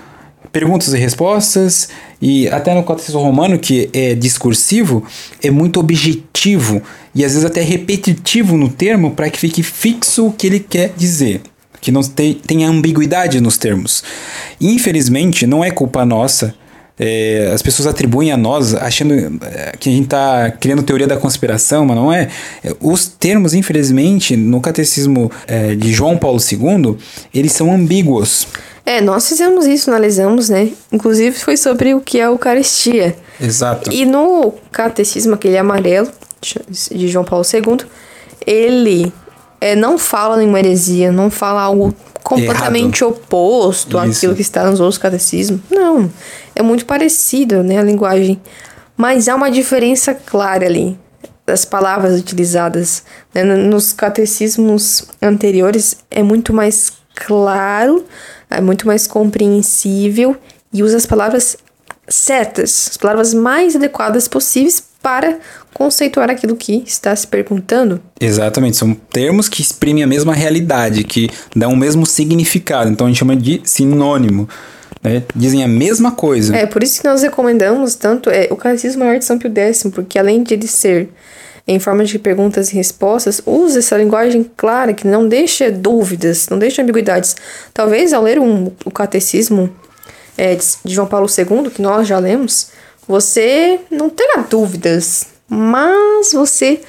perguntas 0.52 0.94
e 0.94 0.98
respostas, 0.98 1.90
e 2.22 2.48
até 2.50 2.74
no 2.74 2.84
catecismo 2.84 3.22
romano, 3.22 3.60
que 3.60 3.90
é 3.94 4.16
discursivo, 4.16 5.04
é 5.44 5.52
muito 5.52 5.80
objetivo 5.80 6.82
e 7.14 7.24
às 7.24 7.34
vezes 7.34 7.46
até 7.46 7.62
repetitivo 7.62 8.58
no 8.58 8.70
termo 8.70 9.12
para 9.12 9.30
que 9.30 9.40
fique 9.40 9.62
fixo 9.64 10.28
o 10.28 10.34
que 10.34 10.48
ele 10.48 10.60
quer 10.60 10.94
dizer. 10.98 11.42
Que 11.82 11.92
não 11.92 12.02
tem, 12.02 12.34
tenha 12.34 12.68
ambiguidade 12.68 13.40
nos 13.40 13.58
termos. 13.58 14.04
Infelizmente, 14.60 15.48
não 15.48 15.64
é 15.64 15.72
culpa 15.72 16.06
nossa. 16.06 16.54
É, 17.00 17.52
as 17.54 17.62
pessoas 17.62 17.88
atribuem 17.88 18.30
a 18.30 18.36
nós, 18.36 18.76
achando 18.76 19.14
é, 19.14 19.74
que 19.80 19.88
a 19.88 19.92
gente 19.92 20.04
está 20.04 20.52
criando 20.52 20.84
teoria 20.84 21.08
da 21.08 21.16
conspiração, 21.16 21.86
mas 21.86 21.96
não 21.96 22.12
é. 22.12 22.28
é. 22.62 22.76
Os 22.82 23.08
termos, 23.08 23.54
infelizmente, 23.54 24.36
no 24.36 24.60
catecismo 24.60 25.32
é, 25.48 25.76
de 25.76 25.94
João 25.94 26.18
Paulo 26.18 26.40
II, 26.40 26.98
eles 27.34 27.54
são 27.54 27.72
ambíguos. 27.72 28.48
É, 28.86 29.00
nós 29.00 29.30
fizemos 29.30 29.66
isso, 29.66 29.90
analisamos, 29.90 30.50
né? 30.50 30.72
Inclusive 30.92 31.38
foi 31.38 31.56
sobre 31.56 31.94
o 31.94 32.02
que 32.02 32.20
é 32.20 32.24
a 32.24 32.28
Eucaristia. 32.28 33.16
Exato. 33.40 33.94
E 33.94 34.04
no 34.06 34.54
catecismo, 34.72 35.36
aquele 35.36 35.58
amarelo, 35.58 36.10
de 36.92 37.08
João 37.08 37.24
Paulo 37.24 37.46
II, 37.46 37.86
ele 38.46 39.14
é, 39.60 39.76
não 39.76 39.98
fala 39.98 40.38
nenhuma 40.38 40.60
heresia, 40.60 41.12
não 41.12 41.30
fala 41.30 41.62
algo 41.62 41.94
completamente 42.24 43.02
Errado. 43.02 43.16
oposto 43.16 43.98
Isso. 43.98 44.18
àquilo 44.18 44.36
que 44.36 44.42
está 44.42 44.70
nos 44.70 44.80
outros 44.80 44.98
catecismos. 44.98 45.62
Não, 45.70 46.12
é 46.56 46.62
muito 46.62 46.86
parecido, 46.86 47.64
né, 47.64 47.78
a 47.78 47.84
linguagem. 47.84 48.40
Mas 48.96 49.28
há 49.28 49.36
uma 49.36 49.50
diferença 49.50 50.14
clara 50.14 50.66
ali 50.66 50.98
das 51.46 51.66
palavras 51.66 52.20
utilizadas. 52.20 53.04
Né? 53.34 53.44
Nos 53.44 53.94
catecismos 53.94 55.06
anteriores 55.22 55.98
é 56.12 56.22
muito 56.22 56.54
mais 56.54 56.94
claro 57.16 58.06
é 58.50 58.60
muito 58.60 58.88
mais 58.88 59.06
compreensível 59.06 60.36
e 60.74 60.82
usa 60.82 60.98
as 60.98 61.06
palavras 61.06 61.56
certas, 62.08 62.88
as 62.92 62.98
palavras 62.98 63.34
mais 63.34 63.76
adequadas 63.76 64.28
possíveis 64.28 64.84
para 65.02 65.40
conceituar 65.80 66.30
aquilo 66.30 66.58
que 66.58 66.84
está 66.86 67.16
se 67.16 67.26
perguntando. 67.26 68.02
Exatamente, 68.20 68.76
são 68.76 68.94
termos 68.94 69.48
que 69.48 69.62
exprimem 69.62 70.04
a 70.04 70.08
mesma 70.08 70.34
realidade, 70.34 71.06
que 71.06 71.30
dão 71.56 71.72
o 71.72 71.78
mesmo 71.78 72.06
significado, 72.06 72.90
então 72.90 73.08
a 73.08 73.10
gente 73.10 73.20
chama 73.20 73.34
de 73.34 73.62
sinônimo. 73.64 74.50
Né? 75.02 75.24
Dizem 75.34 75.64
a 75.64 75.70
mesma 75.70 76.12
coisa. 76.12 76.54
É, 76.54 76.66
por 76.66 76.84
isso 76.84 77.00
que 77.00 77.08
nós 77.08 77.22
recomendamos 77.22 77.96
tanto 77.96 78.30
é, 78.30 78.50
o 78.52 78.58
Catecismo 78.58 79.06
Maior 79.06 79.18
de 79.18 79.24
São 79.24 79.40
Pio 79.40 79.50
X, 79.56 79.84
porque 79.94 80.20
além 80.20 80.44
de 80.44 80.54
ele 80.54 80.68
ser 80.68 81.08
em 81.66 81.80
forma 81.80 82.04
de 82.04 82.20
perguntas 82.20 82.72
e 82.72 82.76
respostas, 82.76 83.42
use 83.46 83.80
essa 83.80 83.96
linguagem 83.96 84.52
clara 84.58 84.94
que 84.94 85.08
não 85.08 85.30
deixa 85.30 85.72
dúvidas, 85.72 86.50
não 86.50 86.60
deixa 86.60 86.82
ambiguidades. 86.82 87.38
Talvez 87.74 88.12
ao 88.12 88.24
ler 88.24 88.38
um, 88.38 88.70
o 88.84 88.92
catecismo 88.92 89.70
é, 90.38 90.56
de 90.56 90.94
João 90.94 91.08
Paulo 91.08 91.28
II, 91.28 91.70
que 91.70 91.82
nós 91.82 92.06
já 92.06 92.20
lemos, 92.20 92.72
você 93.08 93.80
não 93.90 94.10
tenha 94.10 94.44
dúvidas, 94.50 95.39
mas 95.50 96.32
você 96.34 96.82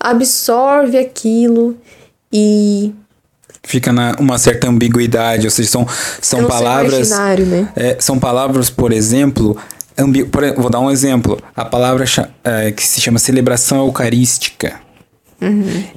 absorve 0.00 0.98
aquilo 0.98 1.76
e 2.32 2.92
fica 3.62 3.92
na 3.92 4.14
uma 4.18 4.38
certa 4.38 4.68
ambiguidade, 4.68 5.46
ou 5.46 5.50
seja, 5.50 5.68
são, 5.68 5.86
são 6.20 6.40
palavras. 6.48 7.10
Né? 7.10 7.68
É, 7.76 7.96
são 7.98 8.18
palavras, 8.18 8.70
por 8.70 8.92
exemplo, 8.92 9.56
ambi- 9.98 10.24
por 10.24 10.44
vou 10.56 10.70
dar 10.70 10.80
um 10.80 10.90
exemplo. 10.90 11.40
A 11.54 11.64
palavra 11.64 12.04
eh, 12.44 12.70
que 12.72 12.86
se 12.86 13.00
chama 13.00 13.18
celebração 13.18 13.78
eucarística. 13.78 14.80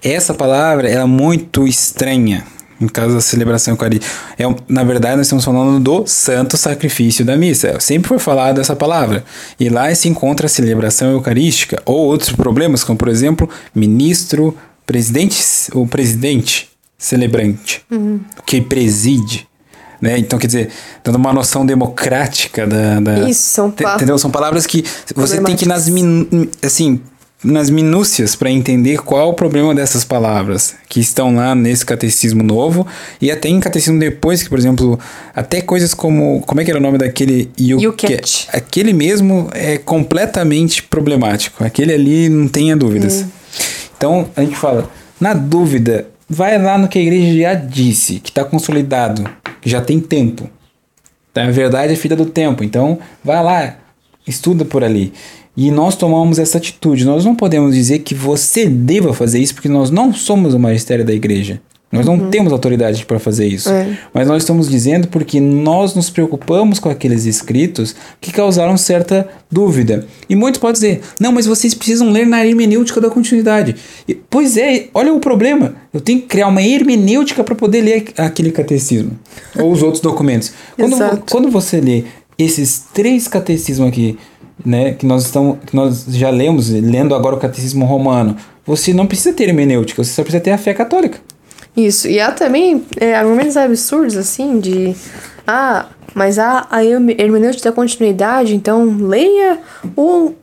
Essa 0.04 0.34
palavra 0.34 0.90
é 0.90 1.04
muito 1.06 1.68
estranha. 1.68 2.44
Em 2.82 2.88
caso 2.88 3.14
da 3.16 3.22
celebração 3.22 3.74
eucarística. 3.74 4.10
É, 4.38 4.44
na 4.70 4.84
verdade, 4.86 5.18
nós 5.18 5.26
estamos 5.26 5.44
falando 5.44 5.80
do 5.82 6.08
santo 6.08 6.56
sacrifício 6.56 7.26
da 7.26 7.36
missa. 7.36 7.78
Sempre 7.80 8.08
foi 8.08 8.20
falado 8.20 8.62
essa 8.62 8.76
palavra. 8.76 9.24
E 9.60 9.68
lá 9.68 9.94
se 9.94 10.08
encontra 10.08 10.46
a 10.46 10.50
celebração 10.50 11.12
eucarística. 11.12 11.82
Ou 11.86 11.98
outros 12.06 12.32
problemas, 12.32 12.84
como 12.84 12.98
por 12.98 13.10
exemplo, 13.10 13.50
ministro, 13.76 14.56
presidente, 14.86 15.44
o 15.74 15.86
presidente 15.86 16.70
celebrante, 16.98 17.84
que 18.46 18.62
preside. 18.62 19.48
Né? 20.02 20.18
Então, 20.18 20.40
quer 20.40 20.48
dizer, 20.48 20.70
dando 21.04 21.16
uma 21.18 21.34
noção 21.34 21.66
democrática 21.66 22.66
da. 22.66 23.00
da 23.02 23.30
Isso, 23.30 23.42
são 23.42 23.70
Te- 23.70 23.84
pa- 23.84 23.96
Entendeu? 23.96 24.18
São 24.18 24.32
palavras 24.32 24.66
que 24.66 24.86
você 25.14 25.42
tem 25.42 25.56
que 25.58 25.66
nas, 25.66 25.90
min, 25.90 26.50
assim, 26.64 27.02
nas 27.44 27.70
minúcias 27.70 28.36
para 28.36 28.52
entender 28.52 28.98
qual 29.00 29.30
o 29.30 29.34
problema 29.34 29.74
dessas 29.74 30.04
palavras 30.04 30.76
que 30.90 31.00
estão 31.00 31.36
lá 31.36 31.56
nesse 31.56 31.86
catecismo 31.86 32.44
novo 32.44 32.86
e 33.22 33.32
até 33.32 33.48
em 33.48 33.60
catecismo 33.60 33.98
depois, 33.98 34.44
que, 34.44 34.50
por 34.50 34.60
exemplo, 34.60 35.00
até 35.34 35.62
coisas 35.62 35.94
como. 35.94 36.42
Como 36.42 36.60
é 36.60 36.66
que 36.66 36.72
era 36.72 36.80
o 36.80 36.84
nome 36.84 36.98
daquele 36.98 37.50
Yuket? 37.60 38.48
Aquele 38.52 38.94
mesmo 38.94 39.50
é 39.54 39.78
completamente 39.78 40.84
problemático. 40.84 41.64
Aquele 41.64 41.94
ali 41.94 42.28
não 42.28 42.48
tenha 42.48 42.76
dúvidas. 42.76 43.26
Então, 43.98 44.30
a 44.36 44.42
gente 44.42 44.56
fala, 44.56 44.90
na 45.20 45.34
dúvida, 45.34 46.08
vai 46.30 46.62
lá 46.62 46.78
no 46.78 46.88
que 46.88 47.00
a 47.00 47.02
igreja 47.02 47.38
já 47.38 47.54
disse, 47.54 48.20
que 48.20 48.30
está 48.30 48.44
consolidado, 48.44 49.30
que 49.62 49.70
já 49.70 49.82
tem 49.82 50.00
tempo. 50.00 50.50
Tá? 51.34 51.44
A 51.44 51.52
verdade 51.52 51.94
é 51.94 51.96
filha 51.96 52.16
do 52.16 52.26
tempo. 52.26 52.64
Então, 52.64 53.00
vai 53.24 53.44
lá, 53.44 53.78
estuda 54.28 54.64
por 54.64 54.84
ali. 54.84 55.14
E 55.56 55.72
nós 55.72 55.96
tomamos 55.96 56.40
essa 56.40 56.58
atitude. 56.58 57.06
Nós 57.06 57.26
não 57.26 57.36
podemos 57.36 57.76
dizer 57.76 58.00
que 58.00 58.14
você 58.16 58.66
deva 58.68 59.14
fazer 59.14 59.40
isso, 59.40 59.54
porque 59.54 59.70
nós 59.70 59.90
não 59.90 60.14
somos 60.14 60.54
o 60.54 60.60
magistério 60.60 61.06
da 61.06 61.14
igreja. 61.14 61.62
Nós 61.92 62.06
não 62.06 62.30
temos 62.30 62.54
autoridade 62.54 63.04
para 63.04 63.18
fazer 63.18 63.48
isso. 63.48 63.68
É. 63.70 63.98
Mas 64.14 64.28
nós 64.28 64.44
estamos 64.44 64.70
dizendo 64.70 65.08
porque 65.08 65.42
nós 65.42 65.96
nos 65.96 66.10
preocupamos 66.10 66.78
com 66.78 66.88
aqueles 66.88 67.26
escritos 67.26 67.96
que 68.22 68.32
causaram 68.32 68.78
certa 68.78 69.28
dúvida. 69.52 70.06
E 70.30 70.36
muitos 70.36 70.62
podem 70.62 70.74
dizer: 70.74 71.02
não, 71.20 71.32
mas 71.32 71.48
vocês 71.48 71.74
precisam 71.74 72.12
ler 72.12 72.28
na 72.28 72.46
hermenêutica 72.46 73.02
da 73.02 73.10
continuidade. 73.10 73.76
E, 74.08 74.14
pois 74.14 74.56
é, 74.56 74.88
olha 74.94 75.12
o 75.12 75.20
problema. 75.20 75.74
Eu 75.92 76.00
tenho 76.00 76.22
que 76.22 76.28
criar 76.28 76.48
uma 76.48 76.62
hermenêutica 76.62 77.44
para 77.44 77.56
poder 77.56 77.82
ler 77.82 78.06
aquele 78.18 78.52
catecismo 78.52 79.18
ou 79.58 79.72
os 79.72 79.82
outros 79.82 80.02
documentos. 80.02 80.54
Quando, 80.78 81.24
quando 81.28 81.50
você 81.50 81.82
lê 81.82 82.04
esses 82.38 82.84
três 82.94 83.28
catecismos 83.28 83.88
aqui, 83.90 84.16
né, 84.66 84.94
que 84.94 85.06
nós 85.06 85.26
estamos, 85.26 85.58
que 85.66 85.76
nós 85.76 86.06
já 86.10 86.30
lemos, 86.30 86.70
lendo 86.70 87.16
agora 87.16 87.36
o 87.36 87.40
catecismo 87.40 87.86
romano, 87.86 88.36
você 88.66 88.94
não 88.94 89.08
precisa 89.08 89.34
ter 89.34 89.46
hermenêutica, 89.50 90.04
você 90.04 90.12
só 90.12 90.22
precisa 90.22 90.44
ter 90.44 90.52
a 90.52 90.58
fé 90.58 90.74
católica. 90.74 91.20
Isso. 91.76 92.08
E 92.08 92.20
há 92.20 92.32
também 92.32 92.84
é, 93.00 93.16
argumentos 93.16 93.56
absurdos, 93.56 94.18
assim, 94.18 94.60
de. 94.60 94.96
Ah, 95.48 95.86
mas 96.14 96.38
há 96.40 96.68
a 96.70 96.84
herme- 96.84 97.16
hermenêutica 97.18 97.70
da 97.70 97.76
continuidade, 97.76 98.56
então 98.56 98.84
leia 99.00 99.60
o 99.96 100.34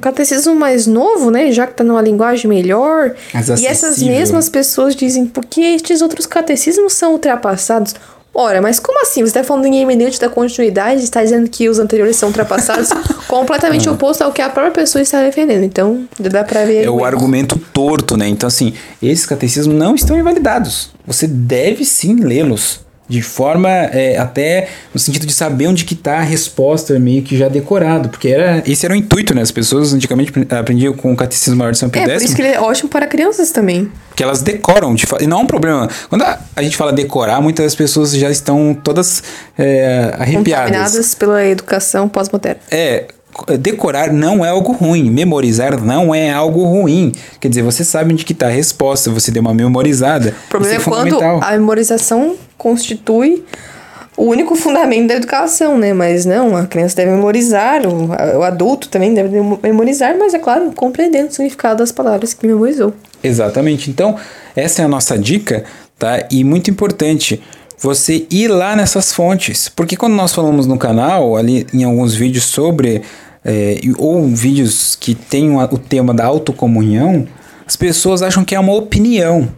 catecismo 0.00 0.54
mais 0.54 0.86
novo, 0.86 1.30
né? 1.30 1.50
Já 1.50 1.66
que 1.66 1.74
tá 1.74 1.82
numa 1.82 2.00
linguagem 2.02 2.48
melhor. 2.48 3.14
E 3.58 3.66
essas 3.66 4.02
mesmas 4.02 4.48
pessoas 4.48 4.94
dizem, 4.94 5.26
porque 5.26 5.60
estes 5.60 6.00
outros 6.02 6.26
catecismos 6.26 6.92
são 6.92 7.12
ultrapassados. 7.12 7.94
Ora, 8.34 8.60
mas 8.60 8.80
como 8.80 9.00
assim? 9.00 9.20
Você 9.20 9.28
está 9.28 9.44
falando 9.44 9.66
em 9.66 9.78
hermenêutica 9.78 10.28
da 10.28 10.34
continuidade 10.34 11.00
e 11.00 11.04
está 11.04 11.22
dizendo 11.22 11.48
que 11.48 11.68
os 11.68 11.78
anteriores 11.78 12.16
são 12.16 12.30
ultrapassados? 12.30 12.88
completamente 13.28 13.88
oposto 13.88 14.22
ao 14.22 14.32
que 14.32 14.42
a 14.42 14.48
própria 14.48 14.72
pessoa 14.72 15.02
está 15.02 15.22
defendendo. 15.22 15.64
Então, 15.64 16.06
dá 16.18 16.44
pra 16.44 16.64
ver. 16.64 16.84
É 16.84 16.90
o 16.90 17.04
argumento 17.04 17.58
torto, 17.72 18.16
né? 18.16 18.28
Então, 18.28 18.46
assim, 18.46 18.74
esses 19.02 19.26
catecismos 19.26 19.76
não 19.76 19.94
estão 19.94 20.18
invalidados. 20.18 20.90
Você 21.06 21.26
deve 21.26 21.84
sim 21.84 22.16
lê-los. 22.16 22.83
De 23.06 23.20
forma 23.20 23.68
é, 23.68 24.16
até 24.16 24.68
no 24.92 24.98
sentido 24.98 25.26
de 25.26 25.32
saber 25.32 25.66
onde 25.66 25.84
que 25.84 25.94
tá 25.94 26.18
a 26.18 26.22
resposta 26.22 26.98
meio 26.98 27.22
que 27.22 27.36
já 27.36 27.48
decorado. 27.48 28.08
Porque 28.08 28.28
era, 28.28 28.62
esse 28.66 28.86
era 28.86 28.94
o 28.94 28.96
intuito, 28.96 29.34
né? 29.34 29.42
As 29.42 29.50
pessoas 29.50 29.92
antigamente 29.92 30.32
aprendiam 30.50 30.94
com 30.94 31.12
o 31.12 31.16
Catecismo 31.16 31.56
Maior 31.56 31.72
de 31.72 31.78
São 31.78 31.90
Pio 31.90 32.02
É, 32.02 32.06
por 32.06 32.22
isso 32.22 32.34
que 32.34 32.40
ele 32.40 32.54
é 32.54 32.60
ótimo 32.60 32.88
para 32.88 33.06
crianças 33.06 33.50
também. 33.50 33.90
que 34.16 34.22
elas 34.22 34.40
decoram. 34.40 34.94
De 34.94 35.04
e 35.20 35.26
não 35.26 35.40
é 35.40 35.42
um 35.42 35.46
problema. 35.46 35.88
Quando 36.08 36.22
a, 36.22 36.38
a 36.56 36.62
gente 36.62 36.76
fala 36.76 36.92
decorar, 36.92 37.42
muitas 37.42 37.74
pessoas 37.74 38.12
já 38.12 38.30
estão 38.30 38.74
todas 38.82 39.22
é, 39.58 40.14
arrepiadas. 40.18 40.70
Contaminadas 40.70 41.14
pela 41.14 41.44
educação 41.44 42.08
pós-moderna. 42.08 42.60
É, 42.70 43.04
decorar 43.58 44.12
não 44.12 44.44
é 44.44 44.48
algo 44.48 44.72
ruim, 44.72 45.10
memorizar 45.10 45.80
não 45.82 46.14
é 46.14 46.30
algo 46.30 46.64
ruim. 46.64 47.12
Quer 47.40 47.48
dizer, 47.48 47.62
você 47.62 47.84
sabe 47.84 48.12
onde 48.12 48.24
que 48.24 48.32
tá 48.32 48.46
a 48.46 48.50
resposta, 48.50 49.10
você 49.10 49.30
deu 49.30 49.42
uma 49.42 49.52
memorizada. 49.52 50.34
O 50.46 50.48
problema 50.48 50.74
é 50.74 50.78
Isso 50.78 50.88
quando 50.88 51.20
a 51.20 51.52
memorização 51.52 52.36
constitui 52.56 53.44
o 54.16 54.24
único 54.24 54.54
fundamento 54.54 55.08
da 55.08 55.14
educação, 55.14 55.76
né? 55.76 55.92
Mas 55.92 56.24
não, 56.24 56.56
a 56.56 56.66
criança 56.66 56.96
deve 56.96 57.10
memorizar, 57.10 57.86
o, 57.86 58.08
o 58.38 58.42
adulto 58.42 58.88
também 58.88 59.12
deve 59.12 59.40
memorizar, 59.62 60.16
mas 60.18 60.34
é 60.34 60.38
claro, 60.38 60.72
compreendendo 60.72 61.28
o 61.28 61.32
significado 61.32 61.78
das 61.78 61.90
palavras 61.90 62.32
que 62.32 62.46
memorizou. 62.46 62.94
Exatamente. 63.22 63.90
Então, 63.90 64.16
essa 64.54 64.82
é 64.82 64.84
a 64.84 64.88
nossa 64.88 65.18
dica, 65.18 65.64
tá? 65.98 66.26
E 66.30 66.44
muito 66.44 66.70
importante 66.70 67.42
você 67.78 68.26
ir 68.30 68.48
lá 68.48 68.76
nessas 68.76 69.12
fontes. 69.12 69.68
Porque 69.68 69.96
quando 69.96 70.14
nós 70.14 70.32
falamos 70.32 70.66
no 70.66 70.78
canal, 70.78 71.36
ali 71.36 71.66
em 71.72 71.84
alguns 71.84 72.14
vídeos 72.14 72.44
sobre, 72.44 73.02
é, 73.44 73.78
ou 73.98 74.26
vídeos 74.28 74.94
que 74.94 75.12
o 75.12 75.74
o 75.74 75.78
tema 75.78 76.14
da 76.14 76.24
autocomunhão, 76.24 77.26
as 77.66 77.76
pessoas 77.76 78.22
acham 78.22 78.44
que 78.44 78.54
é 78.54 78.60
uma 78.60 78.74
opinião. 78.74 79.48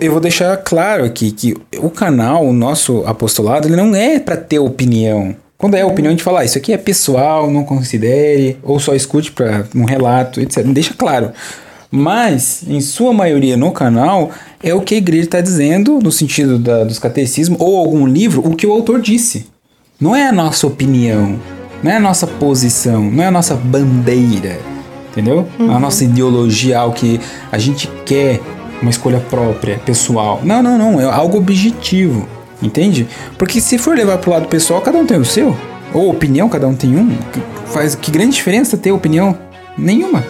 Eu 0.00 0.12
vou 0.12 0.20
deixar 0.20 0.56
claro 0.58 1.04
aqui 1.04 1.32
que 1.32 1.56
o 1.78 1.90
canal, 1.90 2.44
o 2.44 2.52
nosso 2.52 3.02
apostolado, 3.06 3.66
ele 3.66 3.76
não 3.76 3.94
é 3.94 4.18
para 4.18 4.36
ter 4.36 4.58
opinião. 4.58 5.34
Quando 5.56 5.74
é 5.76 5.84
opinião, 5.84 6.10
a 6.10 6.12
gente 6.12 6.22
fala, 6.22 6.40
ah, 6.40 6.44
isso 6.44 6.58
aqui 6.58 6.72
é 6.72 6.76
pessoal, 6.76 7.50
não 7.50 7.64
considere, 7.64 8.58
ou 8.62 8.78
só 8.78 8.94
escute 8.94 9.32
para 9.32 9.66
um 9.74 9.84
relato, 9.84 10.40
etc. 10.40 10.64
Deixa 10.66 10.94
claro. 10.94 11.32
Mas, 11.90 12.64
em 12.66 12.80
sua 12.80 13.12
maioria 13.12 13.56
no 13.56 13.70
canal, 13.70 14.30
é 14.62 14.74
o 14.74 14.80
que 14.80 14.94
a 14.94 14.98
igreja 14.98 15.24
está 15.24 15.40
dizendo, 15.40 16.00
no 16.00 16.10
sentido 16.10 16.58
da, 16.58 16.84
dos 16.84 16.98
catecismos, 16.98 17.58
ou 17.60 17.78
algum 17.78 18.06
livro, 18.06 18.42
o 18.44 18.56
que 18.56 18.66
o 18.66 18.72
autor 18.72 19.00
disse. 19.00 19.46
Não 20.00 20.14
é 20.14 20.26
a 20.26 20.32
nossa 20.32 20.66
opinião, 20.66 21.38
não 21.82 21.90
é 21.90 21.96
a 21.96 22.00
nossa 22.00 22.26
posição, 22.26 23.10
não 23.10 23.22
é 23.22 23.28
a 23.28 23.30
nossa 23.30 23.54
bandeira, 23.54 24.58
entendeu? 25.12 25.46
Não 25.56 25.72
é 25.72 25.76
a 25.76 25.78
nossa 25.78 26.02
ideologia, 26.02 26.80
algo 26.80 26.96
que 26.96 27.20
a 27.52 27.58
gente 27.58 27.88
quer, 28.04 28.40
uma 28.84 28.90
escolha 28.90 29.18
própria, 29.18 29.78
pessoal. 29.78 30.40
Não, 30.44 30.62
não, 30.62 30.76
não, 30.76 31.00
é 31.00 31.04
algo 31.04 31.38
objetivo, 31.38 32.28
entende? 32.62 33.08
Porque 33.38 33.60
se 33.60 33.78
for 33.78 33.96
levar 33.96 34.18
pro 34.18 34.30
lado 34.30 34.46
pessoal, 34.46 34.80
cada 34.82 34.98
um 34.98 35.06
tem 35.06 35.18
o 35.18 35.24
seu. 35.24 35.56
Ou 35.92 36.10
opinião, 36.10 36.48
cada 36.48 36.68
um 36.68 36.74
tem 36.74 36.96
um. 36.96 37.16
Faz 37.66 37.94
que 37.94 38.10
grande 38.10 38.36
diferença 38.36 38.76
ter 38.76 38.92
opinião? 38.92 39.38
Nenhuma. 39.76 40.24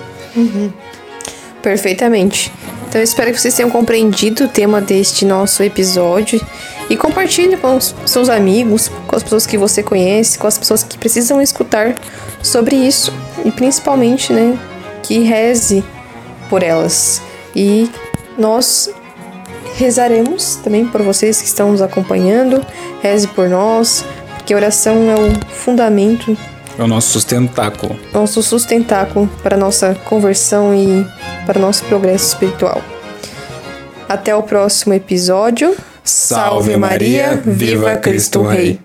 Perfeitamente. 1.62 2.52
Então 2.88 3.00
eu 3.00 3.04
espero 3.04 3.32
que 3.32 3.40
vocês 3.40 3.54
tenham 3.54 3.70
compreendido 3.70 4.44
o 4.44 4.48
tema 4.48 4.80
deste 4.80 5.24
nosso 5.24 5.62
episódio 5.62 6.40
e 6.88 6.96
compartilhe 6.96 7.56
com 7.56 7.76
os 7.76 7.94
seus 8.06 8.28
amigos, 8.28 8.88
com 9.08 9.16
as 9.16 9.22
pessoas 9.22 9.46
que 9.46 9.58
você 9.58 9.82
conhece, 9.82 10.38
com 10.38 10.46
as 10.46 10.56
pessoas 10.56 10.84
que 10.84 10.96
precisam 10.96 11.42
escutar 11.42 11.94
sobre 12.40 12.76
isso 12.76 13.12
e 13.44 13.50
principalmente, 13.50 14.32
né, 14.32 14.56
que 15.02 15.20
reze 15.20 15.82
por 16.48 16.62
elas. 16.62 17.20
E 17.56 17.90
nós 18.38 18.90
rezaremos 19.76 20.56
também 20.56 20.86
por 20.86 21.02
vocês 21.02 21.40
que 21.40 21.46
estão 21.46 21.72
nos 21.72 21.82
acompanhando. 21.82 22.64
Reze 23.02 23.28
por 23.28 23.48
nós, 23.48 24.04
porque 24.36 24.54
a 24.54 24.56
oração 24.56 24.94
é 25.10 25.14
o 25.14 25.52
fundamento 25.54 26.36
É 26.78 26.82
o 26.82 26.86
nosso 26.86 27.10
sustentáculo. 27.12 27.98
nosso 28.12 28.42
sustentáculo 28.42 29.28
para 29.42 29.56
nossa 29.56 29.94
conversão 30.04 30.74
e 30.74 31.06
para 31.46 31.60
nosso 31.60 31.84
progresso 31.84 32.28
espiritual. 32.28 32.80
Até 34.08 34.34
o 34.34 34.42
próximo 34.42 34.94
episódio. 34.94 35.74
Salve 36.02 36.76
Maria, 36.76 37.40
viva 37.44 37.96
Cristo 37.96 38.42
Rei. 38.42 38.78